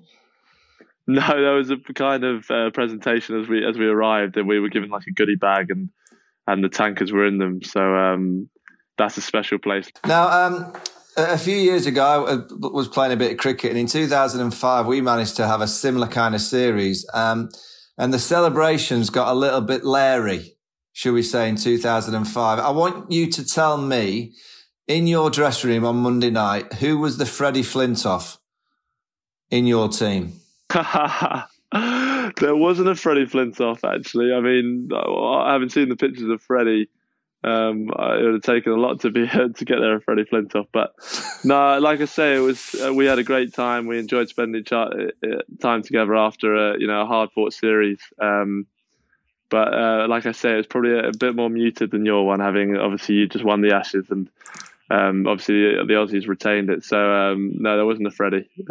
No, 1.08 1.22
there 1.28 1.54
was 1.54 1.70
a 1.70 1.78
kind 1.78 2.24
of 2.24 2.50
uh, 2.50 2.72
presentation 2.72 3.40
as 3.40 3.48
we 3.48 3.64
as 3.64 3.78
we 3.78 3.86
arrived, 3.86 4.38
and 4.38 4.48
we 4.48 4.60
were 4.60 4.70
given 4.70 4.90
like 4.90 5.06
a 5.08 5.12
goodie 5.12 5.36
bag, 5.36 5.70
and 5.70 5.90
and 6.48 6.64
the 6.64 6.70
tankards 6.70 7.12
were 7.12 7.28
in 7.28 7.38
them. 7.38 7.62
So 7.62 7.80
um, 7.80 8.50
that's 8.98 9.18
a 9.18 9.22
special 9.22 9.60
place. 9.60 9.90
Now, 10.06 10.28
um, 10.28 10.74
a 11.18 11.38
few 11.38 11.56
years 11.56 11.86
ago, 11.86 12.46
I 12.62 12.68
was 12.68 12.88
playing 12.88 13.14
a 13.14 13.18
bit 13.18 13.32
of 13.32 13.38
cricket, 13.38 13.72
and 13.72 13.80
in 13.80 13.88
2005, 13.88 14.86
we 14.86 15.02
managed 15.02 15.38
to 15.38 15.48
have 15.48 15.62
a 15.62 15.68
similar 15.68 16.08
kind 16.08 16.36
of 16.36 16.42
series. 16.42 17.06
Um, 17.14 17.50
and 17.98 18.14
the 18.14 18.20
celebrations 18.20 19.10
got 19.10 19.32
a 19.32 19.36
little 19.36 19.62
bit 19.62 19.86
leery, 19.86 20.58
shall 20.92 21.14
we 21.14 21.24
say, 21.24 21.48
in 21.48 21.56
2005. 21.56 22.60
I 22.60 22.70
want 22.70 23.12
you 23.12 23.32
to 23.32 23.46
tell 23.46 23.78
me 23.78 24.34
in 24.88 25.08
your 25.08 25.30
dressing 25.30 25.70
room 25.70 25.86
on 25.86 25.98
Monday 25.98 26.30
night, 26.30 26.74
who 26.74 26.98
was 26.98 27.18
the 27.18 27.26
Freddie 27.26 27.62
Flintoff 27.62 28.38
in 29.50 29.66
your 29.66 29.88
team? 29.88 30.34
there 30.70 31.46
wasn't 32.56 32.90
a 32.90 32.96
Freddie 32.96 33.26
Flintoff, 33.26 33.84
actually. 33.84 34.34
I 34.34 34.42
mean, 34.42 34.90
I 34.94 35.54
haven't 35.54 35.72
seen 35.72 35.90
the 35.90 35.96
pictures 35.96 36.30
of 36.30 36.42
Freddie. 36.42 36.90
Um, 37.46 37.90
it 37.90 38.24
would 38.24 38.34
have 38.34 38.42
taken 38.42 38.72
a 38.72 38.76
lot 38.76 39.02
to 39.02 39.12
be 39.12 39.28
to 39.28 39.66
get 39.66 39.80
there 39.80 39.96
a 39.96 40.02
Freddie 40.02 40.24
Flintoff, 40.24 40.68
but 40.72 40.96
no, 41.44 41.78
like 41.80 42.02
I 42.02 42.06
say, 42.06 42.36
it 42.36 42.40
was 42.40 42.76
uh, 42.76 42.94
we 42.94 43.06
had 43.06 43.20
a 43.20 43.24
great 43.24 43.54
time. 43.54 43.86
We 43.86 44.00
enjoyed 44.00 44.30
spending 44.30 44.64
ch- 44.64 44.74
uh, 44.74 44.90
time 45.62 45.84
together 45.84 46.16
after 46.16 46.56
a 46.56 46.80
you 46.80 46.88
know 46.88 47.02
a 47.02 47.06
hard 47.06 47.32
fought 47.34 47.54
series. 47.54 48.00
Um, 48.20 48.66
but 49.50 49.74
uh, 49.74 50.08
like 50.10 50.26
I 50.26 50.32
say, 50.32 50.58
it's 50.58 50.68
probably 50.68 50.94
a, 50.94 51.10
a, 51.10 51.12
bit 51.14 51.36
more 51.36 51.50
muted 51.50 51.92
than 51.92 52.04
your 52.04 52.26
one, 52.26 52.40
having 52.40 52.76
obviously 52.76 53.16
you 53.16 53.28
just 53.28 53.46
won 53.46 53.62
the 53.62 53.76
Ashes 53.76 54.10
and 54.10 54.28
um, 54.90 55.28
obviously, 55.28 55.76
the, 55.76 55.84
the, 55.86 55.94
Aussies 55.94 56.28
retained 56.28 56.70
it. 56.70 56.84
So 56.84 56.98
um, 56.98 57.54
no, 57.60 57.76
there 57.76 57.86
wasn't 57.86 58.08
a 58.08 58.12
Freddie. 58.12 58.50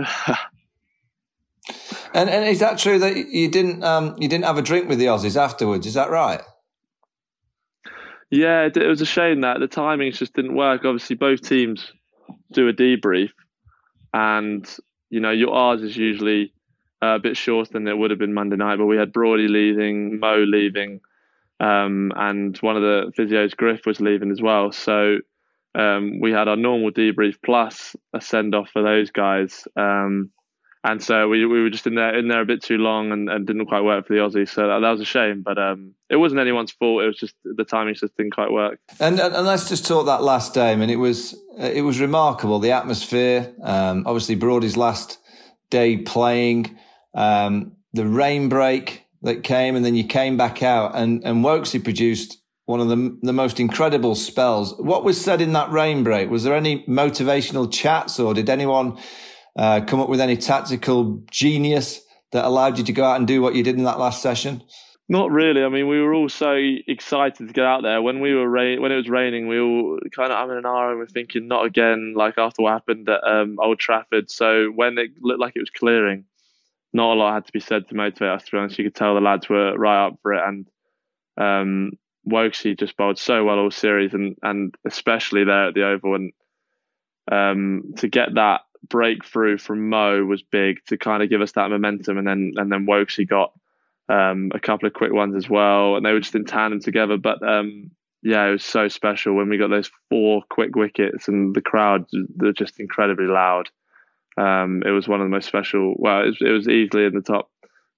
and 2.14 2.30
and 2.30 2.48
is 2.48 2.60
that 2.60 2.78
true 2.78 2.98
that 3.00 3.16
you 3.16 3.48
didn't 3.50 3.82
um, 3.82 4.14
you 4.18 4.28
didn't 4.28 4.44
have 4.44 4.58
a 4.58 4.62
drink 4.62 4.88
with 4.88 4.98
the 4.98 5.06
Aussies 5.06 5.36
afterwards? 5.36 5.86
Is 5.86 5.94
that 5.94 6.10
right? 6.10 6.40
Yeah, 8.34 8.62
it, 8.62 8.76
it 8.76 8.88
was 8.88 9.00
a 9.00 9.06
shame 9.06 9.42
that 9.42 9.60
the 9.60 9.68
timings 9.68 10.18
just 10.18 10.34
didn't 10.34 10.56
work. 10.56 10.84
Obviously, 10.84 11.14
both 11.14 11.40
teams 11.42 11.92
do 12.52 12.66
a 12.68 12.72
debrief, 12.72 13.30
and 14.12 14.68
you 15.08 15.20
know 15.20 15.30
your 15.30 15.54
ours 15.54 15.82
is 15.82 15.96
usually 15.96 16.52
uh, 17.00 17.14
a 17.14 17.18
bit 17.20 17.36
shorter 17.36 17.70
than 17.72 17.86
it 17.86 17.96
would 17.96 18.10
have 18.10 18.18
been 18.18 18.34
Monday 18.34 18.56
night. 18.56 18.78
But 18.78 18.86
we 18.86 18.96
had 18.96 19.12
Brody 19.12 19.46
leaving, 19.46 20.18
Mo 20.18 20.38
leaving, 20.38 21.00
um, 21.60 22.10
and 22.16 22.58
one 22.58 22.76
of 22.76 22.82
the 22.82 23.12
physios, 23.16 23.56
Griff, 23.56 23.86
was 23.86 24.00
leaving 24.00 24.32
as 24.32 24.42
well. 24.42 24.72
So 24.72 25.18
um, 25.76 26.18
we 26.20 26.32
had 26.32 26.48
our 26.48 26.56
normal 26.56 26.90
debrief 26.90 27.36
plus 27.44 27.94
a 28.12 28.20
send 28.20 28.56
off 28.56 28.68
for 28.70 28.82
those 28.82 29.12
guys. 29.12 29.68
Um, 29.76 30.32
and 30.84 31.02
so 31.02 31.28
we, 31.28 31.46
we 31.46 31.62
were 31.62 31.70
just 31.70 31.86
in 31.86 31.94
there 31.94 32.14
in 32.16 32.28
there 32.28 32.42
a 32.42 32.44
bit 32.44 32.62
too 32.62 32.76
long 32.76 33.10
and, 33.10 33.30
and 33.30 33.46
didn't 33.46 33.66
quite 33.66 33.82
work 33.82 34.06
for 34.06 34.12
the 34.12 34.20
Aussies. 34.20 34.50
So 34.50 34.68
that, 34.68 34.80
that 34.80 34.90
was 34.90 35.00
a 35.00 35.04
shame, 35.04 35.40
but 35.40 35.56
um, 35.56 35.94
it 36.10 36.16
wasn't 36.16 36.42
anyone's 36.42 36.72
fault. 36.72 37.02
It 37.02 37.06
was 37.06 37.16
just 37.16 37.34
the 37.42 37.64
timing 37.64 37.94
just 37.94 38.14
didn't 38.18 38.34
quite 38.34 38.52
work. 38.52 38.78
And, 39.00 39.18
and, 39.18 39.46
let's 39.46 39.66
just 39.66 39.86
talk 39.86 40.04
that 40.06 40.22
last 40.22 40.52
day. 40.52 40.72
I 40.72 40.76
mean, 40.76 40.90
it 40.90 40.98
was 40.98 41.34
it 41.58 41.82
was 41.82 42.00
remarkable 42.00 42.58
the 42.58 42.72
atmosphere. 42.72 43.54
Um, 43.62 44.04
obviously, 44.06 44.36
Brody's 44.36 44.76
last 44.76 45.18
day 45.70 45.96
playing, 45.96 46.78
um, 47.14 47.72
the 47.94 48.06
rain 48.06 48.50
break 48.50 49.06
that 49.22 49.42
came, 49.42 49.76
and 49.76 49.84
then 49.86 49.94
you 49.94 50.04
came 50.04 50.36
back 50.36 50.62
out, 50.62 50.94
and 50.94 51.24
and 51.24 51.42
Woakesy 51.42 51.82
produced 51.82 52.42
one 52.66 52.80
of 52.80 52.88
the, 52.88 53.18
the 53.22 53.32
most 53.32 53.58
incredible 53.58 54.14
spells. 54.14 54.74
What 54.78 55.02
was 55.02 55.18
said 55.18 55.40
in 55.40 55.54
that 55.54 55.70
rain 55.70 56.02
break? 56.02 56.30
Was 56.30 56.44
there 56.44 56.54
any 56.54 56.84
motivational 56.84 57.70
chats 57.70 58.18
or 58.18 58.32
did 58.32 58.48
anyone 58.48 58.98
uh, 59.56 59.80
come 59.86 60.00
up 60.00 60.08
with 60.08 60.20
any 60.20 60.36
tactical 60.36 61.22
genius 61.30 62.00
that 62.32 62.44
allowed 62.44 62.78
you 62.78 62.84
to 62.84 62.92
go 62.92 63.04
out 63.04 63.16
and 63.16 63.26
do 63.26 63.40
what 63.40 63.54
you 63.54 63.62
did 63.62 63.76
in 63.76 63.84
that 63.84 63.98
last 63.98 64.22
session? 64.22 64.62
Not 65.08 65.30
really. 65.30 65.62
I 65.62 65.68
mean, 65.68 65.86
we 65.86 66.00
were 66.00 66.14
all 66.14 66.30
so 66.30 66.54
excited 66.54 67.46
to 67.46 67.52
get 67.52 67.64
out 67.64 67.82
there. 67.82 68.00
When 68.00 68.20
we 68.20 68.34
were 68.34 68.48
rain, 68.48 68.80
when 68.80 68.90
it 68.90 68.96
was 68.96 69.08
raining, 69.08 69.48
we 69.48 69.60
all 69.60 69.98
kind 70.16 70.32
of 70.32 70.38
I'm 70.38 70.50
in 70.50 70.56
an 70.56 70.66
hour 70.66 70.90
and 70.90 70.98
we're 70.98 71.06
thinking, 71.06 71.46
not 71.46 71.66
again. 71.66 72.14
Like 72.16 72.38
after 72.38 72.62
what 72.62 72.72
happened 72.72 73.08
at 73.10 73.22
um, 73.22 73.58
Old 73.60 73.78
Trafford. 73.78 74.30
So 74.30 74.68
when 74.68 74.96
it 74.96 75.10
looked 75.20 75.40
like 75.40 75.56
it 75.56 75.60
was 75.60 75.70
clearing, 75.70 76.24
not 76.94 77.12
a 77.12 77.18
lot 77.18 77.34
had 77.34 77.46
to 77.46 77.52
be 77.52 77.60
said 77.60 77.88
to 77.88 77.94
motivate 77.94 78.30
us. 78.30 78.44
To 78.44 78.52
be 78.52 78.58
honest, 78.58 78.78
you 78.78 78.84
could 78.84 78.94
tell 78.94 79.14
the 79.14 79.20
lads 79.20 79.48
were 79.48 79.76
right 79.76 80.06
up 80.06 80.18
for 80.22 80.32
it, 80.32 80.42
and 80.46 80.66
um, 81.36 81.92
Woakesy 82.26 82.74
just 82.78 82.96
bowled 82.96 83.18
so 83.18 83.44
well 83.44 83.58
all 83.58 83.70
series, 83.70 84.14
and 84.14 84.36
and 84.42 84.74
especially 84.86 85.44
there 85.44 85.68
at 85.68 85.74
the 85.74 85.86
Oval, 85.86 86.14
and 86.14 86.32
um, 87.30 87.94
to 87.98 88.08
get 88.08 88.34
that 88.36 88.62
breakthrough 88.88 89.58
from 89.58 89.88
Mo 89.88 90.24
was 90.24 90.42
big 90.42 90.78
to 90.86 90.96
kind 90.96 91.22
of 91.22 91.30
give 91.30 91.40
us 91.40 91.52
that 91.52 91.70
momentum, 91.70 92.18
and 92.18 92.26
then 92.26 92.52
and 92.56 92.70
then 92.70 92.86
Woakesy 92.86 93.26
got 93.26 93.52
um, 94.08 94.50
a 94.54 94.60
couple 94.60 94.86
of 94.86 94.94
quick 94.94 95.12
ones 95.12 95.34
as 95.36 95.48
well, 95.48 95.96
and 95.96 96.04
they 96.04 96.12
were 96.12 96.20
just 96.20 96.34
in 96.34 96.44
tandem 96.44 96.80
together. 96.80 97.16
But 97.16 97.46
um, 97.46 97.90
yeah, 98.22 98.46
it 98.46 98.52
was 98.52 98.64
so 98.64 98.88
special 98.88 99.34
when 99.34 99.48
we 99.48 99.58
got 99.58 99.70
those 99.70 99.90
four 100.10 100.42
quick 100.50 100.74
wickets, 100.76 101.28
and 101.28 101.54
the 101.54 101.62
crowd 101.62 102.06
they're 102.36 102.52
just 102.52 102.80
incredibly 102.80 103.26
loud. 103.26 103.68
Um, 104.36 104.82
it 104.84 104.90
was 104.90 105.06
one 105.06 105.20
of 105.20 105.26
the 105.26 105.30
most 105.30 105.46
special. 105.46 105.94
Well, 105.96 106.28
it 106.28 106.36
it 106.40 106.50
was 106.50 106.68
easily 106.68 107.04
in 107.04 107.14
the 107.14 107.20
top 107.20 107.50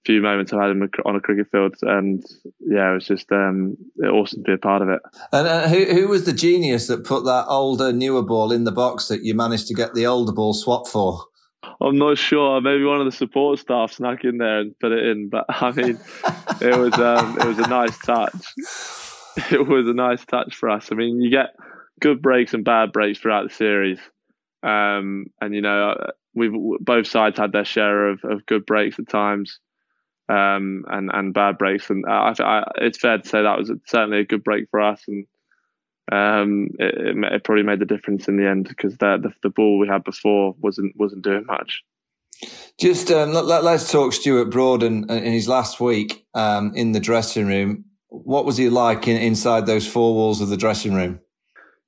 few 0.07 0.22
moments 0.22 0.52
I 0.52 0.62
had 0.62 0.70
him 0.70 0.88
on 1.04 1.16
a 1.16 1.20
cricket 1.20 1.48
field, 1.50 1.74
and 1.82 2.24
yeah, 2.61 2.90
it 2.90 2.94
was 2.94 3.07
just 3.07 3.30
um, 3.32 3.76
awesome 4.04 4.44
to 4.44 4.46
be 4.46 4.52
a 4.52 4.59
part 4.59 4.82
of 4.82 4.88
it. 4.88 5.00
And 5.32 5.48
uh, 5.48 5.68
who, 5.68 5.84
who 5.84 6.09
was 6.09 6.24
the 6.24 6.32
genius 6.32 6.86
that 6.86 7.04
put 7.04 7.24
that 7.24 7.46
older, 7.48 7.92
newer 7.92 8.22
ball 8.22 8.52
in 8.52 8.64
the 8.64 8.72
box 8.72 9.09
that 9.09 9.24
you 9.24 9.34
managed 9.34 9.66
to 9.68 9.74
get 9.74 9.94
the 9.94 10.07
older 10.07 10.32
ball 10.32 10.54
swapped 10.54 10.88
for? 10.88 11.24
I'm 11.80 11.98
not 11.98 12.16
sure. 12.16 12.61
Maybe 12.61 12.84
one 12.84 13.00
of 13.00 13.07
the 13.07 13.12
support 13.12 13.59
staff 13.59 13.92
snuck 13.92 14.24
in 14.24 14.38
there 14.38 14.61
and 14.61 14.78
put 14.78 14.92
it 14.92 15.04
in, 15.04 15.28
but 15.28 15.44
I 15.48 15.72
mean, 15.72 15.98
it 16.61 16.78
was 16.78 16.94
um, 16.94 17.38
it 17.40 17.44
was 17.44 17.59
a 17.59 17.68
nice 17.68 17.98
touch. 17.98 18.32
It 19.50 19.68
was 19.68 19.86
a 19.86 19.92
nice 19.92 20.24
touch 20.24 20.54
for 20.54 20.70
us. 20.70 20.88
I 20.90 20.94
mean, 20.94 21.20
you 21.20 21.30
get 21.30 21.54
good 22.00 22.22
breaks 22.22 22.54
and 22.54 22.64
bad 22.64 22.90
breaks 22.90 23.18
throughout 23.18 23.46
the 23.46 23.54
series. 23.54 23.98
Um, 24.62 25.26
and 25.42 25.54
you 25.54 25.61
know, 25.61 25.94
we've 26.34 26.54
both 26.80 27.07
sides 27.07 27.38
had 27.38 27.52
their 27.52 27.66
share 27.66 28.09
of, 28.09 28.20
of 28.24 28.46
good 28.46 28.64
breaks 28.64 28.98
at 28.98 29.11
times, 29.11 29.61
um, 30.29 30.85
and 30.89 31.11
and 31.12 31.35
bad 31.35 31.59
breaks. 31.59 31.91
And 31.91 32.05
I, 32.07 32.35
I, 32.39 32.64
it's 32.77 32.99
fair 32.99 33.18
to 33.18 33.29
say 33.29 33.43
that 33.43 33.59
was 33.59 33.70
certainly 33.87 34.20
a 34.20 34.24
good 34.24 34.45
break 34.45 34.68
for 34.70 34.81
us, 34.81 35.03
and 35.07 35.27
um, 36.12 36.68
it, 36.79 37.16
it, 37.33 37.45
probably 37.45 37.64
made 37.64 37.81
the 37.81 37.85
difference 37.85 38.29
in 38.29 38.37
the 38.37 38.49
end 38.49 38.68
because 38.68 38.97
the, 38.99 39.18
the, 39.20 39.33
the 39.43 39.51
ball 39.51 39.79
we 39.79 39.89
had 39.89 40.05
before 40.05 40.55
wasn't 40.61 40.95
wasn't 40.97 41.22
doing 41.22 41.45
much. 41.47 41.83
Just 42.79 43.11
um, 43.11 43.33
let, 43.33 43.64
us 43.64 43.91
talk 43.91 44.12
Stuart 44.12 44.51
Broad 44.51 44.83
in, 44.83 45.11
in 45.11 45.33
his 45.33 45.49
last 45.49 45.81
week 45.81 46.27
um, 46.35 46.72
in 46.74 46.93
the 46.93 47.01
dressing 47.01 47.47
room. 47.47 47.87
What 48.09 48.45
was 48.45 48.59
he 48.59 48.68
like 48.68 49.09
in, 49.09 49.16
inside 49.16 49.66
those 49.66 49.87
four 49.87 50.14
walls 50.14 50.43
of 50.43 50.51
the 50.51 50.57
dressing 50.57 50.93
room? 50.93 51.20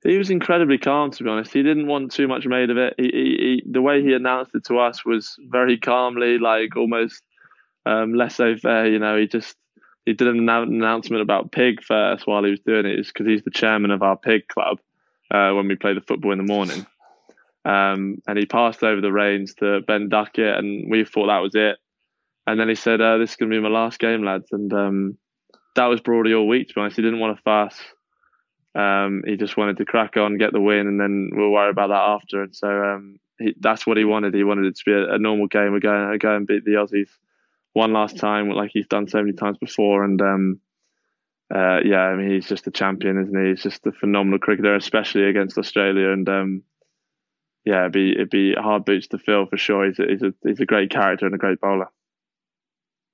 He 0.03 0.17
was 0.17 0.29
incredibly 0.29 0.77
calm, 0.77 1.11
to 1.11 1.23
be 1.23 1.29
honest. 1.29 1.53
He 1.53 1.61
didn't 1.61 1.87
want 1.87 2.11
too 2.11 2.27
much 2.27 2.45
made 2.45 2.69
of 2.69 2.77
it. 2.77 2.95
He, 2.97 3.03
he, 3.03 3.09
he, 3.11 3.63
the 3.69 3.81
way 3.81 4.01
he 4.01 4.13
announced 4.13 4.51
it 4.55 4.63
to 4.65 4.79
us 4.79 5.05
was 5.05 5.35
very 5.49 5.77
calmly, 5.77 6.39
like 6.39 6.75
almost 6.75 7.21
um, 7.85 8.13
laissez-faire. 8.13 8.87
You 8.87 8.99
know, 8.99 9.17
he 9.17 9.27
just 9.27 9.55
he 10.05 10.13
did 10.13 10.27
an 10.27 10.49
announcement 10.49 11.21
about 11.21 11.51
pig 11.51 11.83
first 11.83 12.25
while 12.25 12.43
he 12.43 12.51
was 12.51 12.59
doing 12.61 12.85
it, 12.85 13.05
because 13.05 13.27
he's 13.27 13.43
the 13.43 13.51
chairman 13.51 13.91
of 13.91 14.01
our 14.01 14.17
pig 14.17 14.47
club 14.47 14.79
uh, 15.31 15.51
when 15.51 15.67
we 15.67 15.75
play 15.75 15.93
the 15.93 16.01
football 16.01 16.31
in 16.31 16.37
the 16.37 16.43
morning. 16.43 16.85
Um, 17.65 18.21
and 18.27 18.37
he 18.37 18.45
passed 18.45 18.83
over 18.83 19.01
the 19.01 19.11
reins 19.11 19.53
to 19.55 19.81
Ben 19.81 20.09
Duckett, 20.09 20.57
and 20.57 20.89
we 20.89 21.03
thought 21.03 21.27
that 21.27 21.39
was 21.39 21.55
it. 21.55 21.77
And 22.47 22.59
then 22.59 22.69
he 22.69 22.75
said, 22.75 23.01
uh, 23.01 23.17
"This 23.17 23.31
is 23.31 23.35
going 23.35 23.51
to 23.51 23.57
be 23.57 23.61
my 23.61 23.69
last 23.69 23.99
game, 23.99 24.23
lads." 24.23 24.47
And 24.51 24.73
um, 24.73 25.17
that 25.75 25.85
was 25.85 26.01
broadly 26.01 26.33
all 26.33 26.47
week. 26.47 26.69
To 26.69 26.73
be 26.73 26.81
honest, 26.81 26.95
he 26.95 27.03
didn't 27.03 27.19
want 27.19 27.37
to 27.37 27.43
fuss. 27.43 27.79
Um, 28.75 29.23
he 29.25 29.35
just 29.35 29.57
wanted 29.57 29.77
to 29.77 29.85
crack 29.85 30.15
on, 30.15 30.37
get 30.37 30.53
the 30.53 30.61
win, 30.61 30.87
and 30.87 30.99
then 30.99 31.31
we'll 31.33 31.51
worry 31.51 31.69
about 31.69 31.89
that 31.89 31.95
after. 31.95 32.43
And 32.43 32.55
so 32.55 32.67
um, 32.67 33.19
he, 33.37 33.53
that's 33.59 33.85
what 33.85 33.97
he 33.97 34.05
wanted. 34.05 34.33
He 34.33 34.43
wanted 34.43 34.65
it 34.65 34.77
to 34.77 34.83
be 34.85 34.93
a, 34.93 35.15
a 35.15 35.19
normal 35.19 35.47
game. 35.47 35.71
We're 35.71 35.79
going 35.79 36.11
to 36.11 36.17
go 36.17 36.35
and 36.35 36.47
beat 36.47 36.65
the 36.65 36.71
Aussies 36.71 37.09
one 37.79 37.93
last 37.93 38.17
time, 38.17 38.49
like 38.49 38.71
he's 38.73 38.87
done 38.87 39.07
so 39.07 39.19
many 39.19 39.31
times 39.31 39.57
before. 39.57 40.03
And 40.03 40.21
um, 40.21 40.59
uh, 41.53 41.79
yeah, 41.85 42.01
I 42.01 42.15
mean, 42.17 42.31
he's 42.31 42.47
just 42.47 42.67
a 42.67 42.71
champion, 42.71 43.21
isn't 43.23 43.41
he? 43.41 43.49
He's 43.51 43.63
just 43.63 43.87
a 43.87 43.93
phenomenal 43.93 44.37
cricketer, 44.37 44.75
especially 44.75 45.23
against 45.23 45.57
Australia. 45.57 46.11
And 46.11 46.27
um, 46.27 46.63
yeah, 47.65 47.81
it'd 47.81 47.93
be 47.93 48.11
it'd 48.11 48.29
be 48.29 48.53
hard 48.53 48.83
boots 48.83 49.07
to 49.07 49.17
fill 49.17 49.45
for 49.45 49.57
sure. 49.57 49.87
He's 49.87 49.99
a, 49.99 50.05
he's 50.09 50.21
a 50.21 50.33
he's 50.45 50.59
a 50.59 50.65
great 50.65 50.91
character 50.91 51.25
and 51.25 51.33
a 51.33 51.39
great 51.39 51.61
bowler. 51.61 51.87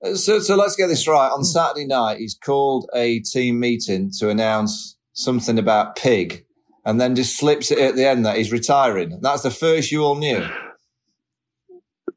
Uh, 0.03 0.15
so, 0.15 0.39
so 0.39 0.55
let's 0.55 0.75
get 0.75 0.87
this 0.87 1.07
right. 1.07 1.29
On 1.29 1.43
Saturday 1.43 1.85
night, 1.85 2.17
he's 2.17 2.35
called 2.35 2.89
a 2.93 3.19
team 3.19 3.59
meeting 3.59 4.11
to 4.19 4.29
announce 4.29 4.97
something 5.13 5.59
about 5.59 5.95
pig, 5.95 6.43
and 6.85 6.99
then 6.99 7.15
just 7.15 7.37
slips 7.37 7.69
it 7.69 7.77
at 7.77 7.95
the 7.95 8.05
end 8.05 8.25
that 8.25 8.35
he's 8.37 8.51
retiring. 8.51 9.19
That's 9.21 9.43
the 9.43 9.51
first 9.51 9.91
you 9.91 10.03
all 10.03 10.15
knew. 10.15 10.43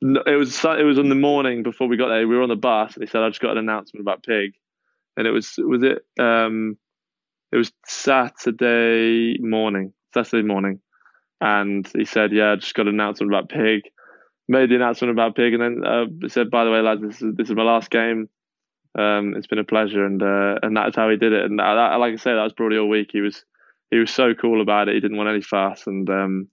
It 0.00 0.38
was 0.38 0.64
it 0.64 0.84
was 0.84 0.98
on 0.98 1.08
the 1.08 1.14
morning 1.14 1.62
before 1.62 1.88
we 1.88 1.96
got 1.96 2.08
there. 2.08 2.26
We 2.26 2.36
were 2.36 2.42
on 2.42 2.48
the 2.48 2.56
bus, 2.56 2.94
and 2.94 3.02
he 3.02 3.10
said, 3.10 3.22
"I 3.22 3.28
just 3.28 3.40
got 3.40 3.52
an 3.52 3.58
announcement 3.58 4.02
about 4.02 4.22
pig," 4.22 4.52
and 5.16 5.26
it 5.26 5.30
was 5.30 5.54
was 5.58 5.82
it 5.82 6.04
um, 6.22 6.78
it 7.52 7.56
was 7.56 7.72
Saturday 7.86 9.38
morning, 9.40 9.92
Saturday 10.14 10.46
morning, 10.46 10.80
and 11.40 11.88
he 11.96 12.04
said, 12.04 12.32
"Yeah, 12.32 12.52
I 12.52 12.56
just 12.56 12.74
got 12.74 12.86
an 12.86 12.94
announcement 12.94 13.32
about 13.32 13.48
pig." 13.48 13.82
Made 14.50 14.70
the 14.70 14.76
announcement 14.76 15.10
about 15.10 15.36
pig, 15.36 15.52
and 15.52 15.62
then 15.62 15.82
uh, 15.84 16.28
said, 16.28 16.50
"By 16.50 16.64
the 16.64 16.70
way, 16.70 16.80
lads, 16.80 17.02
this 17.02 17.20
is 17.20 17.34
this 17.34 17.50
is 17.50 17.56
my 17.56 17.64
last 17.64 17.90
game 17.90 18.28
um, 18.98 19.34
it's 19.36 19.46
been 19.46 19.58
a 19.58 19.64
pleasure, 19.64 20.04
and 20.04 20.22
uh, 20.22 20.56
and 20.62 20.76
that's 20.76 20.96
how 20.96 21.08
he 21.08 21.16
did 21.16 21.32
it. 21.32 21.44
And 21.44 21.58
that, 21.58 21.96
like 22.00 22.14
I 22.14 22.16
say, 22.16 22.34
that 22.34 22.42
was 22.42 22.52
probably 22.52 22.78
all 22.78 22.88
week. 22.88 23.10
He 23.12 23.20
was 23.20 23.44
he 23.90 23.98
was 23.98 24.10
so 24.10 24.34
cool 24.34 24.60
about 24.60 24.88
it. 24.88 24.94
He 24.94 25.00
didn't 25.00 25.16
want 25.16 25.28
any 25.28 25.42
fuss, 25.42 25.86
and 25.86 26.08
um, 26.10 26.48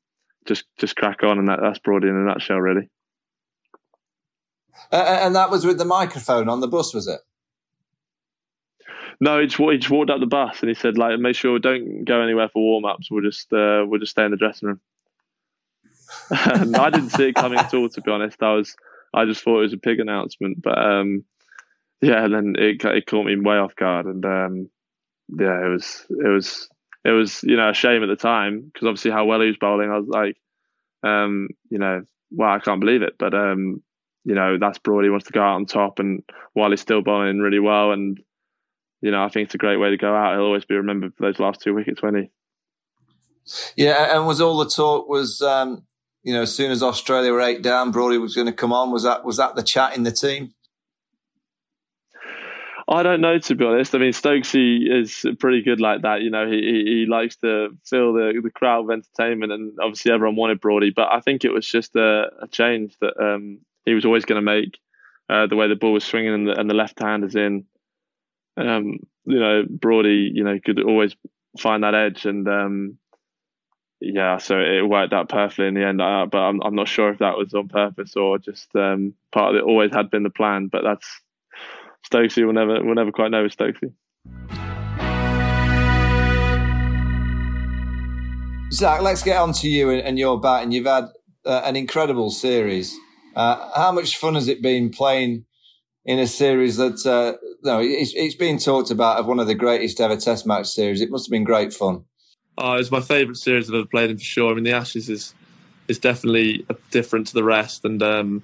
just 0.46 0.66
just 0.78 0.96
crack 0.96 1.24
on. 1.24 1.40
And 1.40 1.48
that, 1.48 1.60
that's 1.62 1.80
Brody 1.80 2.08
in 2.08 2.16
a 2.16 2.26
nutshell, 2.26 2.60
really. 2.60 2.90
Uh, 4.92 5.20
and 5.22 5.36
that 5.36 5.50
was 5.50 5.66
with 5.66 5.78
the 5.78 5.86
microphone 5.86 6.50
on 6.50 6.60
the 6.60 6.68
bus, 6.68 6.94
was 6.94 7.08
it? 7.08 7.22
No, 9.20 9.40
he 9.40 9.48
just, 9.48 9.58
he 9.58 9.78
just 9.78 9.90
walked 9.90 10.10
up 10.10 10.20
the 10.20 10.26
bus 10.26 10.60
and 10.62 10.70
he 10.70 10.76
said, 10.76 10.98
like, 10.98 11.20
make 11.20 11.36
sure 11.36 11.54
we 11.54 11.60
don't 11.60 12.04
go 12.04 12.22
anywhere 12.22 12.50
for 12.50 12.62
warm 12.62 12.86
ups. 12.86 13.10
We'll 13.10 13.24
just 13.24 13.52
uh, 13.54 13.86
we'll 13.88 14.00
just 14.00 14.12
stay 14.12 14.26
in 14.26 14.32
the 14.32 14.38
dressing 14.38 14.68
room. 14.68 14.82
I 16.32 16.90
didn't 16.90 17.10
see 17.10 17.30
it 17.30 17.36
coming 17.36 17.60
at 17.60 17.74
all, 17.74 17.90
to 17.90 18.02
be 18.02 18.12
honest. 18.12 18.42
I 18.44 18.54
was 18.54 18.76
I 19.14 19.26
just 19.26 19.44
thought 19.44 19.60
it 19.60 19.64
was 19.64 19.74
a 19.74 19.78
pig 19.78 20.00
announcement, 20.00 20.62
but 20.62 20.78
um, 20.78 21.24
yeah, 22.02 22.26
and 22.26 22.34
then 22.34 22.56
it 22.58 22.84
it 22.84 23.08
caught 23.08 23.26
me 23.26 23.40
way 23.40 23.56
off 23.56 23.76
guard, 23.76 24.06
and 24.06 24.26
um, 24.26 24.70
yeah, 25.30 25.66
it 25.66 25.70
was 25.70 26.06
it 26.10 26.28
was 26.28 26.70
it 27.06 27.12
was 27.12 27.42
you 27.44 27.56
know 27.56 27.70
a 27.70 27.74
shame 27.74 28.04
at 28.04 28.08
the 28.08 28.16
time 28.16 28.62
because 28.62 28.88
obviously 28.88 29.12
how 29.12 29.26
well 29.26 29.42
he 29.42 29.48
was 29.48 29.58
bowling, 29.58 29.90
I 29.90 29.98
was 29.98 30.08
like, 30.08 30.38
um, 31.04 31.50
you 31.70 31.80
know, 31.80 32.04
wow, 32.32 32.56
I 32.56 32.60
can't 32.60 32.82
believe 32.82 33.02
it, 33.02 33.16
but 33.18 33.34
um, 33.34 33.82
you 34.26 34.36
know 34.36 34.58
that's 34.58 34.80
broad. 34.80 35.04
He 35.04 35.10
wants 35.10 35.28
to 35.28 35.34
go 35.34 35.42
out 35.42 35.56
on 35.56 35.66
top, 35.66 36.00
and 36.00 36.24
while 36.54 36.72
he's 36.72 36.82
still 36.82 37.02
bowling 37.02 37.40
really 37.40 37.60
well, 37.60 37.92
and 37.92 38.20
you 39.02 39.12
know 39.12 39.24
I 39.24 39.30
think 39.30 39.46
it's 39.46 39.56
a 39.56 39.60
great 39.60 39.78
way 39.78 39.92
to 39.92 39.98
go 39.98 40.14
out. 40.14 40.34
He'll 40.34 40.46
always 40.46 40.66
be 40.66 40.76
remembered 40.76 41.14
for 41.16 41.28
those 41.28 41.40
last 41.40 41.62
two 41.62 41.74
wickets, 41.74 42.02
when 42.02 42.16
he? 42.16 42.32
Yeah, 43.78 44.16
and 44.16 44.26
was 44.26 44.42
all 44.42 44.58
the 44.58 44.70
talk 44.70 45.08
was 45.08 45.42
um, 45.42 45.84
you 46.24 46.34
know 46.34 46.42
as 46.42 46.54
soon 46.54 46.72
as 46.72 46.82
Australia 46.82 47.32
were 47.32 47.42
eight 47.42 47.62
down, 47.62 47.92
Brody 47.92 48.18
was 48.18 48.36
going 48.36 48.48
to 48.48 48.54
come 48.54 48.74
on. 48.74 48.92
Was 48.92 49.04
that 49.04 49.24
was 49.24 49.38
that 49.38 49.56
the 49.56 49.64
chat 49.64 49.96
in 49.96 50.04
the 50.04 50.12
team? 50.12 50.56
I 52.88 53.02
don't 53.02 53.22
know 53.22 53.38
to 53.38 53.56
be 53.56 53.66
honest. 53.66 53.96
I 53.96 54.00
mean, 54.00 54.12
Stokesy 54.12 54.92
is 54.92 55.26
pretty 55.40 55.64
good 55.64 55.80
like 55.80 56.02
that. 56.02 56.22
You 56.22 56.32
know, 56.32 56.50
he 56.50 56.60
he, 56.60 57.06
likes 57.08 57.36
to 57.38 57.70
fill 57.84 58.14
the 58.14 58.40
the 58.44 58.52
crowd 58.52 58.86
with 58.86 58.94
entertainment, 58.94 59.52
and 59.52 59.74
obviously 59.80 60.12
everyone 60.12 60.36
wanted 60.36 60.62
Brody. 60.62 60.92
But 60.92 61.12
I 61.12 61.20
think 61.20 61.46
it 61.46 61.52
was 61.52 61.68
just 61.68 61.96
a, 61.96 62.32
a 62.42 62.48
change 62.48 62.96
that 63.02 63.20
um, 63.20 63.60
he 63.86 63.94
was 63.94 64.06
always 64.06 64.26
going 64.26 64.44
to 64.44 64.46
make. 64.46 64.80
Uh, 65.28 65.48
the 65.48 65.56
way 65.56 65.68
the 65.68 65.76
ball 65.76 65.94
was 65.94 66.04
swinging 66.04 66.34
and 66.34 66.48
the, 66.48 66.60
and 66.60 66.70
the 66.70 66.76
left 66.76 67.00
hand 67.00 67.24
is 67.24 67.36
in. 67.36 67.66
Um, 68.58 69.00
you 69.26 69.40
know, 69.40 69.64
Brody, 69.68 70.32
you 70.34 70.44
know, 70.44 70.60
could 70.64 70.82
always 70.84 71.16
find 71.60 71.84
that 71.84 71.96
edge, 71.96 72.26
and 72.26 72.48
um, 72.48 72.98
yeah, 74.00 74.38
so 74.38 74.60
it 74.60 74.88
worked 74.88 75.14
out 75.14 75.30
perfectly 75.30 75.68
in 75.68 75.74
the 75.74 75.86
end. 75.86 76.02
Uh, 76.02 76.28
but 76.32 76.38
I'm 76.38 76.62
I'm 76.62 76.76
not 76.76 76.88
sure 76.88 77.10
if 77.10 77.20
that 77.20 77.38
was 77.38 77.54
on 77.54 77.70
purpose 77.70 78.16
or 78.16 78.38
just 78.38 78.74
um, 78.76 79.14
part 79.32 79.56
of 79.56 79.58
it. 79.58 79.64
Always 79.64 79.92
had 79.94 80.12
been 80.12 80.24
the 80.24 80.30
plan, 80.30 80.68
but 80.68 80.84
that's 80.84 81.22
Stokesy 82.10 82.44
We'll 82.44 82.54
never 82.54 82.84
we'll 82.84 82.96
never 82.96 83.12
quite 83.12 83.32
know 83.32 83.44
with 83.44 83.58
Stokesy. 83.58 83.94
Zak, 88.72 89.02
let's 89.02 89.24
get 89.24 89.38
on 89.38 89.54
to 89.54 89.70
you 89.70 89.90
and, 89.90 90.02
and 90.02 90.20
your 90.20 90.40
batting. 90.40 90.72
You've 90.72 90.86
had 90.86 91.06
uh, 91.46 91.62
an 91.64 91.76
incredible 91.76 92.30
series. 92.30 92.96
Uh, 93.36 93.70
how 93.76 93.92
much 93.92 94.18
fun 94.18 94.36
has 94.36 94.48
it 94.48 94.62
been 94.62 94.90
playing 94.90 95.46
in 96.06 96.20
a 96.20 96.28
series 96.28 96.78
that 96.78 97.06
uh, 97.06 97.38
no, 97.64 97.80
it's, 97.82 98.14
it's 98.16 98.36
been 98.36 98.58
talked 98.58 98.92
about 98.92 99.20
of 99.20 99.26
one 99.26 99.40
of 99.40 99.48
the 99.48 99.56
greatest 99.56 100.00
ever 100.00 100.16
Test 100.16 100.46
match 100.46 100.68
series? 100.68 101.02
It 101.02 101.10
must 101.10 101.28
have 101.28 101.32
been 101.32 101.44
great 101.44 101.74
fun. 101.74 102.06
Oh, 102.58 102.74
it's 102.74 102.92
my 102.92 103.02
favourite 103.02 103.38
series 103.38 103.70
I've 103.70 103.76
ever 103.76 103.86
played 103.86 104.12
in 104.12 104.18
for 104.18 104.24
sure. 104.24 104.52
I 104.52 104.56
mean, 104.56 104.64
the 104.64 104.72
Ashes 104.72 105.10
is 105.10 105.34
is 105.88 106.00
definitely 106.00 106.66
different 106.90 107.28
to 107.28 107.34
the 107.34 107.44
rest, 107.44 107.86
and 107.86 108.02
um, 108.02 108.44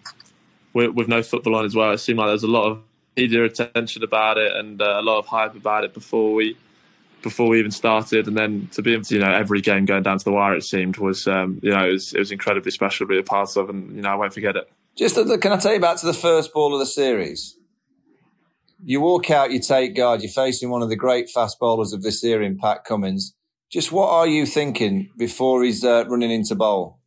with, 0.73 0.91
with 0.91 1.07
no 1.07 1.23
football 1.23 1.55
on 1.55 1.65
as 1.65 1.75
well, 1.75 1.91
it 1.91 1.97
seemed 1.97 2.19
like 2.19 2.27
there 2.27 2.33
was 2.33 2.43
a 2.43 2.47
lot 2.47 2.69
of 2.69 2.79
media 3.17 3.43
attention 3.43 4.03
about 4.03 4.37
it 4.37 4.55
and 4.55 4.81
uh, 4.81 4.99
a 4.99 5.01
lot 5.01 5.17
of 5.17 5.25
hype 5.25 5.55
about 5.55 5.83
it 5.83 5.93
before 5.93 6.33
we 6.33 6.57
before 7.21 7.47
we 7.47 7.59
even 7.59 7.71
started, 7.71 8.27
and 8.27 8.35
then 8.35 8.67
to 8.73 8.81
be 8.81 8.99
you 9.09 9.19
know 9.19 9.31
every 9.31 9.61
game 9.61 9.85
going 9.85 10.03
down 10.03 10.17
to 10.17 10.25
the 10.25 10.31
wire, 10.31 10.55
it 10.55 10.63
seemed 10.63 10.97
was 10.97 11.27
um, 11.27 11.59
you 11.61 11.71
know 11.71 11.87
it 11.87 11.93
was, 11.93 12.13
it 12.13 12.19
was 12.19 12.31
incredibly 12.31 12.71
special 12.71 13.05
to 13.05 13.09
be 13.09 13.19
a 13.19 13.23
part 13.23 13.55
of, 13.55 13.69
and 13.69 13.95
you 13.95 14.01
know 14.01 14.09
I 14.09 14.15
won't 14.15 14.33
forget 14.33 14.55
it. 14.55 14.69
Just 14.97 15.15
can 15.15 15.51
I 15.51 15.57
take 15.57 15.75
you 15.75 15.79
back 15.79 15.97
to 15.97 16.05
the 16.05 16.13
first 16.13 16.53
ball 16.53 16.73
of 16.73 16.79
the 16.79 16.85
series? 16.85 17.57
You 18.83 18.99
walk 18.99 19.29
out, 19.29 19.51
you 19.51 19.59
take 19.59 19.95
guard, 19.95 20.21
you're 20.21 20.31
facing 20.31 20.69
one 20.69 20.81
of 20.81 20.89
the 20.89 20.95
great 20.95 21.29
fast 21.29 21.59
bowlers 21.59 21.93
of 21.93 22.01
this 22.01 22.23
era 22.23 22.45
in 22.45 22.57
Pat 22.57 22.83
Cummins. 22.83 23.33
Just 23.69 23.91
what 23.91 24.09
are 24.09 24.27
you 24.27 24.45
thinking 24.45 25.09
before 25.17 25.63
he's 25.63 25.83
uh, 25.83 26.03
running 26.09 26.31
into 26.31 26.55
bowl? 26.55 26.97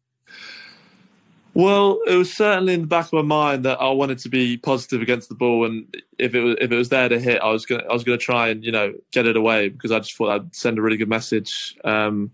Well, 1.52 2.00
it 2.06 2.16
was 2.16 2.32
certainly 2.32 2.74
in 2.74 2.82
the 2.82 2.86
back 2.86 3.06
of 3.06 3.12
my 3.12 3.22
mind 3.22 3.64
that 3.64 3.80
I 3.80 3.90
wanted 3.90 4.18
to 4.20 4.28
be 4.28 4.56
positive 4.56 5.02
against 5.02 5.28
the 5.28 5.34
ball, 5.36 5.66
and 5.66 5.94
if 6.18 6.34
it 6.34 6.40
was 6.40 6.56
if 6.60 6.72
it 6.72 6.76
was 6.76 6.88
there 6.88 7.08
to 7.08 7.20
hit, 7.20 7.40
I 7.42 7.50
was 7.50 7.64
gonna 7.64 7.84
I 7.88 7.92
was 7.92 8.02
gonna 8.02 8.18
try 8.18 8.48
and 8.48 8.64
you 8.64 8.72
know 8.72 8.92
get 9.12 9.26
it 9.26 9.36
away 9.36 9.68
because 9.68 9.92
I 9.92 10.00
just 10.00 10.16
thought 10.16 10.30
I'd 10.30 10.54
send 10.54 10.78
a 10.78 10.82
really 10.82 10.96
good 10.96 11.08
message. 11.08 11.76
Um, 11.84 12.32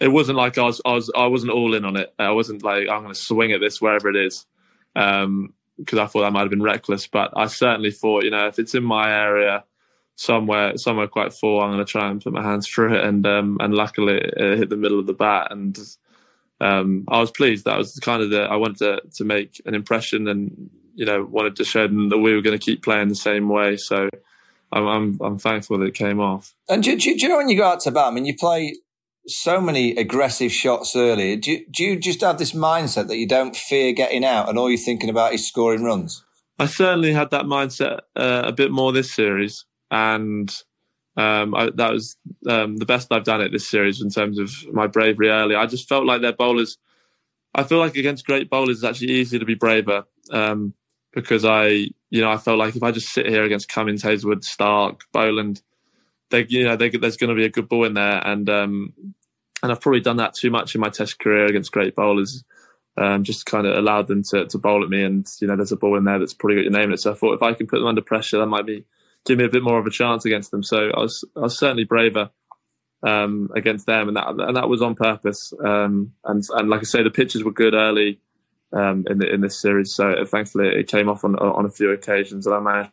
it 0.00 0.08
wasn't 0.08 0.38
like 0.38 0.56
I 0.56 0.62
was 0.62 0.80
I 0.86 0.92
was 0.92 1.10
I 1.14 1.26
wasn't 1.26 1.52
all 1.52 1.74
in 1.74 1.84
on 1.84 1.96
it. 1.96 2.14
I 2.18 2.30
wasn't 2.30 2.62
like 2.62 2.88
I'm 2.88 3.06
to 3.06 3.14
swing 3.14 3.52
at 3.52 3.60
this 3.60 3.82
wherever 3.82 4.08
it 4.08 4.16
is 4.16 4.46
because 4.94 5.24
um, 5.24 5.54
I 5.92 6.06
thought 6.06 6.22
that 6.22 6.32
might 6.32 6.40
have 6.40 6.50
been 6.50 6.62
reckless. 6.62 7.06
But 7.06 7.32
I 7.36 7.46
certainly 7.46 7.90
thought 7.90 8.24
you 8.24 8.30
know 8.30 8.46
if 8.46 8.58
it's 8.58 8.74
in 8.74 8.84
my 8.84 9.12
area 9.12 9.64
somewhere 10.16 10.76
somewhere 10.76 11.08
quite 11.08 11.32
full, 11.32 11.60
I'm 11.60 11.72
going 11.72 11.84
to 11.84 11.90
try 11.90 12.10
and 12.10 12.22
put 12.22 12.32
my 12.32 12.42
hands 12.42 12.68
through 12.68 12.94
it, 12.94 13.04
and 13.04 13.26
um, 13.26 13.58
and 13.60 13.74
luckily 13.74 14.18
it 14.18 14.58
hit 14.58 14.70
the 14.70 14.76
middle 14.76 14.98
of 14.98 15.06
the 15.06 15.14
bat 15.14 15.48
and 15.50 15.78
um, 16.60 17.04
I 17.08 17.20
was 17.20 17.30
pleased. 17.30 17.64
That 17.64 17.78
was 17.78 17.98
kind 18.00 18.22
of 18.22 18.30
the 18.30 18.42
I 18.42 18.56
wanted 18.56 18.78
to 18.78 19.00
to 19.16 19.24
make 19.24 19.60
an 19.66 19.74
impression, 19.74 20.28
and 20.28 20.70
you 20.94 21.04
know 21.04 21.24
wanted 21.24 21.56
to 21.56 21.64
show 21.64 21.86
them 21.86 22.08
that 22.08 22.18
we 22.18 22.34
were 22.34 22.42
going 22.42 22.58
to 22.58 22.64
keep 22.64 22.82
playing 22.82 23.08
the 23.08 23.14
same 23.14 23.48
way. 23.48 23.76
So 23.76 24.08
I'm 24.72 24.86
I'm, 24.86 25.18
I'm 25.20 25.38
thankful 25.38 25.78
that 25.78 25.86
it 25.86 25.94
came 25.94 26.20
off. 26.20 26.54
And 26.68 26.82
do, 26.82 26.96
do, 26.96 27.16
do, 27.16 27.22
you 27.22 27.28
know 27.28 27.36
when 27.36 27.48
you 27.48 27.56
go 27.56 27.64
out 27.64 27.80
to 27.80 27.90
bat? 27.90 28.06
I 28.06 28.10
mean, 28.12 28.24
you 28.24 28.36
play 28.36 28.76
so 29.26 29.60
many 29.60 29.96
aggressive 29.96 30.52
shots 30.52 30.94
early. 30.94 31.36
Do 31.36 31.52
you, 31.52 31.66
do 31.70 31.84
you 31.84 31.98
just 31.98 32.20
have 32.20 32.38
this 32.38 32.52
mindset 32.52 33.08
that 33.08 33.16
you 33.16 33.26
don't 33.26 33.56
fear 33.56 33.92
getting 33.92 34.24
out 34.24 34.48
and 34.48 34.58
all 34.58 34.68
you're 34.68 34.78
thinking 34.78 35.10
about 35.10 35.32
is 35.32 35.46
scoring 35.46 35.82
runs? 35.82 36.24
I 36.58 36.66
certainly 36.66 37.12
had 37.12 37.30
that 37.30 37.46
mindset 37.46 38.00
uh, 38.14 38.42
a 38.44 38.52
bit 38.52 38.70
more 38.70 38.92
this 38.92 39.10
series, 39.10 39.64
and 39.90 40.54
um, 41.16 41.54
I, 41.54 41.70
that 41.74 41.92
was 41.92 42.16
um, 42.48 42.76
the 42.76 42.86
best 42.86 43.10
I've 43.10 43.24
done 43.24 43.40
it 43.40 43.50
this 43.50 43.68
series 43.68 44.00
in 44.00 44.10
terms 44.10 44.38
of 44.38 44.52
my 44.72 44.86
bravery 44.86 45.30
early. 45.30 45.56
I 45.56 45.66
just 45.66 45.88
felt 45.88 46.06
like 46.06 46.20
their 46.20 46.32
bowlers. 46.32 46.78
I 47.54 47.64
feel 47.64 47.78
like 47.78 47.96
against 47.96 48.26
great 48.26 48.50
bowlers, 48.50 48.78
it's 48.78 48.84
actually 48.84 49.12
easier 49.12 49.38
to 49.38 49.44
be 49.44 49.54
braver 49.54 50.04
um, 50.30 50.74
because 51.12 51.44
I, 51.44 51.88
you 52.10 52.20
know, 52.20 52.30
I 52.30 52.36
felt 52.36 52.58
like 52.58 52.76
if 52.76 52.82
I 52.82 52.90
just 52.90 53.12
sit 53.12 53.26
here 53.26 53.44
against 53.44 53.68
Cummins, 53.68 54.02
Hazlewood, 54.02 54.44
Stark, 54.44 55.04
Boland, 55.12 55.62
they, 56.30 56.46
you 56.48 56.64
know, 56.64 56.76
they, 56.76 56.90
there's 56.90 57.16
going 57.16 57.28
to 57.28 57.36
be 57.36 57.44
a 57.44 57.50
good 57.50 57.68
ball 57.68 57.84
in 57.84 57.94
there, 57.94 58.26
and 58.26 58.48
um, 58.48 58.92
and 59.62 59.72
I've 59.72 59.80
probably 59.80 60.00
done 60.00 60.16
that 60.18 60.34
too 60.34 60.50
much 60.50 60.74
in 60.74 60.80
my 60.80 60.90
Test 60.90 61.18
career 61.18 61.46
against 61.46 61.72
great 61.72 61.94
bowlers. 61.94 62.44
Um, 62.96 63.24
just 63.24 63.46
kind 63.46 63.66
of 63.66 63.76
allowed 63.76 64.06
them 64.06 64.22
to, 64.30 64.46
to 64.46 64.58
bowl 64.58 64.84
at 64.84 64.90
me, 64.90 65.02
and 65.02 65.26
you 65.40 65.48
know, 65.48 65.56
there's 65.56 65.72
a 65.72 65.76
ball 65.76 65.96
in 65.96 66.04
there 66.04 66.18
that's 66.18 66.34
probably 66.34 66.56
got 66.56 66.64
your 66.64 66.72
name 66.72 66.90
in 66.90 66.94
it. 66.94 67.00
So 67.00 67.10
I 67.10 67.14
thought 67.14 67.34
if 67.34 67.42
I 67.42 67.54
can 67.54 67.66
put 67.66 67.78
them 67.78 67.88
under 67.88 68.02
pressure, 68.02 68.38
that 68.38 68.46
might 68.46 68.66
be 68.66 68.84
give 69.24 69.38
me 69.38 69.44
a 69.44 69.48
bit 69.48 69.62
more 69.62 69.78
of 69.78 69.86
a 69.86 69.90
chance 69.90 70.24
against 70.24 70.50
them. 70.50 70.62
So 70.62 70.90
I 70.90 71.00
was 71.00 71.24
I 71.36 71.40
was 71.40 71.58
certainly 71.58 71.84
braver 71.84 72.30
um, 73.02 73.50
against 73.54 73.86
them, 73.86 74.08
and 74.08 74.16
that 74.16 74.28
and 74.28 74.56
that 74.56 74.68
was 74.68 74.82
on 74.82 74.94
purpose. 74.94 75.52
Um, 75.64 76.12
and 76.24 76.44
and 76.52 76.68
like 76.68 76.80
I 76.80 76.84
say, 76.84 77.02
the 77.02 77.10
pitches 77.10 77.42
were 77.42 77.52
good 77.52 77.74
early 77.74 78.20
um, 78.72 79.04
in 79.08 79.18
the, 79.18 79.32
in 79.32 79.40
this 79.40 79.60
series, 79.60 79.92
so 79.92 80.24
thankfully 80.24 80.68
it 80.68 80.88
came 80.88 81.08
off 81.08 81.24
on 81.24 81.36
on 81.36 81.64
a 81.64 81.70
few 81.70 81.90
occasions, 81.90 82.46
and 82.46 82.54
I 82.54 82.60
managed 82.60 82.90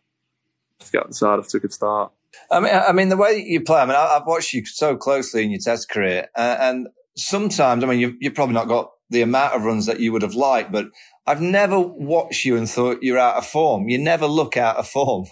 to 0.80 0.92
get 0.92 1.08
the 1.08 1.14
side 1.14 1.40
off 1.40 1.48
to 1.50 1.58
a 1.58 1.60
good 1.60 1.74
start. 1.74 2.12
I 2.50 2.60
mean, 2.60 2.74
I 2.74 2.92
mean, 2.92 3.10
the 3.10 3.18
way 3.18 3.44
you 3.46 3.62
play. 3.62 3.80
I 3.80 3.86
mean, 3.86 3.96
I've 3.96 4.26
watched 4.26 4.54
you 4.54 4.66
so 4.66 4.96
closely 4.96 5.44
in 5.44 5.52
your 5.52 5.60
Test 5.60 5.90
career, 5.90 6.28
uh, 6.36 6.58
and 6.60 6.88
sometimes, 7.16 7.84
I 7.84 7.88
mean, 7.88 8.00
you've, 8.00 8.16
you've 8.20 8.36
probably 8.36 8.56
not 8.56 8.68
got 8.68 8.92
the 9.10 9.22
amount 9.22 9.54
of 9.54 9.64
runs 9.64 9.86
that 9.86 10.00
you 10.00 10.12
would 10.12 10.22
have 10.22 10.36
liked, 10.36 10.72
but 10.72 10.88
I've 11.28 11.42
never 11.42 11.80
watched 11.80 12.46
you 12.46 12.56
and 12.58 12.70
thought 12.70 13.04
you're 13.04 13.20
out 13.20 13.36
of 13.36 13.46
form. 13.46 13.90
You 13.90 13.98
never 13.98 14.26
look 14.26 14.58
out 14.58 14.78
of 14.78 14.88
form. 14.88 15.26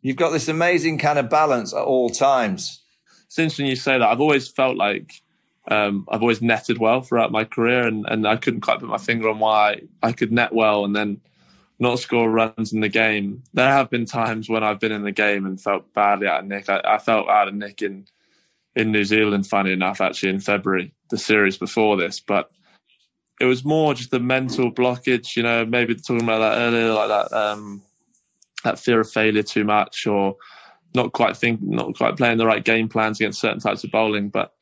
You've 0.00 0.16
got 0.16 0.30
this 0.30 0.48
amazing 0.48 0.98
kind 0.98 1.18
of 1.18 1.30
balance 1.30 1.72
at 1.72 1.82
all 1.82 2.10
times. 2.10 2.82
It's 3.26 3.38
interesting 3.38 3.66
you 3.66 3.76
say 3.76 3.98
that. 3.98 4.08
I've 4.08 4.20
always 4.20 4.48
felt 4.48 4.76
like 4.76 5.22
um, 5.68 6.06
I've 6.10 6.22
always 6.22 6.42
netted 6.42 6.78
well 6.78 7.00
throughout 7.00 7.30
my 7.30 7.44
career, 7.44 7.86
and, 7.86 8.04
and 8.08 8.26
I 8.26 8.36
couldn't 8.36 8.62
quite 8.62 8.80
put 8.80 8.88
my 8.88 8.98
finger 8.98 9.28
on 9.28 9.38
why 9.38 9.82
I 10.02 10.12
could 10.12 10.32
net 10.32 10.52
well 10.52 10.84
and 10.84 10.94
then 10.94 11.20
not 11.78 11.98
score 11.98 12.30
runs 12.30 12.72
in 12.72 12.80
the 12.80 12.88
game. 12.88 13.42
There 13.54 13.68
have 13.68 13.90
been 13.90 14.04
times 14.04 14.48
when 14.48 14.64
I've 14.64 14.80
been 14.80 14.92
in 14.92 15.04
the 15.04 15.12
game 15.12 15.46
and 15.46 15.60
felt 15.60 15.92
badly 15.94 16.26
out 16.26 16.40
of 16.40 16.46
nick. 16.46 16.68
I, 16.68 16.80
I 16.84 16.98
felt 16.98 17.28
out 17.28 17.48
of 17.48 17.54
nick 17.54 17.82
in 17.82 18.06
in 18.74 18.92
New 18.92 19.04
Zealand, 19.04 19.46
funny 19.46 19.72
enough, 19.72 20.00
actually 20.00 20.30
in 20.30 20.40
February, 20.40 20.92
the 21.10 21.18
series 21.18 21.56
before 21.56 21.96
this, 21.96 22.20
but 22.20 22.50
it 23.40 23.44
was 23.44 23.64
more 23.64 23.94
just 23.94 24.10
the 24.10 24.20
mental 24.20 24.72
blockage. 24.72 25.36
You 25.36 25.42
know, 25.42 25.64
maybe 25.64 25.94
talking 25.94 26.22
about 26.22 26.38
that 26.40 26.58
earlier, 26.58 26.92
like 26.92 27.08
that 27.08 27.32
um, 27.32 27.82
that 28.64 28.78
fear 28.78 29.00
of 29.00 29.10
failure 29.10 29.42
too 29.42 29.64
much, 29.64 30.06
or 30.06 30.36
not 30.94 31.12
quite 31.12 31.36
think, 31.36 31.60
not 31.62 31.96
quite 31.96 32.16
playing 32.16 32.38
the 32.38 32.46
right 32.46 32.64
game 32.64 32.88
plans 32.88 33.20
against 33.20 33.40
certain 33.40 33.60
types 33.60 33.84
of 33.84 33.90
bowling. 33.90 34.28
But 34.30 34.52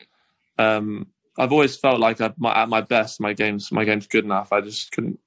um, 0.59 1.07
I've 1.39 1.53
always 1.53 1.77
felt 1.77 2.01
like 2.01 2.21
at 2.21 2.39
my, 2.39 2.55
at 2.55 2.69
my 2.69 2.83
best, 2.83 3.21
my 3.21 3.33
game's 3.33 3.73
my 3.73 3.85
game's 3.85 4.07
good 4.07 4.25
enough. 4.25 4.53
I 4.53 4.61
just 4.61 4.93
couldn't 4.93 5.19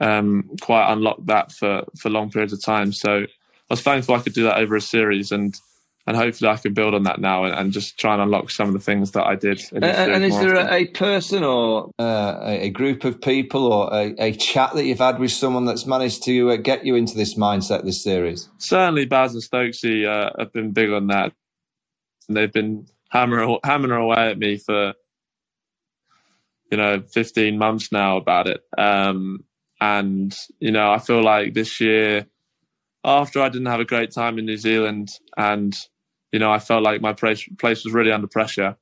um, 0.00 0.50
quite 0.60 0.92
unlock 0.92 1.18
that 1.26 1.52
for 1.52 1.84
for 1.98 2.10
long 2.10 2.30
periods 2.30 2.52
of 2.52 2.62
time. 2.62 2.92
So 2.92 3.18
I 3.20 3.26
was 3.68 3.82
thankful 3.82 4.14
I 4.14 4.20
could 4.20 4.32
do 4.32 4.44
that 4.44 4.58
over 4.58 4.76
a 4.76 4.80
series 4.80 5.30
and 5.32 5.58
and 6.06 6.16
hopefully 6.16 6.50
I 6.50 6.56
can 6.56 6.72
build 6.72 6.94
on 6.94 7.04
that 7.04 7.20
now 7.20 7.44
and, 7.44 7.54
and, 7.54 7.72
just 7.72 7.98
try 7.98 8.14
and 8.14 8.22
unlock 8.22 8.50
some 8.50 8.68
of 8.68 8.72
the 8.72 8.80
things 8.80 9.12
that 9.12 9.24
I 9.26 9.36
did. 9.36 9.62
And, 9.70 9.84
and 9.84 10.24
is 10.24 10.36
there 10.40 10.56
a, 10.56 10.72
a, 10.72 10.86
person 10.86 11.44
or 11.44 11.90
uh, 11.98 12.38
a 12.42 12.70
group 12.70 13.04
of 13.04 13.20
people 13.20 13.70
or 13.70 13.94
a, 13.94 14.14
a, 14.18 14.32
chat 14.32 14.72
that 14.74 14.86
you've 14.86 14.98
had 14.98 15.18
with 15.18 15.30
someone 15.30 15.66
that's 15.66 15.86
managed 15.86 16.24
to 16.24 16.50
uh, 16.50 16.56
get 16.56 16.86
you 16.86 16.96
into 16.96 17.14
this 17.14 17.34
mindset 17.34 17.84
this 17.84 18.02
series? 18.02 18.48
Certainly, 18.58 19.06
Baz 19.06 19.34
and 19.34 19.42
Stokesy 19.42 20.06
uh, 20.06 20.30
have 20.38 20.52
been 20.52 20.72
big 20.72 20.90
on 20.90 21.08
that. 21.08 21.32
And 22.28 22.36
they've 22.36 22.52
been 22.52 22.86
hammering, 23.10 23.58
hammering 23.62 24.02
away 24.02 24.30
at 24.30 24.38
me 24.38 24.56
for 24.56 24.94
you 26.70 26.76
know 26.76 27.02
15 27.02 27.58
months 27.58 27.92
now 27.92 28.16
about 28.16 28.48
it. 28.48 28.62
Um, 28.78 29.44
and 29.80 30.34
you 30.58 30.70
know, 30.70 30.90
I 30.92 30.98
feel 30.98 31.22
like 31.22 31.54
this 31.54 31.80
year 31.80 32.26
after 33.04 33.40
I 33.40 33.48
didn't 33.48 33.66
have 33.66 33.80
a 33.80 33.84
great 33.84 34.10
time 34.10 34.38
in 34.38 34.46
New 34.46 34.58
Zealand 34.58 35.10
and 35.36 35.74
you 36.32 36.38
know, 36.38 36.50
I 36.50 36.58
felt 36.58 36.82
like 36.82 37.00
my 37.00 37.12
place, 37.12 37.48
place 37.58 37.84
was 37.84 37.92
really 37.92 38.12
under 38.12 38.26
pressure. 38.26 38.76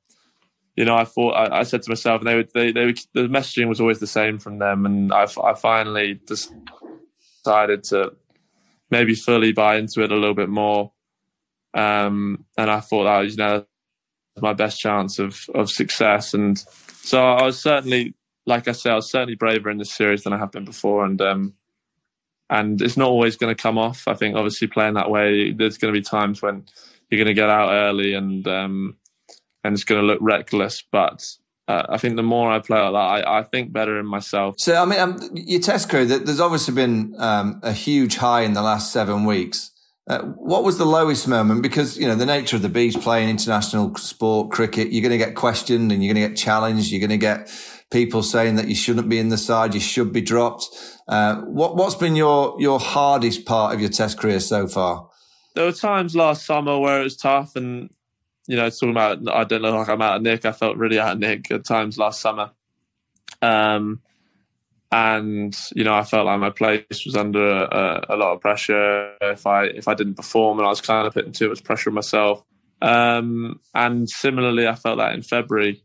You 0.75 0.85
know, 0.85 0.95
I 0.95 1.03
thought 1.03 1.31
I, 1.31 1.59
I 1.59 1.63
said 1.63 1.81
to 1.83 1.89
myself, 1.89 2.21
and 2.21 2.27
they 2.27 2.35
would, 2.35 2.51
they, 2.53 2.71
they 2.71 2.85
would, 2.85 2.99
the 3.13 3.27
messaging 3.27 3.67
was 3.67 3.81
always 3.81 3.99
the 3.99 4.07
same 4.07 4.37
from 4.39 4.59
them, 4.59 4.85
and 4.85 5.11
I, 5.11 5.27
I 5.43 5.53
finally 5.53 6.19
just 6.27 6.53
decided 7.43 7.83
to 7.85 8.13
maybe 8.89 9.15
fully 9.15 9.51
buy 9.51 9.77
into 9.77 10.03
it 10.03 10.11
a 10.11 10.15
little 10.15 10.35
bit 10.35 10.49
more. 10.49 10.91
Um, 11.73 12.45
and 12.57 12.69
I 12.71 12.79
thought 12.79 13.03
that 13.05 13.19
was, 13.19 13.31
you 13.31 13.37
know, 13.37 13.65
my 14.41 14.53
best 14.53 14.79
chance 14.79 15.19
of 15.19 15.41
of 15.53 15.69
success. 15.69 16.33
And 16.33 16.57
so 17.01 17.21
I 17.21 17.43
was 17.43 17.61
certainly, 17.61 18.13
like 18.49 18.67
I 18.67 18.73
said, 18.73 18.91
I 18.91 18.95
was 18.95 19.09
certainly 19.09 19.35
braver 19.35 19.69
in 19.69 19.77
this 19.77 19.91
series 19.91 20.23
than 20.23 20.33
I 20.33 20.37
have 20.37 20.51
been 20.51 20.65
before. 20.65 21.05
And 21.05 21.21
um, 21.21 21.53
and 22.49 22.81
it's 22.81 22.97
not 22.97 23.09
always 23.09 23.37
going 23.37 23.55
to 23.55 23.61
come 23.61 23.77
off. 23.77 24.07
I 24.07 24.15
think 24.15 24.35
obviously 24.35 24.67
playing 24.67 24.95
that 24.95 25.11
way, 25.11 25.53
there's 25.53 25.77
going 25.77 25.93
to 25.93 25.99
be 25.99 26.03
times 26.03 26.41
when 26.41 26.65
you're 27.09 27.23
going 27.23 27.27
to 27.27 27.39
get 27.39 27.49
out 27.49 27.71
early 27.71 28.13
and 28.13 28.45
um, 28.47 28.97
and 29.63 29.73
it's 29.73 29.83
going 29.83 30.01
to 30.01 30.07
look 30.07 30.19
reckless. 30.19 30.81
But 30.81 31.31
uh, 31.67 31.85
I 31.89 31.97
think 31.97 32.15
the 32.15 32.23
more 32.23 32.51
I 32.51 32.59
play 32.59 32.79
like 32.81 32.93
that, 32.93 33.27
I, 33.27 33.39
I 33.39 33.43
think 33.43 33.71
better 33.71 33.99
in 33.99 34.07
myself. 34.07 34.55
So 34.57 34.75
I 34.75 34.85
mean, 34.85 34.99
um, 34.99 35.29
your 35.33 35.61
test 35.61 35.89
career, 35.89 36.05
there's 36.05 36.39
obviously 36.39 36.73
been 36.73 37.15
um, 37.19 37.59
a 37.61 37.71
huge 37.71 38.17
high 38.17 38.41
in 38.41 38.53
the 38.53 38.63
last 38.63 38.91
seven 38.91 39.25
weeks. 39.25 39.71
Uh, 40.07 40.23
what 40.23 40.63
was 40.63 40.79
the 40.79 40.85
lowest 40.85 41.27
moment? 41.27 41.61
Because 41.61 41.99
you 41.99 42.07
know 42.07 42.15
the 42.15 42.25
nature 42.25 42.55
of 42.55 42.63
the 42.63 42.69
beast 42.69 42.99
playing 42.99 43.29
international 43.29 43.95
sport 43.95 44.49
cricket, 44.49 44.91
you're 44.91 45.03
going 45.03 45.17
to 45.17 45.23
get 45.23 45.35
questioned 45.35 45.91
and 45.91 46.03
you're 46.03 46.11
going 46.11 46.23
to 46.23 46.29
get 46.29 46.35
challenged. 46.35 46.91
You're 46.91 47.07
going 47.07 47.11
to 47.11 47.17
get 47.17 47.47
people 47.91 48.23
saying 48.23 48.55
that 48.55 48.67
you 48.67 48.75
shouldn't 48.75 49.09
be 49.09 49.19
in 49.19 49.29
the 49.29 49.37
side, 49.37 49.73
you 49.73 49.79
should 49.79 50.13
be 50.13 50.21
dropped. 50.21 50.69
Uh, 51.07 51.41
what 51.41 51.75
what's 51.75 51.95
been 51.95 52.15
your 52.15 52.55
your 52.59 52.79
hardest 52.79 53.45
part 53.45 53.73
of 53.73 53.81
your 53.81 53.89
Test 53.89 54.17
career 54.17 54.39
so 54.39 54.67
far? 54.67 55.09
there 55.55 55.65
were 55.65 55.73
times 55.73 56.15
last 56.15 56.45
summer 56.45 56.79
where 56.79 57.01
it 57.01 57.03
was 57.03 57.17
tough, 57.17 57.55
and 57.55 57.89
you 58.47 58.55
know, 58.55 58.69
talking 58.69 58.91
about 58.91 59.19
I 59.29 59.43
don't 59.43 59.61
look 59.61 59.75
like 59.75 59.89
I'm 59.89 60.01
out 60.01 60.15
of 60.15 60.21
nick. 60.21 60.45
I 60.45 60.51
felt 60.51 60.77
really 60.77 60.99
out 60.99 61.13
of 61.13 61.19
nick 61.19 61.51
at 61.51 61.65
times 61.65 61.97
last 61.97 62.21
summer, 62.21 62.51
um, 63.41 64.01
and 64.91 65.55
you 65.75 65.83
know, 65.83 65.93
I 65.93 66.03
felt 66.03 66.27
like 66.27 66.39
my 66.39 66.49
place 66.49 67.05
was 67.05 67.15
under 67.15 67.45
a, 67.45 68.05
a, 68.09 68.15
lot 68.15 68.33
of 68.33 68.41
pressure 68.41 69.15
if 69.21 69.45
I 69.45 69.65
if 69.65 69.87
I 69.87 69.95
didn't 69.95 70.15
perform, 70.15 70.59
and 70.59 70.65
I 70.65 70.69
was 70.69 70.81
kind 70.81 71.05
of 71.05 71.13
putting 71.13 71.33
too 71.33 71.49
much 71.49 71.63
pressure 71.63 71.89
on 71.89 71.95
myself. 71.95 72.45
Um, 72.81 73.59
and 73.75 74.09
similarly, 74.09 74.65
I 74.65 74.75
felt 74.75 74.99
that 74.99 75.13
in 75.13 75.23
February 75.23 75.83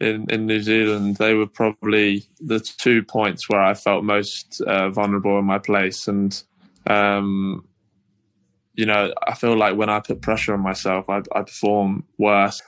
in, 0.00 0.26
in 0.30 0.46
New 0.46 0.60
Zealand, 0.60 1.16
they 1.16 1.34
were 1.34 1.46
probably 1.46 2.24
the 2.40 2.60
two 2.60 3.02
points 3.02 3.48
where 3.48 3.60
I 3.60 3.74
felt 3.74 4.04
most 4.04 4.60
uh, 4.62 4.90
vulnerable 4.90 5.38
in 5.38 5.44
my 5.44 5.58
place. 5.58 6.06
And 6.08 6.40
um, 6.86 7.66
you 8.74 8.86
know, 8.86 9.12
I 9.26 9.34
feel 9.34 9.56
like 9.56 9.76
when 9.76 9.90
I 9.90 10.00
put 10.00 10.22
pressure 10.22 10.54
on 10.54 10.60
myself, 10.60 11.10
I, 11.10 11.22
I 11.34 11.42
perform 11.42 12.04
worse. 12.16 12.62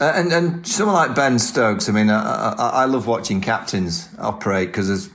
Uh, 0.00 0.12
and 0.14 0.32
and 0.32 0.66
someone 0.66 0.94
like 0.94 1.14
Ben 1.16 1.38
Stokes, 1.38 1.88
I 1.88 1.92
mean, 1.92 2.08
I, 2.08 2.54
I, 2.56 2.68
I 2.68 2.84
love 2.84 3.06
watching 3.08 3.40
captains 3.40 4.08
operate 4.18 4.68
because 4.68 4.86
there's 4.86 5.10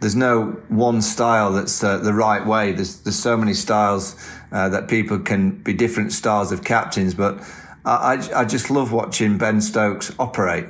there's 0.00 0.16
no 0.16 0.60
one 0.68 1.00
style 1.00 1.52
that's 1.52 1.82
uh, 1.84 1.98
the 1.98 2.12
right 2.12 2.44
way. 2.44 2.72
There's 2.72 3.00
there's 3.02 3.18
so 3.18 3.36
many 3.36 3.54
styles 3.54 4.16
uh, 4.50 4.68
that 4.70 4.88
people 4.88 5.20
can 5.20 5.62
be 5.62 5.72
different 5.72 6.12
styles 6.12 6.50
of 6.50 6.64
captains, 6.64 7.14
but 7.14 7.38
I, 7.84 8.28
I 8.34 8.44
just 8.44 8.70
love 8.70 8.92
watching 8.92 9.36
Ben 9.36 9.60
Stokes 9.60 10.14
operate. 10.18 10.66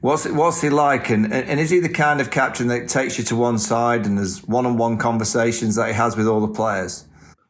What's 0.00 0.26
it, 0.26 0.34
what's 0.34 0.60
he 0.60 0.70
like, 0.70 1.10
and 1.10 1.32
and 1.32 1.58
is 1.58 1.70
he 1.70 1.80
the 1.80 1.88
kind 1.88 2.20
of 2.20 2.30
captain 2.30 2.68
that 2.68 2.88
takes 2.88 3.18
you 3.18 3.24
to 3.24 3.36
one 3.36 3.58
side 3.58 4.06
and 4.06 4.16
there's 4.16 4.44
one 4.44 4.64
on 4.64 4.76
one 4.76 4.96
conversations 4.96 5.74
that 5.74 5.88
he 5.88 5.94
has 5.94 6.16
with 6.16 6.28
all 6.28 6.40
the 6.40 6.54
players? 6.54 7.04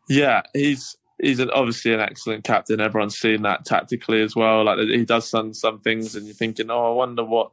Yeah, 0.08 0.40
he's 0.54 0.96
he's 1.20 1.40
an, 1.40 1.50
obviously 1.50 1.92
an 1.92 2.00
excellent 2.00 2.44
captain. 2.44 2.80
Everyone's 2.80 3.18
seen 3.18 3.42
that 3.42 3.66
tactically 3.66 4.22
as 4.22 4.34
well. 4.34 4.64
Like 4.64 4.78
he 4.78 5.04
does 5.04 5.28
some 5.28 5.52
some 5.52 5.80
things, 5.80 6.16
and 6.16 6.24
you're 6.24 6.34
thinking, 6.34 6.70
oh, 6.70 6.92
I 6.92 6.94
wonder 6.94 7.22
what 7.22 7.52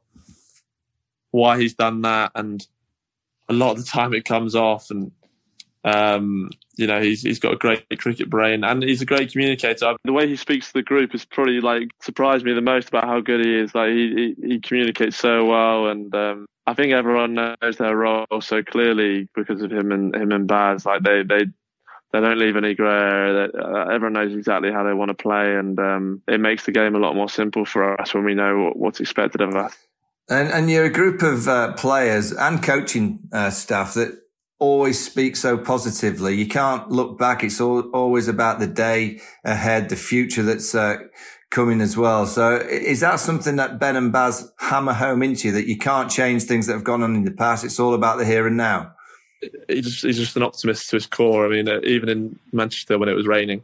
why 1.32 1.60
he's 1.60 1.74
done 1.74 2.02
that. 2.04 2.32
And 2.34 2.66
a 3.50 3.54
lot 3.54 3.72
of 3.72 3.78
the 3.80 3.84
time, 3.84 4.14
it 4.14 4.24
comes 4.24 4.56
off, 4.56 4.90
and 4.90 5.12
um, 5.86 6.50
you 6.78 6.88
know, 6.88 7.00
he's 7.00 7.22
he's 7.22 7.40
got 7.40 7.54
a 7.54 7.58
great 7.58 7.86
cricket 8.00 8.30
brain, 8.30 8.64
and 8.64 8.82
he's 8.82 9.04
a 9.04 9.06
great 9.06 9.32
communicator. 9.32 9.96
The 10.04 10.12
way 10.12 10.28
he 10.28 10.36
speaks 10.36 10.68
to 10.68 10.74
the 10.74 10.82
group 10.82 11.12
has 11.12 11.26
probably 11.26 11.62
like 11.62 11.92
surprised 12.02 12.44
me 12.44 12.54
the 12.54 12.62
most 12.62 12.90
about 12.90 13.06
how 13.06 13.22
good 13.22 13.46
he 13.46 13.56
is. 13.56 13.76
Like 13.76 13.92
he 13.92 14.36
he, 14.42 14.48
he 14.48 14.60
communicates 14.60 15.16
so 15.16 15.46
well, 15.46 15.88
and 15.88 16.14
um, 16.16 16.48
I 16.66 16.74
think 16.74 16.92
everyone 16.92 17.36
knows 17.36 17.78
their 17.78 17.96
role 17.96 18.26
so 18.42 18.64
clearly 18.64 19.30
because 19.36 19.62
of 19.62 19.72
him 19.72 19.92
and 19.92 20.16
him 20.16 20.32
and 20.32 20.48
Baz. 20.48 20.88
Like 20.88 21.04
they 21.04 21.22
they 21.22 21.46
they 22.12 22.20
don't 22.20 22.40
leave 22.40 22.56
any 22.56 22.74
grey. 22.74 23.48
Uh, 23.54 23.86
everyone 23.94 24.14
knows 24.14 24.34
exactly 24.34 24.72
how 24.72 24.84
they 24.84 24.94
want 24.94 25.10
to 25.10 25.16
play, 25.16 25.56
and 25.56 25.80
um, 25.80 26.24
it 26.28 26.40
makes 26.40 26.66
the 26.66 26.72
game 26.72 26.96
a 26.96 27.00
lot 27.00 27.16
more 27.16 27.30
simple 27.30 27.64
for 27.64 28.02
us 28.02 28.12
when 28.12 28.26
we 28.26 28.34
know 28.34 28.72
what's 28.74 29.00
expected 29.00 29.42
of 29.42 29.56
us. 29.56 29.78
And, 30.28 30.50
and 30.50 30.72
you're 30.72 30.86
a 30.86 30.92
group 30.92 31.22
of 31.22 31.48
uh, 31.48 31.74
players 31.74 32.32
and 32.32 32.64
coaching 32.64 33.20
uh, 33.32 33.52
staff 33.52 33.94
that 33.94 34.25
always 34.60 35.04
speak 35.04 35.36
so 35.36 35.58
positively. 35.58 36.36
You 36.36 36.48
can't 36.48 36.90
look 36.90 37.18
back. 37.18 37.44
It's 37.44 37.60
all, 37.60 37.82
always 37.92 38.28
about 38.28 38.60
the 38.60 38.68
day 38.68 39.20
ahead, 39.44 39.90
the 39.90 39.96
future 39.96 40.44
that's 40.44 40.74
uh, 40.74 40.98
coming 41.50 41.82
as 41.82 41.98
well. 41.98 42.26
So 42.26 42.58
is 42.58 43.02
that 43.02 43.20
something 43.20 43.58
that 43.58 43.80
Ben 43.80 43.96
and 43.96 44.12
Baz 44.12 44.52
hammer 44.60 44.94
home 44.94 45.24
into 45.24 45.48
you 45.48 45.54
that 45.54 45.68
you 45.68 45.78
can't 45.78 46.10
change 46.10 46.44
things 46.44 46.68
that 46.68 46.74
have 46.74 46.84
gone 46.84 47.04
on 47.04 47.16
in 47.16 47.24
the 47.24 47.32
past? 47.32 47.64
It's 47.64 47.80
all 47.80 47.94
about 47.94 48.18
the 48.18 48.26
here 48.26 48.48
and 48.48 48.58
now. 48.58 48.94
He's 49.68 49.86
just, 49.86 50.04
he's 50.04 50.18
just 50.18 50.36
an 50.38 50.44
optimist 50.44 50.90
to 50.90 50.96
his 50.96 51.06
core. 51.06 51.46
I 51.46 51.50
mean, 51.50 51.68
uh, 51.68 51.80
even 51.84 52.10
in 52.10 52.40
Manchester 52.52 52.98
when 52.98 53.10
it 53.10 53.14
was 53.14 53.28
raining, 53.28 53.62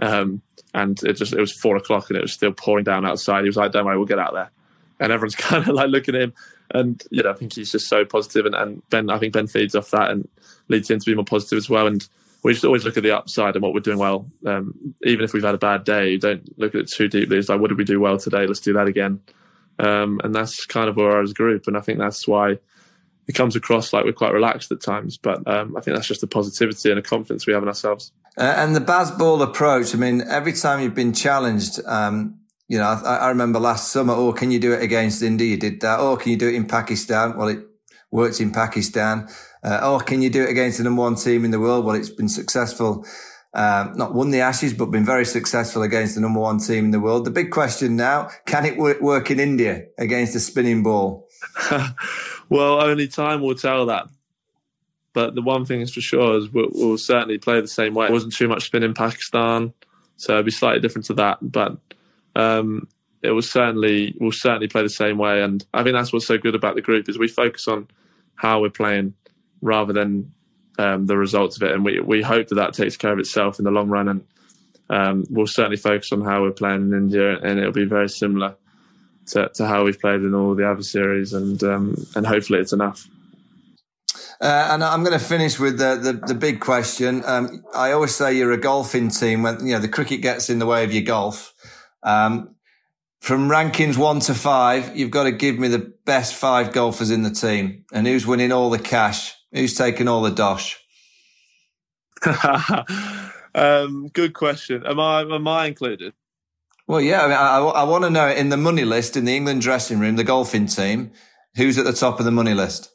um, 0.00 0.42
and 0.74 1.02
it 1.04 1.14
just 1.14 1.32
it 1.32 1.40
was 1.40 1.52
four 1.52 1.76
o'clock 1.76 2.10
and 2.10 2.18
it 2.18 2.22
was 2.22 2.32
still 2.32 2.52
pouring 2.52 2.84
down 2.84 3.06
outside. 3.06 3.42
He 3.42 3.48
was 3.48 3.56
like, 3.56 3.72
"Don't 3.72 3.86
worry, 3.86 3.96
we'll 3.96 4.06
get 4.06 4.18
out 4.18 4.34
there." 4.34 4.50
And 4.98 5.12
everyone's 5.12 5.34
kind 5.36 5.66
of 5.68 5.74
like 5.74 5.90
looking 5.90 6.14
at 6.14 6.22
him, 6.22 6.34
and 6.72 7.02
you 7.10 7.22
know, 7.22 7.30
I 7.30 7.34
think 7.34 7.54
he's 7.54 7.72
just 7.72 7.88
so 7.88 8.04
positive, 8.04 8.46
and, 8.46 8.54
and 8.54 8.82
Ben, 8.90 9.10
I 9.10 9.18
think 9.18 9.32
Ben 9.32 9.46
feeds 9.46 9.74
off 9.74 9.90
that 9.90 10.10
and 10.10 10.28
leads 10.68 10.90
him 10.90 10.98
to 10.98 11.06
be 11.06 11.14
more 11.14 11.24
positive 11.24 11.56
as 11.56 11.70
well. 11.70 11.86
And 11.86 12.06
we 12.42 12.52
just 12.52 12.64
always 12.64 12.84
look 12.84 12.96
at 12.96 13.02
the 13.02 13.16
upside 13.16 13.54
and 13.56 13.62
what 13.62 13.74
we're 13.74 13.80
doing 13.80 13.98
well. 13.98 14.26
Um, 14.46 14.94
even 15.02 15.24
if 15.24 15.32
we've 15.32 15.42
had 15.42 15.54
a 15.54 15.58
bad 15.58 15.84
day, 15.84 16.16
don't 16.16 16.58
look 16.58 16.74
at 16.74 16.82
it 16.82 16.88
too 16.88 17.08
deeply. 17.08 17.38
It's 17.38 17.48
like, 17.48 17.60
what 17.60 17.68
did 17.68 17.78
we 17.78 17.84
do 17.84 18.00
well 18.00 18.18
today? 18.18 18.46
Let's 18.46 18.60
do 18.60 18.72
that 18.74 18.86
again. 18.86 19.20
Um, 19.78 20.20
and 20.22 20.34
that's 20.34 20.64
kind 20.64 20.88
of 20.88 20.96
where 20.96 21.16
I 21.16 21.20
was 21.20 21.30
as 21.30 21.34
group. 21.34 21.66
And 21.66 21.76
I 21.76 21.80
think 21.80 21.98
that's 21.98 22.26
why 22.28 22.58
it 23.26 23.34
comes 23.34 23.56
across 23.56 23.92
like 23.92 24.04
we're 24.04 24.12
quite 24.12 24.32
relaxed 24.32 24.70
at 24.70 24.80
times. 24.80 25.18
But 25.18 25.46
um, 25.48 25.76
I 25.76 25.80
think 25.80 25.96
that's 25.96 26.06
just 26.06 26.20
the 26.20 26.26
positivity 26.26 26.90
and 26.90 26.98
the 26.98 27.02
confidence 27.02 27.46
we 27.46 27.52
have 27.52 27.62
in 27.62 27.68
ourselves. 27.68 28.12
Uh, 28.38 28.54
and 28.56 28.76
the 28.76 28.80
Bazball 28.80 29.42
approach, 29.42 29.94
I 29.94 29.98
mean, 29.98 30.22
every 30.22 30.52
time 30.52 30.80
you've 30.80 30.94
been 30.94 31.14
challenged, 31.14 31.80
um, 31.86 32.38
you 32.68 32.78
know, 32.78 32.84
I, 32.84 33.16
I, 33.16 33.28
remember 33.28 33.60
last 33.60 33.92
summer, 33.92 34.12
oh, 34.14 34.32
can 34.32 34.50
you 34.50 34.58
do 34.58 34.72
it 34.72 34.82
against 34.82 35.22
India? 35.22 35.46
You 35.46 35.56
did 35.56 35.80
that. 35.82 36.00
Oh, 36.00 36.16
can 36.16 36.32
you 36.32 36.38
do 36.38 36.48
it 36.48 36.54
in 36.54 36.66
Pakistan? 36.66 37.36
Well, 37.36 37.48
it 37.48 37.60
worked 38.10 38.40
in 38.40 38.50
Pakistan. 38.50 39.28
Uh, 39.62 39.78
oh, 39.82 39.98
can 40.00 40.22
you 40.22 40.30
do 40.30 40.42
it 40.42 40.50
against 40.50 40.78
the 40.78 40.84
number 40.84 41.02
one 41.02 41.14
team 41.14 41.44
in 41.44 41.50
the 41.50 41.60
world? 41.60 41.84
Well, 41.84 41.94
it's 41.94 42.10
been 42.10 42.28
successful. 42.28 43.06
Um, 43.54 43.94
not 43.96 44.14
won 44.14 44.30
the 44.30 44.40
Ashes, 44.40 44.74
but 44.74 44.86
been 44.86 45.04
very 45.04 45.24
successful 45.24 45.82
against 45.82 46.14
the 46.14 46.20
number 46.20 46.40
one 46.40 46.58
team 46.58 46.86
in 46.86 46.90
the 46.90 47.00
world. 47.00 47.24
The 47.24 47.30
big 47.30 47.50
question 47.50 47.96
now, 47.96 48.28
can 48.46 48.66
it 48.66 48.76
work 48.76 49.30
in 49.30 49.40
India 49.40 49.86
against 49.96 50.36
a 50.36 50.40
spinning 50.40 50.82
ball? 50.82 51.26
well, 52.50 52.82
only 52.82 53.08
time 53.08 53.40
will 53.40 53.54
tell 53.54 53.86
that. 53.86 54.08
But 55.14 55.34
the 55.34 55.40
one 55.40 55.64
thing 55.64 55.80
is 55.80 55.94
for 55.94 56.02
sure 56.02 56.36
is 56.36 56.50
we'll, 56.50 56.68
we'll 56.72 56.98
certainly 56.98 57.38
play 57.38 57.60
the 57.62 57.68
same 57.68 57.94
way. 57.94 58.08
It 58.08 58.12
wasn't 58.12 58.34
too 58.34 58.48
much 58.48 58.66
spin 58.66 58.82
in 58.82 58.92
Pakistan, 58.92 59.72
so 60.16 60.32
it'll 60.32 60.42
be 60.42 60.50
slightly 60.50 60.80
different 60.80 61.06
to 61.06 61.14
that. 61.14 61.38
But 61.40 61.78
um, 62.36 62.86
it 63.22 63.30
will 63.30 63.42
certainly 63.42 64.14
will 64.20 64.30
certainly 64.30 64.68
play 64.68 64.82
the 64.82 64.90
same 64.90 65.18
way. 65.18 65.42
And 65.42 65.64
I 65.72 65.82
think 65.82 65.94
that's 65.94 66.12
what's 66.12 66.26
so 66.26 66.38
good 66.38 66.54
about 66.54 66.74
the 66.74 66.82
group 66.82 67.08
is 67.08 67.18
we 67.18 67.28
focus 67.28 67.66
on 67.66 67.88
how 68.36 68.60
we're 68.60 68.70
playing 68.70 69.14
rather 69.62 69.92
than 69.92 70.32
um, 70.78 71.06
the 71.06 71.16
results 71.16 71.56
of 71.56 71.62
it. 71.62 71.72
And 71.72 71.84
we, 71.84 71.98
we 72.00 72.22
hope 72.22 72.48
that 72.48 72.56
that 72.56 72.74
takes 72.74 72.96
care 72.96 73.12
of 73.12 73.18
itself 73.18 73.58
in 73.58 73.64
the 73.64 73.70
long 73.70 73.88
run. 73.88 74.08
And 74.08 74.26
um, 74.90 75.24
we'll 75.30 75.46
certainly 75.46 75.78
focus 75.78 76.12
on 76.12 76.20
how 76.20 76.42
we're 76.42 76.52
playing 76.52 76.82
in 76.82 76.92
India, 76.92 77.38
and 77.38 77.58
it'll 77.58 77.72
be 77.72 77.86
very 77.86 78.08
similar 78.08 78.54
to, 79.28 79.48
to 79.54 79.66
how 79.66 79.84
we've 79.84 79.98
played 79.98 80.20
in 80.20 80.34
all 80.34 80.54
the 80.54 80.70
other 80.70 80.82
series. 80.82 81.32
And 81.32 81.62
um, 81.64 81.96
and 82.14 82.26
hopefully 82.26 82.60
it's 82.60 82.74
enough. 82.74 83.08
Uh, 84.40 84.68
and 84.70 84.84
I'm 84.84 85.02
going 85.02 85.18
to 85.18 85.24
finish 85.24 85.58
with 85.58 85.78
the, 85.78 85.96
the, 85.96 86.12
the 86.12 86.34
big 86.34 86.60
question. 86.60 87.22
Um, 87.24 87.64
I 87.74 87.92
always 87.92 88.14
say 88.14 88.34
you're 88.34 88.52
a 88.52 88.58
golfing 88.58 89.08
team 89.08 89.42
when 89.42 89.66
you 89.66 89.72
know 89.72 89.80
the 89.80 89.88
cricket 89.88 90.20
gets 90.20 90.50
in 90.50 90.58
the 90.58 90.66
way 90.66 90.84
of 90.84 90.92
your 90.92 91.02
golf. 91.02 91.54
Um, 92.06 92.54
from 93.20 93.48
rankings 93.48 93.98
one 93.98 94.20
to 94.20 94.34
five, 94.34 94.96
you've 94.96 95.10
got 95.10 95.24
to 95.24 95.32
give 95.32 95.58
me 95.58 95.68
the 95.68 95.92
best 96.04 96.34
five 96.34 96.72
golfers 96.72 97.10
in 97.10 97.24
the 97.24 97.30
team 97.30 97.84
and 97.92 98.06
who's 98.06 98.26
winning 98.26 98.52
all 98.52 98.70
the 98.70 98.78
cash. 98.78 99.34
Who's 99.52 99.74
taking 99.74 100.06
all 100.06 100.22
the 100.22 100.30
dosh? 100.30 100.78
um, 103.54 104.08
good 104.12 104.32
question. 104.34 104.86
Am 104.86 105.00
I 105.00 105.22
am 105.22 105.48
I 105.48 105.66
included? 105.66 106.14
Well, 106.86 107.00
yeah. 107.00 107.22
I, 107.22 107.26
mean, 107.26 107.36
I, 107.36 107.58
I 107.58 107.82
want 107.84 108.04
to 108.04 108.10
know 108.10 108.28
in 108.28 108.50
the 108.50 108.56
money 108.56 108.84
list 108.84 109.16
in 109.16 109.24
the 109.24 109.34
England 109.34 109.62
dressing 109.62 109.98
room, 109.98 110.16
the 110.16 110.24
golfing 110.24 110.66
team, 110.66 111.10
who's 111.56 111.78
at 111.78 111.84
the 111.84 111.92
top 111.92 112.18
of 112.18 112.24
the 112.24 112.30
money 112.30 112.54
list? 112.54 112.92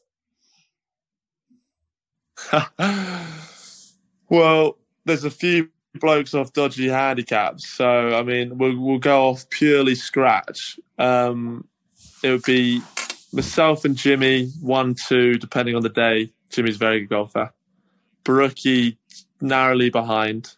well, 4.30 4.78
there's 5.05 5.24
a 5.24 5.32
few 5.32 5.70
blokes 5.99 6.33
off 6.33 6.53
dodgy 6.53 6.87
handicaps, 6.87 7.67
so 7.67 8.15
I 8.15 8.23
mean, 8.23 8.57
we'll 8.57 8.79
we'll 8.79 8.99
go 8.99 9.29
off 9.29 9.49
purely 9.49 9.95
scratch. 9.95 10.79
Um, 10.97 11.67
it 12.23 12.29
would 12.29 12.43
be 12.43 12.81
myself 13.33 13.85
and 13.85 13.95
Jimmy, 13.95 14.49
one, 14.61 14.95
two, 15.07 15.37
depending 15.37 15.75
on 15.75 15.81
the 15.81 15.89
day. 15.89 16.31
Jimmy's 16.49 16.77
very 16.77 17.01
good 17.01 17.09
golfer. 17.09 17.53
Brookie 18.23 18.97
narrowly 19.39 19.89
behind. 19.89 20.55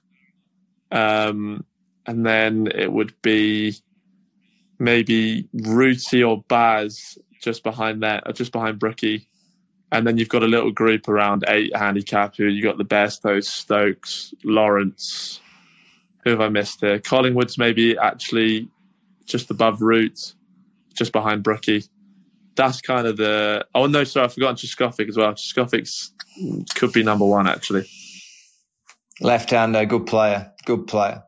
Um, 0.91 1.65
and 2.05 2.25
then 2.25 2.67
it 2.67 2.91
would 2.91 3.13
be 3.21 3.75
maybe 4.79 5.47
Rooty 5.53 6.23
or 6.23 6.43
Baz 6.47 7.17
just 7.41 7.63
behind 7.63 8.03
that, 8.03 8.23
or 8.25 8.33
just 8.33 8.51
behind 8.51 8.79
Brookie. 8.79 9.27
And 9.93 10.05
then 10.05 10.17
you've 10.17 10.29
got 10.29 10.43
a 10.43 10.47
little 10.47 10.71
group 10.71 11.07
around 11.07 11.45
eight 11.47 11.75
handicap 11.75 12.35
who 12.35 12.45
you 12.45 12.61
got 12.61 12.77
the 12.77 12.83
best, 12.83 13.23
those 13.23 13.47
Stokes, 13.47 14.33
Lawrence. 14.43 15.39
Who 16.23 16.31
have 16.31 16.41
I 16.41 16.49
missed 16.49 16.81
here? 16.81 16.99
Collingwood's 16.99 17.57
maybe 17.57 17.97
actually 17.97 18.69
just 19.25 19.51
above 19.51 19.81
Root, 19.81 20.33
just 20.93 21.11
behind 21.11 21.43
Brookie 21.43 21.83
that's 22.55 22.81
kind 22.81 23.07
of 23.07 23.17
the. 23.17 23.65
Oh 23.73 23.87
no, 23.87 24.03
sorry, 24.03 24.25
I've 24.25 24.33
forgotten 24.33 24.55
Trescothick 24.55 25.09
as 25.09 25.17
well. 25.17 25.33
Trescothick 25.33 25.89
could 26.75 26.91
be 26.93 27.03
number 27.03 27.25
one 27.25 27.47
actually. 27.47 27.85
Left-hander, 29.21 29.85
good 29.85 30.05
player, 30.05 30.51
good 30.65 30.87
player, 30.87 31.23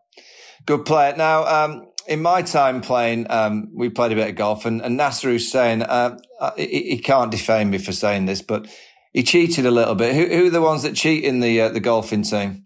good 0.65 0.85
player. 0.85 1.15
Now, 1.15 1.45
um, 1.45 1.87
in 2.07 2.21
my 2.21 2.41
time 2.41 2.81
playing, 2.81 3.27
um, 3.29 3.69
we 3.73 3.89
played 3.89 4.11
a 4.11 4.15
bit 4.15 4.29
of 4.29 4.35
golf, 4.35 4.65
and, 4.65 4.81
and 4.81 4.97
Nasser 4.97 5.29
Hussain, 5.29 5.81
uh, 5.81 6.17
uh, 6.39 6.51
he, 6.55 6.91
he, 6.91 6.97
can't 6.99 7.31
defame 7.31 7.69
me 7.69 7.77
for 7.77 7.91
saying 7.91 8.25
this, 8.25 8.41
but 8.41 8.67
he 9.13 9.23
cheated 9.23 9.65
a 9.65 9.71
little 9.71 9.95
bit. 9.95 10.15
Who, 10.15 10.25
who 10.25 10.47
are 10.47 10.49
the 10.51 10.61
ones 10.61 10.83
that 10.83 10.95
cheat 10.95 11.23
in 11.23 11.39
the 11.39 11.61
uh, 11.61 11.69
the 11.69 11.79
golfing 11.79 12.23
team? 12.23 12.63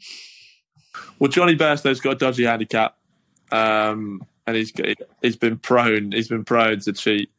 Well, 1.19 1.29
Jonny 1.29 1.55
Bairstow's 1.55 1.99
got 1.99 2.13
a 2.13 2.15
dodgy 2.15 2.45
handicap, 2.45 2.97
um, 3.51 4.25
and 4.47 4.55
he's 4.55 4.73
he's 5.21 5.35
been 5.35 5.57
prone 5.57 6.11
he's 6.11 6.27
been 6.27 6.45
prone 6.45 6.79
to 6.81 6.93
cheat. 6.93 7.29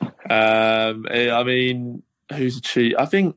Um, 0.00 1.06
I 1.10 1.42
mean, 1.44 2.02
who's 2.32 2.58
a 2.58 2.60
cheat? 2.60 2.94
I 2.98 3.06
think 3.06 3.36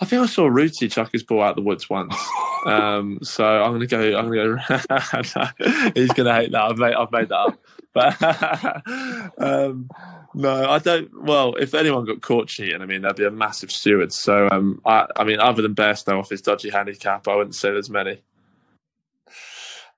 I 0.00 0.04
think 0.04 0.22
I 0.22 0.26
saw 0.26 0.46
Rooty 0.46 0.88
chuck 0.88 1.12
his 1.12 1.22
ball 1.22 1.42
out 1.42 1.56
the 1.56 1.62
woods 1.62 1.88
once. 1.88 2.16
Um, 2.66 3.20
so 3.22 3.44
I'm 3.46 3.74
gonna 3.74 3.86
go. 3.86 4.18
I'm 4.18 4.28
gonna 4.28 4.56
go. 4.56 5.90
he's 5.94 6.12
gonna 6.14 6.34
hate 6.34 6.50
that. 6.50 6.62
I've 6.62 6.78
made. 6.78 6.94
I've 6.94 7.12
made 7.12 7.28
that 7.28 7.36
up. 7.36 7.58
But 7.94 9.38
um, 9.38 9.88
no, 10.34 10.68
I 10.68 10.80
don't. 10.80 11.22
Well, 11.22 11.54
if 11.54 11.74
anyone 11.74 12.04
got 12.04 12.22
caught 12.22 12.48
cheating, 12.48 12.82
I 12.82 12.86
mean, 12.86 13.02
there'd 13.02 13.14
be 13.14 13.24
a 13.24 13.30
massive 13.30 13.70
steward. 13.70 14.12
So 14.12 14.48
um, 14.50 14.80
I, 14.84 15.06
I 15.14 15.22
mean, 15.22 15.38
other 15.38 15.62
than 15.62 15.76
Bairstow 15.76 16.18
off 16.18 16.30
his 16.30 16.42
dodgy 16.42 16.70
handicap, 16.70 17.28
I 17.28 17.36
wouldn't 17.36 17.54
say 17.54 17.70
there's 17.70 17.88
many. 17.88 18.20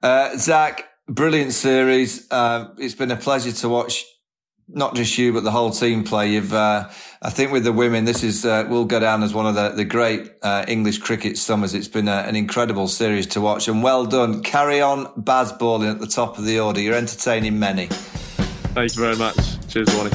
Uh, 0.02 0.36
Zak, 0.36 0.84
brilliant 1.08 1.54
series. 1.54 2.30
Uh, 2.30 2.68
it's 2.76 2.94
been 2.94 3.10
a 3.10 3.16
pleasure 3.16 3.52
to 3.52 3.68
watch 3.70 4.04
not 4.68 4.94
just 4.94 5.16
you, 5.16 5.32
but 5.32 5.44
the 5.44 5.50
whole 5.50 5.70
team 5.70 6.04
play. 6.04 6.32
You've, 6.32 6.52
uh, 6.52 6.88
I 7.22 7.30
think 7.30 7.52
with 7.52 7.64
the 7.64 7.72
women, 7.72 8.04
this 8.04 8.22
is, 8.22 8.44
uh, 8.44 8.66
will 8.68 8.84
go 8.84 9.00
down 9.00 9.22
as 9.22 9.32
one 9.32 9.46
of 9.46 9.54
the, 9.54 9.70
the 9.70 9.84
great, 9.84 10.30
uh, 10.42 10.64
English 10.68 10.98
cricket 10.98 11.38
summers. 11.38 11.74
It's 11.74 11.88
been 11.88 12.08
a, 12.08 12.24
an 12.26 12.36
incredible 12.36 12.88
series 12.88 13.26
to 13.28 13.40
watch 13.40 13.68
and 13.68 13.82
well 13.82 14.04
done. 14.04 14.42
Carry 14.42 14.80
on 14.80 15.06
Bazballing 15.14 15.90
at 15.90 16.00
the 16.00 16.06
top 16.06 16.38
of 16.38 16.44
the 16.44 16.60
order. 16.60 16.80
You're 16.80 16.96
entertaining 16.96 17.58
many. 17.58 17.86
Thank 17.86 18.94
you 18.94 19.02
very 19.02 19.16
much. 19.16 19.36
Cheers, 19.68 19.88
Wally. 19.94 20.10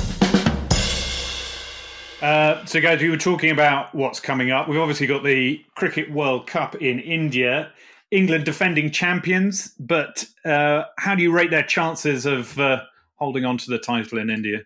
Uh, 2.21 2.63
so, 2.65 2.79
guys, 2.79 3.01
we 3.01 3.09
were 3.09 3.17
talking 3.17 3.49
about 3.51 3.93
what's 3.93 4.19
coming 4.19 4.51
up. 4.51 4.69
We've 4.69 4.79
obviously 4.79 5.07
got 5.07 5.23
the 5.23 5.63
Cricket 5.75 6.11
World 6.11 6.47
Cup 6.47 6.75
in 6.75 6.99
India. 6.99 7.71
England 8.11 8.45
defending 8.45 8.91
champions, 8.91 9.73
but 9.79 10.25
uh, 10.45 10.83
how 10.99 11.15
do 11.15 11.23
you 11.23 11.31
rate 11.31 11.49
their 11.49 11.63
chances 11.63 12.27
of 12.27 12.57
uh, 12.59 12.83
holding 13.23 13.45
on 13.45 13.57
to 13.57 13.69
the 13.69 13.79
title 13.79 14.17
in 14.17 14.29
India? 14.29 14.63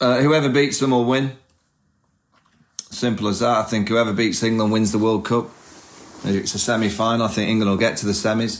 Uh, 0.00 0.20
whoever 0.20 0.48
beats 0.48 0.78
them 0.78 0.92
will 0.92 1.04
win. 1.04 1.32
Simple 2.90 3.26
as 3.26 3.40
that. 3.40 3.58
I 3.58 3.62
think 3.64 3.88
whoever 3.88 4.12
beats 4.12 4.42
England 4.42 4.72
wins 4.72 4.92
the 4.92 4.98
World 4.98 5.24
Cup. 5.24 5.50
It's 6.24 6.54
a 6.54 6.58
semi 6.60 6.88
final. 6.88 7.26
I 7.26 7.28
think 7.28 7.50
England 7.50 7.70
will 7.70 7.78
get 7.78 7.96
to 7.98 8.06
the 8.06 8.12
semis. 8.12 8.54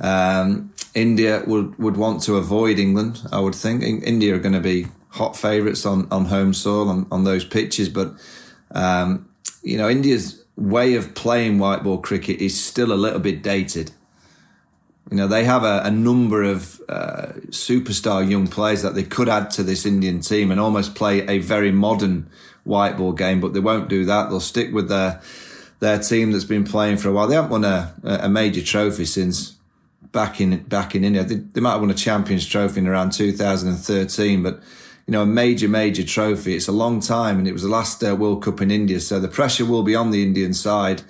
Um, 0.00 0.72
India 0.92 1.44
would, 1.46 1.78
would 1.78 1.96
want 1.96 2.22
to 2.24 2.36
avoid 2.36 2.80
England, 2.80 3.20
I 3.30 3.38
would 3.38 3.54
think. 3.54 3.82
India 3.82 4.34
are 4.34 4.40
going 4.40 4.54
to 4.54 4.60
be 4.60 4.86
hot 5.10 5.36
favourites 5.36 5.86
on, 5.86 6.08
on 6.10 6.24
home 6.24 6.52
soil 6.52 6.88
on, 6.88 7.06
on 7.12 7.22
those 7.22 7.44
pitches. 7.44 7.88
But, 7.88 8.14
um, 8.72 9.28
you 9.62 9.78
know, 9.78 9.88
India's 9.88 10.44
way 10.56 10.94
of 10.94 11.14
playing 11.14 11.58
white 11.58 11.84
ball 11.84 11.98
cricket 11.98 12.40
is 12.40 12.60
still 12.60 12.92
a 12.92 12.94
little 12.94 13.20
bit 13.20 13.42
dated. 13.42 13.92
You 15.10 15.16
know, 15.16 15.26
they 15.26 15.44
have 15.44 15.64
a, 15.64 15.82
a 15.84 15.90
number 15.90 16.44
of 16.44 16.80
uh, 16.88 17.32
superstar 17.48 18.28
young 18.28 18.46
players 18.46 18.82
that 18.82 18.94
they 18.94 19.02
could 19.02 19.28
add 19.28 19.50
to 19.52 19.62
this 19.62 19.84
Indian 19.84 20.20
team 20.20 20.50
and 20.50 20.60
almost 20.60 20.94
play 20.94 21.26
a 21.26 21.38
very 21.38 21.72
modern 21.72 22.30
white 22.64 22.96
ball 22.96 23.12
game, 23.12 23.40
but 23.40 23.52
they 23.52 23.60
won't 23.60 23.88
do 23.88 24.04
that. 24.04 24.28
They'll 24.28 24.40
stick 24.40 24.72
with 24.72 24.88
their 24.88 25.20
their 25.80 25.98
team 25.98 26.30
that's 26.30 26.44
been 26.44 26.64
playing 26.64 26.98
for 26.98 27.08
a 27.08 27.12
while. 27.12 27.26
They 27.26 27.34
haven't 27.34 27.50
won 27.50 27.64
a, 27.64 27.94
a 28.04 28.28
major 28.28 28.62
trophy 28.62 29.06
since 29.06 29.56
back 30.12 30.40
in 30.40 30.62
back 30.64 30.94
in 30.94 31.04
India. 31.04 31.24
They, 31.24 31.36
they 31.36 31.60
might 31.60 31.72
have 31.72 31.80
won 31.80 31.90
a 31.90 31.94
Champions 31.94 32.46
Trophy 32.46 32.80
in 32.80 32.86
around 32.86 33.12
2013, 33.12 34.42
but 34.42 34.60
you 35.06 35.12
know, 35.12 35.22
a 35.22 35.26
major, 35.26 35.68
major 35.68 36.04
trophy. 36.04 36.54
It's 36.54 36.68
a 36.68 36.72
long 36.72 37.00
time, 37.00 37.38
and 37.38 37.48
it 37.48 37.52
was 37.52 37.62
the 37.62 37.68
last 37.68 38.04
uh, 38.04 38.14
World 38.14 38.44
Cup 38.44 38.60
in 38.60 38.70
India, 38.70 39.00
so 39.00 39.18
the 39.18 39.28
pressure 39.28 39.64
will 39.64 39.82
be 39.82 39.96
on 39.96 40.10
the 40.10 40.22
Indian 40.22 40.54
side. 40.54 41.02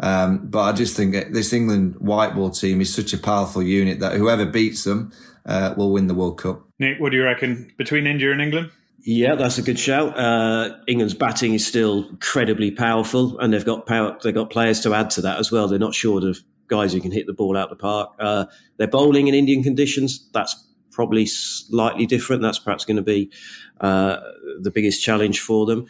Um, 0.00 0.46
but 0.48 0.60
I 0.62 0.72
just 0.72 0.96
think 0.96 1.32
this 1.32 1.52
England 1.52 1.96
white 1.98 2.34
ball 2.34 2.50
team 2.50 2.80
is 2.80 2.92
such 2.94 3.12
a 3.12 3.18
powerful 3.18 3.62
unit 3.62 4.00
that 4.00 4.12
whoever 4.12 4.44
beats 4.44 4.84
them 4.84 5.12
uh, 5.46 5.74
will 5.76 5.92
win 5.92 6.06
the 6.06 6.14
World 6.14 6.38
Cup. 6.38 6.62
Nick, 6.78 7.00
what 7.00 7.10
do 7.10 7.16
you 7.16 7.24
reckon 7.24 7.72
between 7.78 8.06
India 8.06 8.30
and 8.32 8.40
England? 8.40 8.70
Yeah, 9.00 9.36
that's 9.36 9.56
a 9.56 9.62
good 9.62 9.78
shout. 9.78 10.18
Uh, 10.18 10.76
England's 10.88 11.14
batting 11.14 11.54
is 11.54 11.64
still 11.64 12.08
incredibly 12.08 12.72
powerful, 12.72 13.38
and 13.38 13.52
they've 13.52 13.64
got 13.64 13.86
power. 13.86 14.18
They've 14.22 14.34
got 14.34 14.50
players 14.50 14.80
to 14.80 14.94
add 14.94 15.10
to 15.10 15.20
that 15.22 15.38
as 15.38 15.52
well. 15.52 15.68
They're 15.68 15.78
not 15.78 15.94
short 15.94 16.24
of 16.24 16.40
guys 16.66 16.92
who 16.92 17.00
can 17.00 17.12
hit 17.12 17.26
the 17.26 17.32
ball 17.32 17.56
out 17.56 17.70
the 17.70 17.76
park. 17.76 18.14
Uh, 18.18 18.46
they're 18.76 18.88
bowling 18.88 19.28
in 19.28 19.34
Indian 19.34 19.62
conditions. 19.62 20.28
That's 20.32 20.56
probably 20.90 21.24
slightly 21.24 22.06
different. 22.06 22.42
That's 22.42 22.58
perhaps 22.58 22.84
going 22.84 22.96
to 22.96 23.02
be 23.02 23.30
uh, 23.80 24.16
the 24.60 24.72
biggest 24.72 25.04
challenge 25.04 25.40
for 25.40 25.66
them. 25.66 25.86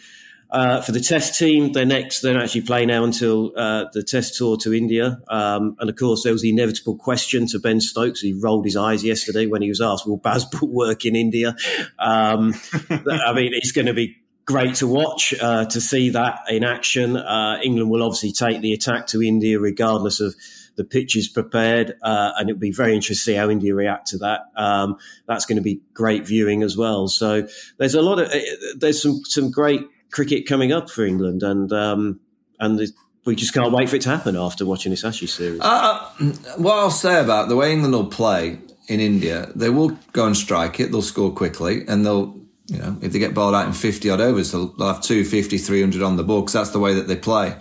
Uh, 0.50 0.80
for 0.80 0.92
the 0.92 1.00
test 1.00 1.38
team, 1.38 1.72
they're 1.72 1.84
next. 1.84 2.20
They 2.20 2.32
don't 2.32 2.42
actually 2.42 2.62
play 2.62 2.86
now 2.86 3.04
until 3.04 3.52
uh, 3.56 3.86
the 3.92 4.02
test 4.02 4.36
tour 4.36 4.56
to 4.58 4.72
India. 4.72 5.20
Um, 5.28 5.76
and 5.80 5.90
of 5.90 5.96
course, 5.96 6.22
there 6.22 6.32
was 6.32 6.42
the 6.42 6.50
inevitable 6.50 6.96
question 6.96 7.46
to 7.48 7.58
Ben 7.58 7.80
Stokes. 7.80 8.20
He 8.20 8.32
rolled 8.32 8.64
his 8.64 8.76
eyes 8.76 9.02
yesterday 9.02 9.46
when 9.46 9.62
he 9.62 9.68
was 9.68 9.80
asked, 9.80 10.06
"Will 10.06 10.18
Bazball 10.20 10.68
work 10.68 11.04
in 11.04 11.16
India?" 11.16 11.56
Um, 11.98 12.54
I 12.90 13.32
mean, 13.34 13.50
it's 13.52 13.72
going 13.72 13.86
to 13.86 13.94
be 13.94 14.16
great 14.44 14.76
to 14.76 14.86
watch 14.86 15.34
uh, 15.40 15.64
to 15.66 15.80
see 15.80 16.10
that 16.10 16.40
in 16.48 16.64
action. 16.64 17.16
Uh, 17.16 17.58
England 17.64 17.90
will 17.90 18.02
obviously 18.02 18.32
take 18.32 18.60
the 18.60 18.72
attack 18.72 19.08
to 19.08 19.22
India 19.22 19.58
regardless 19.58 20.20
of 20.20 20.34
the 20.76 20.84
pitch 20.84 21.16
is 21.16 21.26
prepared, 21.26 21.94
uh, 22.02 22.32
and 22.36 22.50
it'll 22.50 22.60
be 22.60 22.70
very 22.70 22.94
interesting 22.94 23.14
to 23.14 23.20
see 23.32 23.34
how 23.34 23.48
India 23.48 23.74
react 23.74 24.08
to 24.08 24.18
that. 24.18 24.42
Um, 24.56 24.98
that's 25.26 25.46
going 25.46 25.56
to 25.56 25.62
be 25.62 25.80
great 25.94 26.26
viewing 26.26 26.62
as 26.62 26.76
well. 26.76 27.08
So 27.08 27.48
there's 27.78 27.94
a 27.94 28.02
lot 28.02 28.20
of 28.20 28.28
uh, 28.28 28.38
there's 28.76 29.02
some 29.02 29.22
some 29.24 29.50
great 29.50 29.80
cricket 30.10 30.46
coming 30.46 30.72
up 30.72 30.90
for 30.90 31.04
England, 31.04 31.42
and 31.42 31.72
um, 31.72 32.20
and 32.60 32.80
we 33.24 33.34
just 33.34 33.52
can't 33.52 33.72
wait 33.72 33.88
for 33.88 33.96
it 33.96 34.02
to 34.02 34.08
happen 34.08 34.36
after 34.36 34.64
watching 34.64 34.90
this 34.90 35.04
Ashes 35.04 35.32
series. 35.32 35.60
Uh, 35.60 36.10
what 36.56 36.78
I'll 36.78 36.90
say 36.90 37.20
about 37.20 37.48
the 37.48 37.56
way 37.56 37.72
England 37.72 37.94
will 37.94 38.06
play 38.06 38.58
in 38.88 39.00
India, 39.00 39.50
they 39.54 39.68
will 39.68 39.98
go 40.12 40.26
and 40.26 40.36
strike 40.36 40.80
it. 40.80 40.92
They'll 40.92 41.02
score 41.02 41.32
quickly, 41.32 41.86
and 41.88 42.06
they'll, 42.06 42.38
you 42.68 42.78
know, 42.78 42.96
if 43.02 43.12
they 43.12 43.18
get 43.18 43.34
bowled 43.34 43.54
out 43.54 43.66
in 43.66 43.72
50 43.72 44.08
odd 44.10 44.20
overs, 44.20 44.52
they'll, 44.52 44.68
they'll 44.76 44.94
have 44.94 45.02
250, 45.02 45.58
300 45.58 46.02
on 46.02 46.16
the 46.16 46.22
board 46.22 46.44
because 46.44 46.52
that's 46.52 46.70
the 46.70 46.78
way 46.78 46.94
that 46.94 47.08
they 47.08 47.16
play. 47.16 47.56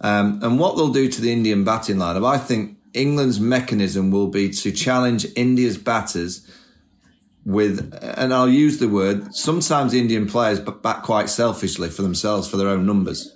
Um, 0.00 0.40
and 0.42 0.58
what 0.60 0.76
they'll 0.76 0.92
do 0.92 1.08
to 1.08 1.20
the 1.20 1.32
Indian 1.32 1.64
batting 1.64 1.96
lineup, 1.96 2.24
I 2.24 2.38
think 2.38 2.78
England's 2.94 3.40
mechanism 3.40 4.10
will 4.10 4.28
be 4.28 4.50
to 4.50 4.70
challenge 4.70 5.26
India's 5.34 5.76
batters 5.76 6.48
with, 7.44 7.96
and 8.02 8.34
I'll 8.34 8.48
use 8.48 8.78
the 8.78 8.88
word, 8.88 9.34
sometimes 9.34 9.94
Indian 9.94 10.26
players 10.26 10.60
bat 10.60 11.02
quite 11.02 11.28
selfishly 11.28 11.88
for 11.88 12.02
themselves, 12.02 12.48
for 12.48 12.56
their 12.56 12.68
own 12.68 12.84
numbers. 12.86 13.34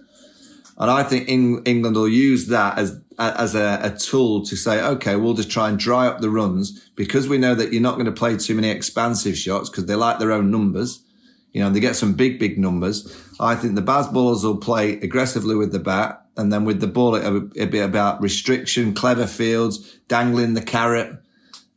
And 0.79 0.91
I 0.91 1.03
think 1.03 1.29
England 1.29 1.97
will 1.97 2.09
use 2.09 2.47
that 2.49 2.79
as 2.79 3.01
as 3.19 3.55
a, 3.55 3.79
a, 3.83 3.91
tool 3.91 4.45
to 4.45 4.57
say, 4.57 4.83
okay, 4.83 5.17
we'll 5.17 5.35
just 5.35 5.51
try 5.51 5.69
and 5.69 5.79
dry 5.79 6.07
up 6.07 6.21
the 6.21 6.31
runs 6.31 6.91
because 6.97 7.29
we 7.29 7.39
know 7.39 7.55
that 7.55 7.73
you're 7.73 7.83
not 7.83 7.95
going 7.95 8.07
to 8.07 8.13
play 8.13 8.37
too 8.37 8.55
many 8.55 8.69
expansive 8.69 9.37
shots 9.37 9.69
because 9.69 9.87
they 9.87 9.95
like 9.95 10.19
their 10.19 10.33
own 10.33 10.51
numbers. 10.51 11.05
You 11.53 11.63
know, 11.63 11.71
they 11.71 11.79
get 11.79 11.95
some 11.95 12.15
big, 12.15 12.39
big 12.39 12.59
numbers. 12.59 13.15
I 13.39 13.55
think 13.55 13.75
the 13.75 13.83
Bazballers 13.83 14.43
will 14.43 14.57
play 14.57 14.95
aggressively 14.95 15.55
with 15.55 15.73
the 15.73 15.79
bat, 15.79 16.25
and 16.37 16.53
then 16.53 16.65
with 16.65 16.81
the 16.81 16.87
ball, 16.87 17.15
it'll, 17.15 17.51
it'll 17.55 17.71
be 17.71 17.79
about 17.79 18.23
restriction, 18.23 18.95
clever 18.95 19.27
fields, 19.27 19.99
dangling 20.09 20.55
the 20.55 20.63
carrot, 20.63 21.22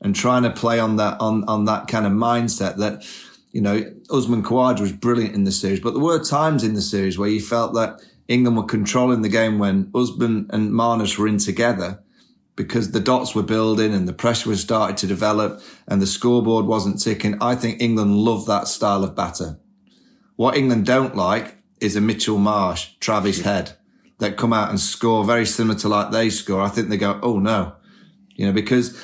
and 0.06 0.16
trying 0.16 0.44
to 0.44 0.52
play 0.52 0.80
on 0.80 0.98
that 0.98 1.20
on 1.20 1.44
on 1.46 1.66
that 1.66 1.88
kind 1.88 2.06
of 2.06 2.12
mindset 2.12 2.78
that 2.78 3.04
you 3.52 3.60
know 3.60 3.84
Usman 4.12 4.44
Khawaja 4.44 4.80
was 4.80 4.92
brilliant 4.92 5.34
in 5.34 5.46
the 5.46 5.52
series, 5.52 5.80
but 5.80 5.96
there 5.96 6.04
were 6.04 6.24
times 6.24 6.64
in 6.64 6.76
the 6.76 6.82
series 6.82 7.18
where 7.18 7.28
you 7.28 7.42
felt 7.42 7.74
that 7.74 8.00
England 8.28 8.56
were 8.56 8.64
controlling 8.64 9.24
the 9.24 9.30
game 9.30 9.58
when 9.58 9.90
Usman 9.96 10.46
and 10.52 10.72
Marnus 10.72 11.18
were 11.18 11.28
in 11.28 11.40
together 11.40 12.04
because 12.56 12.92
the 12.92 13.00
dots 13.00 13.34
were 13.34 13.42
building 13.42 13.96
and 13.96 14.08
the 14.08 14.14
pressure 14.14 14.50
was 14.50 14.62
starting 14.62 14.96
to 14.96 15.08
develop 15.08 15.60
and 15.88 16.00
the 16.00 16.08
scoreboard 16.08 16.68
wasn't 16.68 17.02
ticking. 17.02 17.36
I 17.42 17.56
think 17.56 17.82
England 17.82 18.16
love 18.16 18.46
that 18.46 18.68
style 18.68 19.04
of 19.04 19.16
batter. 19.16 19.58
What 20.36 20.56
England 20.56 20.86
don't 20.86 21.16
like 21.16 21.58
is 21.82 21.96
a 21.96 22.02
Mitchell 22.02 22.38
Marsh, 22.38 22.92
Travis 23.00 23.42
Head 23.42 23.76
that 24.20 24.38
come 24.38 24.54
out 24.54 24.70
and 24.70 24.80
score 24.80 25.26
very 25.26 25.48
similar 25.48 25.80
to 25.80 25.90
like 25.90 26.12
they 26.12 26.30
score. 26.30 26.62
I 26.62 26.70
think 26.70 26.90
they 26.90 26.98
go, 26.98 27.20
oh 27.24 27.40
no, 27.40 27.76
you 28.36 28.46
know, 28.46 28.54
because 28.54 28.96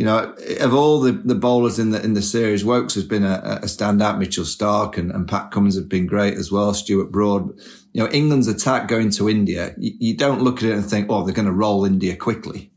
you 0.00 0.06
know, 0.06 0.34
of 0.60 0.72
all 0.72 0.98
the, 0.98 1.12
the 1.12 1.34
bowlers 1.34 1.78
in 1.78 1.90
the 1.90 2.02
in 2.02 2.14
the 2.14 2.22
series, 2.22 2.64
Woakes 2.64 2.94
has 2.94 3.04
been 3.04 3.22
a, 3.22 3.60
a 3.62 3.66
standout. 3.66 4.16
Mitchell 4.16 4.46
Stark 4.46 4.96
and, 4.96 5.10
and 5.12 5.28
Pat 5.28 5.50
Cummins 5.50 5.76
have 5.76 5.90
been 5.90 6.06
great 6.06 6.38
as 6.38 6.50
well. 6.50 6.72
Stuart 6.72 7.12
Broad. 7.12 7.50
You 7.92 8.02
know, 8.02 8.08
England's 8.08 8.48
attack 8.48 8.88
going 8.88 9.10
to 9.10 9.28
India, 9.28 9.74
you, 9.76 9.92
you 9.98 10.16
don't 10.16 10.40
look 10.40 10.62
at 10.62 10.70
it 10.70 10.72
and 10.72 10.86
think, 10.86 11.08
oh, 11.10 11.22
they're 11.22 11.34
going 11.34 11.44
to 11.44 11.52
roll 11.52 11.84
India 11.84 12.16
quickly. 12.16 12.72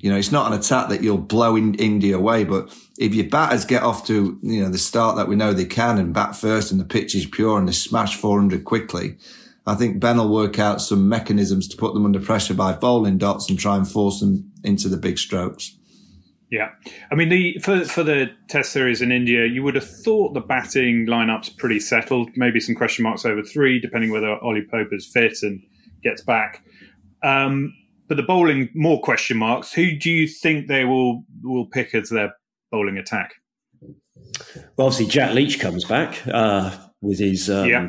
You 0.00 0.10
know, 0.10 0.18
it's 0.18 0.30
not 0.30 0.52
an 0.52 0.58
attack 0.58 0.90
that 0.90 1.02
you'll 1.02 1.16
blow 1.16 1.56
in 1.56 1.74
India 1.76 2.18
away, 2.18 2.44
but 2.44 2.68
if 2.98 3.14
your 3.14 3.30
batters 3.30 3.64
get 3.64 3.82
off 3.82 4.06
to, 4.08 4.38
you 4.42 4.62
know, 4.62 4.68
the 4.68 4.76
start 4.76 5.16
that 5.16 5.28
we 5.28 5.36
know 5.36 5.54
they 5.54 5.64
can 5.64 5.96
and 5.96 6.12
bat 6.12 6.36
first 6.36 6.70
and 6.70 6.78
the 6.78 6.84
pitch 6.84 7.14
is 7.14 7.24
pure 7.24 7.58
and 7.58 7.66
they 7.66 7.72
smash 7.72 8.14
400 8.14 8.62
quickly, 8.62 9.16
I 9.66 9.74
think 9.74 10.00
Ben 10.00 10.18
will 10.18 10.28
work 10.28 10.58
out 10.58 10.82
some 10.82 11.08
mechanisms 11.08 11.66
to 11.68 11.78
put 11.78 11.94
them 11.94 12.04
under 12.04 12.20
pressure 12.20 12.52
by 12.52 12.74
bowling 12.74 13.16
dots 13.16 13.48
and 13.48 13.58
try 13.58 13.78
and 13.78 13.88
force 13.88 14.20
them 14.20 14.52
into 14.62 14.90
the 14.90 14.98
big 14.98 15.18
strokes. 15.18 15.78
Yeah, 16.50 16.70
I 17.10 17.16
mean 17.16 17.28
the 17.28 17.58
for 17.58 17.84
for 17.84 18.04
the 18.04 18.30
Test 18.48 18.72
series 18.72 19.02
in 19.02 19.10
India, 19.10 19.46
you 19.46 19.64
would 19.64 19.74
have 19.74 19.88
thought 19.88 20.32
the 20.32 20.40
batting 20.40 21.06
lineup's 21.06 21.48
pretty 21.48 21.80
settled. 21.80 22.30
Maybe 22.36 22.60
some 22.60 22.76
question 22.76 23.02
marks 23.02 23.24
over 23.24 23.42
three, 23.42 23.80
depending 23.80 24.12
whether 24.12 24.38
Ollie 24.38 24.64
Pope 24.70 24.88
is 24.92 25.06
fit 25.06 25.38
and 25.42 25.60
gets 26.04 26.22
back. 26.22 26.62
Um, 27.24 27.74
but 28.08 28.16
the 28.16 28.22
bowling, 28.22 28.68
more 28.74 29.00
question 29.00 29.36
marks. 29.38 29.72
Who 29.72 29.96
do 29.96 30.08
you 30.08 30.28
think 30.28 30.68
they 30.68 30.84
will 30.84 31.24
will 31.42 31.66
pick 31.66 31.94
as 31.94 32.10
their 32.10 32.32
bowling 32.70 32.96
attack? 32.96 33.34
Well, 34.76 34.86
obviously 34.86 35.06
Jack 35.06 35.34
Leach 35.34 35.58
comes 35.58 35.84
back 35.84 36.22
uh, 36.28 36.76
with 37.00 37.18
his 37.18 37.50
um, 37.50 37.68
yeah 37.68 37.88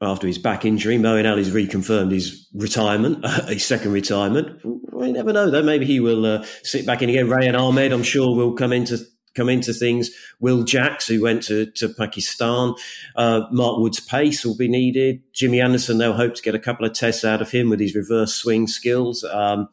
after 0.00 0.26
his 0.26 0.38
back 0.38 0.64
injury. 0.64 0.96
Moeen 0.96 1.30
Ali's 1.30 1.50
reconfirmed 1.50 2.12
his 2.12 2.48
retirement, 2.54 3.26
his 3.48 3.64
second 3.64 3.92
retirement. 3.92 4.60
We 4.92 5.12
never 5.12 5.32
know 5.32 5.50
though. 5.50 5.62
Maybe 5.62 5.86
he 5.86 6.00
will 6.00 6.24
uh, 6.24 6.46
sit 6.62 6.86
back 6.86 7.02
in 7.02 7.10
again. 7.10 7.28
Rehan 7.28 7.58
Ahmed, 7.58 7.92
I'm 7.92 8.02
sure, 8.02 8.34
will 8.34 8.52
come 8.52 8.72
into 8.72 8.98
come 9.34 9.48
into 9.48 9.72
things. 9.72 10.10
Will 10.40 10.64
Jacks, 10.64 11.06
who 11.06 11.22
went 11.22 11.44
to, 11.44 11.66
to 11.76 11.88
Pakistan, 11.88 12.74
uh, 13.14 13.42
Mark 13.52 13.78
Wood's 13.78 14.00
Pace 14.00 14.44
will 14.44 14.56
be 14.56 14.68
needed. 14.68 15.22
Jimmy 15.32 15.60
Anderson, 15.60 15.98
they'll 15.98 16.12
hope 16.12 16.34
to 16.34 16.42
get 16.42 16.56
a 16.56 16.58
couple 16.58 16.84
of 16.84 16.92
tests 16.92 17.24
out 17.24 17.40
of 17.40 17.50
him 17.50 17.70
with 17.70 17.78
his 17.78 17.94
reverse 17.94 18.34
swing 18.34 18.66
skills. 18.66 19.24
Um, 19.24 19.68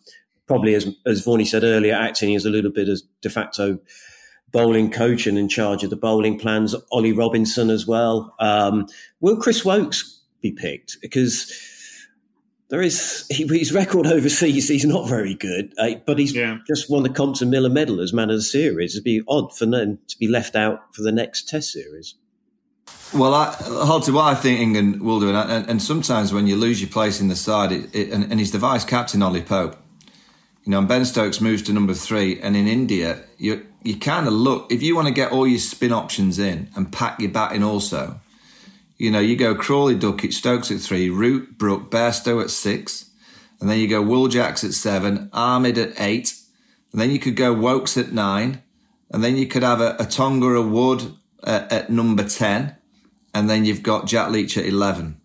probably, 0.48 0.76
as 0.76 0.88
as 1.06 1.24
Vaughan 1.24 1.46
said 1.46 1.64
earlier, 1.64 1.96
acting 1.96 2.36
as 2.36 2.46
a 2.46 2.50
little 2.50 2.72
bit 2.72 2.90
as 2.90 3.04
de 3.22 3.30
facto 3.30 3.80
bowling 4.52 4.90
coach 4.90 5.28
and 5.28 5.38
in 5.38 5.50
charge 5.50 5.84
of 5.84 5.90
the 5.90 5.98
bowling 5.98 6.40
plans. 6.40 6.74
Ollie 6.92 7.12
Robinson 7.12 7.70
as 7.70 7.86
well. 7.86 8.34
Um, 8.40 8.88
will 9.20 9.36
Chris 9.36 9.66
Woakes 9.66 10.15
be 10.46 10.52
picked 10.52 11.02
because 11.02 11.52
there 12.70 12.82
is 12.82 13.26
he, 13.30 13.48
his 13.48 13.74
record 13.74 14.08
overseas. 14.08 14.68
He's 14.68 14.86
not 14.86 15.08
very 15.08 15.34
good, 15.34 15.74
uh, 15.78 15.96
but 16.06 16.20
he's 16.20 16.34
yeah. 16.34 16.60
just 16.68 16.90
won 16.90 17.04
the 17.04 17.10
Compton 17.10 17.50
Miller 17.50 17.70
Medal 17.70 18.02
as 18.02 18.14
man 18.14 18.30
of 18.30 18.38
the 18.38 18.42
series. 18.42 18.96
It'd 18.96 19.04
be 19.04 19.24
odd 19.28 19.56
for 19.56 19.66
them 19.66 20.00
to 20.08 20.18
be 20.18 20.28
left 20.28 20.56
out 20.56 20.94
for 20.96 21.02
the 21.02 21.12
next 21.12 21.48
Test 21.48 21.72
series. 21.72 22.16
Well, 23.14 23.34
I, 23.34 23.56
Halty, 23.86 24.12
what 24.12 24.26
I 24.26 24.36
think 24.36 24.60
England 24.60 25.02
will 25.02 25.20
do, 25.20 25.30
and, 25.30 25.70
and, 25.70 25.82
sometimes 25.82 26.34
when 26.34 26.48
you 26.48 26.56
lose 26.56 26.82
your 26.82 26.90
place 26.90 27.22
in 27.22 27.30
the 27.30 27.36
side, 27.36 27.72
it, 27.72 27.96
it, 27.96 28.12
and, 28.12 28.30
and 28.30 28.40
he's 28.40 28.52
the 28.52 28.58
vice 28.58 28.84
captain, 28.84 29.22
Ollie 29.22 29.42
Pope. 29.42 29.78
You 30.64 30.72
know, 30.72 30.80
and 30.80 30.88
Ben 30.88 31.06
Stokes 31.06 31.40
moves 31.40 31.62
to 31.64 31.74
number 31.74 31.94
three, 31.94 32.40
and 32.42 32.56
in 32.56 32.68
India, 32.68 33.24
you 33.38 33.66
you 33.84 33.98
kind 33.98 34.28
of 34.28 34.34
look 34.34 34.72
if 34.72 34.82
you 34.82 34.96
want 34.96 35.08
to 35.08 35.14
get 35.14 35.32
all 35.32 35.48
your 35.48 35.60
spin 35.60 35.92
options 35.92 36.40
in 36.40 36.70
and 36.76 36.92
pack 36.92 37.20
your 37.20 37.30
batting 37.30 37.64
also 37.64 38.20
you 38.98 39.12
know, 39.12 39.20
you 39.20 39.36
go 39.36 39.56
Crawley, 39.56 39.96
Duckett, 39.96 40.34
Stokes 40.34 40.72
at 40.72 40.80
three, 40.80 41.10
Root, 41.10 41.58
Brook, 41.58 41.92
Bairstow 41.92 42.42
at 42.42 42.50
six, 42.50 43.12
and 43.60 43.70
then 43.70 43.80
you 43.80 43.88
go 43.88 44.02
Will 44.02 44.28
Jacks 44.28 44.64
at 44.64 44.74
seven, 44.74 45.30
Ahmed 45.34 45.78
at 45.78 46.00
eight, 46.00 46.34
and 46.92 47.02
then 47.02 47.12
you 47.12 47.20
could 47.20 47.36
go 47.36 47.54
Woakes 47.54 47.98
at 47.98 48.12
nine, 48.12 48.62
and 49.12 49.24
then 49.24 49.38
you 49.38 49.48
could 49.48 49.64
have 49.64 49.82
a, 49.82 49.96
a 50.00 50.06
Tongue, 50.06 50.42
a 50.44 50.62
Wood 50.62 51.14
at, 51.44 51.72
at 51.72 51.90
number 51.90 52.24
10, 52.24 52.76
and 53.34 53.50
then 53.50 53.66
you've 53.66 53.84
got 53.84 54.08
Jack 54.08 54.30
Leach 54.30 54.58
at 54.58 54.66
11. 54.66 55.20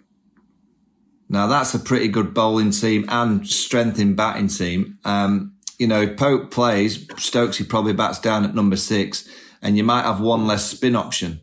Now 1.28 1.46
that's 1.46 1.74
a 1.74 1.78
pretty 1.78 2.08
good 2.08 2.34
bowling 2.34 2.72
team 2.72 3.04
and 3.08 3.46
strength 3.46 4.00
in 4.00 4.16
batting 4.16 4.48
team. 4.48 4.98
Um, 5.04 5.54
you 5.78 5.86
know, 5.86 6.02
if 6.02 6.16
Pope 6.16 6.50
plays, 6.50 7.06
Stokesy 7.06 7.66
probably 7.68 7.92
bats 7.92 8.18
down 8.18 8.44
at 8.44 8.54
number 8.54 8.76
six, 8.76 9.28
and 9.62 9.76
you 9.76 9.84
might 9.84 10.02
have 10.02 10.20
one 10.20 10.46
less 10.48 10.68
spin 10.68 10.96
option. 10.96 11.40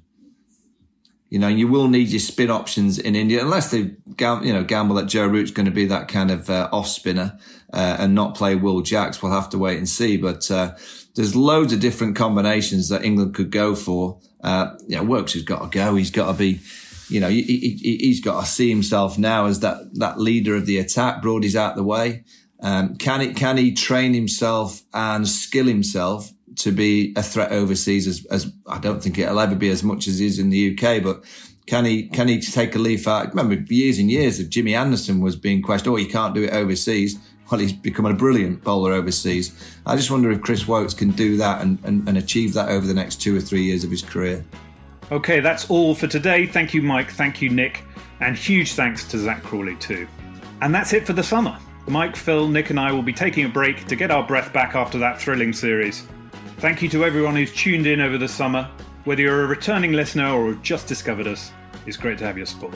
You 1.30 1.40
know, 1.40 1.50
you 1.50 1.68
will 1.68 1.90
need 1.90 2.08
your 2.08 2.22
spin 2.22 2.50
options 2.50 2.98
in 2.98 3.16
India 3.16 3.42
unless 3.42 3.72
they, 3.72 3.80
you 3.80 4.54
know, 4.54 4.64
gamble 4.64 4.96
that 4.96 5.08
Joe 5.08 5.28
Root's 5.28 5.52
going 5.52 5.66
to 5.66 5.72
be 5.72 5.86
that 5.86 6.08
kind 6.08 6.32
of 6.32 6.50
uh, 6.50 6.70
off 6.72 6.88
spinner 6.88 7.38
uh, 7.74 7.98
and 8.00 8.16
not 8.16 8.36
play 8.36 8.56
Will 8.56 8.82
Jacks. 8.82 9.22
We'll 9.22 9.34
have 9.34 9.50
to 9.50 9.58
wait 9.58 9.78
and 9.78 9.90
see. 9.90 10.16
But 10.16 10.50
uh, 10.50 10.76
there's 11.16 11.36
loads 11.36 11.74
of 11.74 11.82
different 11.82 12.16
combinations 12.16 12.88
that 12.90 13.04
England 13.04 13.36
could 13.36 13.52
go 13.52 13.76
for. 13.76 14.20
Uh, 14.42 14.78
you 14.88 14.96
know, 14.96 15.04
Woakes 15.04 15.34
has 15.34 15.44
got 15.44 15.64
to 15.64 15.78
go. 15.78 15.96
He's 15.96 16.12
got 16.12 16.32
to 16.32 16.38
be, 16.38 16.62
you 17.10 17.20
know, 17.20 17.28
he, 17.28 17.44
he's 17.44 18.22
got 18.22 18.40
to 18.40 18.48
see 18.48 18.70
himself 18.70 19.18
now 19.18 19.48
as 19.48 19.60
that 19.60 19.96
that 19.96 20.20
leader 20.20 20.56
of 20.56 20.66
the 20.66 20.78
attack. 20.78 21.22
Broady's 21.22 21.56
out 21.56 21.76
the 21.76 21.84
way. 21.84 22.24
Um, 22.62 22.96
can 22.96 23.20
he 23.20 23.34
can 23.34 23.58
he 23.58 23.74
train 23.74 24.14
himself 24.14 24.82
and 24.94 25.28
skill 25.28 25.66
himself 25.66 26.32
to 26.58 26.72
be 26.72 27.14
a 27.16 27.24
threat 27.24 27.52
overseas 27.52 28.08
as, 28.08 28.26
as 28.26 28.52
I 28.68 28.80
don't 28.80 29.02
think 29.02 29.18
it'll 29.18 29.40
ever 29.40 29.56
be 29.56 29.70
as 29.70 29.84
much 29.84 30.08
as 30.08 30.20
he 30.20 30.26
is 30.26 30.40
in 30.40 30.50
the 30.50 30.78
UK, 30.78 31.04
but 31.04 31.24
can 31.68 31.86
he 31.86 32.08
can 32.08 32.28
he 32.28 32.42
take 32.42 32.76
a 32.76 32.80
leaf 32.80 33.08
out? 33.08 33.30
Remember 33.30 33.56
years 33.72 34.00
and 34.00 34.10
years 34.10 34.40
of 34.40 34.50
Jimmy 34.50 34.74
Anderson 34.74 35.20
was 35.22 35.36
being 35.36 35.62
questioned, 35.62 35.94
oh, 35.94 35.98
he 35.98 36.08
can't 36.08 36.34
do 36.34 36.44
it 36.44 36.54
overseas. 36.54 37.18
Well, 37.52 37.62
he's 37.62 37.74
become 37.74 38.06
a 38.06 38.14
brilliant 38.14 38.64
bowler 38.64 38.92
overseas. 38.92 39.54
I 39.86 39.96
just 39.96 40.12
wonder 40.12 40.32
if 40.32 40.42
Chris 40.42 40.68
Woakes 40.68 40.94
can 40.94 41.12
do 41.12 41.38
that 41.38 41.62
and, 41.62 41.78
and, 41.84 42.08
and 42.08 42.18
achieve 42.18 42.54
that 42.54 42.70
over 42.70 42.86
the 42.86 42.94
next 42.94 43.22
two 43.22 43.38
or 43.38 43.40
three 43.40 43.64
years 43.64 43.86
of 43.86 43.92
his 43.92 44.02
career. 44.02 44.44
Okay, 45.12 45.40
that's 45.40 45.70
all 45.70 45.96
for 45.96 46.08
today. 46.08 46.46
Thank 46.46 46.74
you, 46.74 46.82
Mike. 46.82 47.12
Thank 47.12 47.42
you, 47.42 47.50
Nick. 47.50 47.84
And 48.20 48.36
huge 48.36 48.74
thanks 48.74 49.06
to 49.06 49.18
Zak 49.18 49.44
Crawley, 49.44 49.78
too. 49.78 50.08
And 50.62 50.76
that's 50.76 50.92
it 50.92 51.06
for 51.06 51.14
the 51.14 51.24
summer. 51.24 51.58
Mike, 51.88 52.18
Phil, 52.18 52.50
Nick, 52.50 52.70
and 52.70 52.80
I 52.80 52.92
will 52.92 53.02
be 53.02 53.14
taking 53.14 53.46
a 53.46 53.50
break 53.50 53.86
to 53.86 53.96
get 53.96 54.12
our 54.12 54.28
breath 54.28 54.52
back 54.52 54.76
after 54.76 54.98
that 54.98 55.22
thrilling 55.22 55.54
series. 55.54 56.06
Thank 56.60 56.82
you 56.82 56.90
to 56.90 57.06
everyone 57.06 57.36
who's 57.36 57.54
tuned 57.54 57.86
in 57.86 58.02
over 58.02 58.18
the 58.18 58.28
summer. 58.28 58.68
Whether 59.04 59.22
you're 59.22 59.44
a 59.44 59.48
returning 59.48 59.94
listener 59.94 60.32
or 60.32 60.48
have 60.48 60.64
just 60.64 60.88
discovered 60.88 61.28
us, 61.28 61.52
it's 61.86 61.98
great 61.98 62.18
to 62.18 62.26
have 62.26 62.36
your 62.36 62.48
support. 62.48 62.76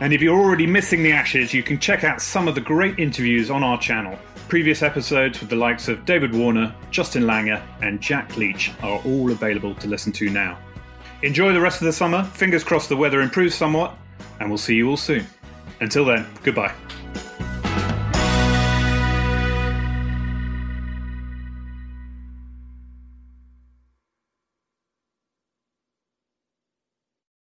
And 0.00 0.14
if 0.14 0.22
you're 0.22 0.38
already 0.38 0.66
missing 0.66 1.02
the 1.02 1.12
Ashes, 1.12 1.52
you 1.52 1.62
can 1.62 1.78
check 1.78 2.04
out 2.04 2.22
some 2.22 2.48
of 2.48 2.54
the 2.54 2.60
great 2.62 2.98
interviews 2.98 3.50
on 3.50 3.62
our 3.62 3.78
channel. 3.78 4.18
Previous 4.48 4.82
episodes 4.82 5.40
with 5.40 5.50
the 5.50 5.56
likes 5.56 5.88
of 5.88 6.06
David 6.06 6.34
Warner, 6.34 6.74
Justin 6.90 7.24
Langer, 7.24 7.62
and 7.82 8.00
Jack 8.00 8.38
Leach 8.38 8.72
are 8.82 8.98
all 9.04 9.30
available 9.30 9.74
to 9.74 9.86
listen 9.86 10.10
to 10.12 10.30
now. 10.30 10.58
Enjoy 11.22 11.52
the 11.52 11.60
rest 11.60 11.82
of 11.82 11.84
the 11.84 11.92
summer, 11.92 12.24
fingers 12.24 12.64
crossed 12.64 12.88
the 12.88 12.96
weather 12.96 13.20
improves 13.20 13.54
somewhat, 13.54 13.94
and 14.40 14.48
we'll 14.48 14.56
see 14.56 14.74
you 14.74 14.88
all 14.88 14.96
soon. 14.96 15.26
Until 15.80 16.06
then, 16.06 16.26
goodbye. 16.42 16.72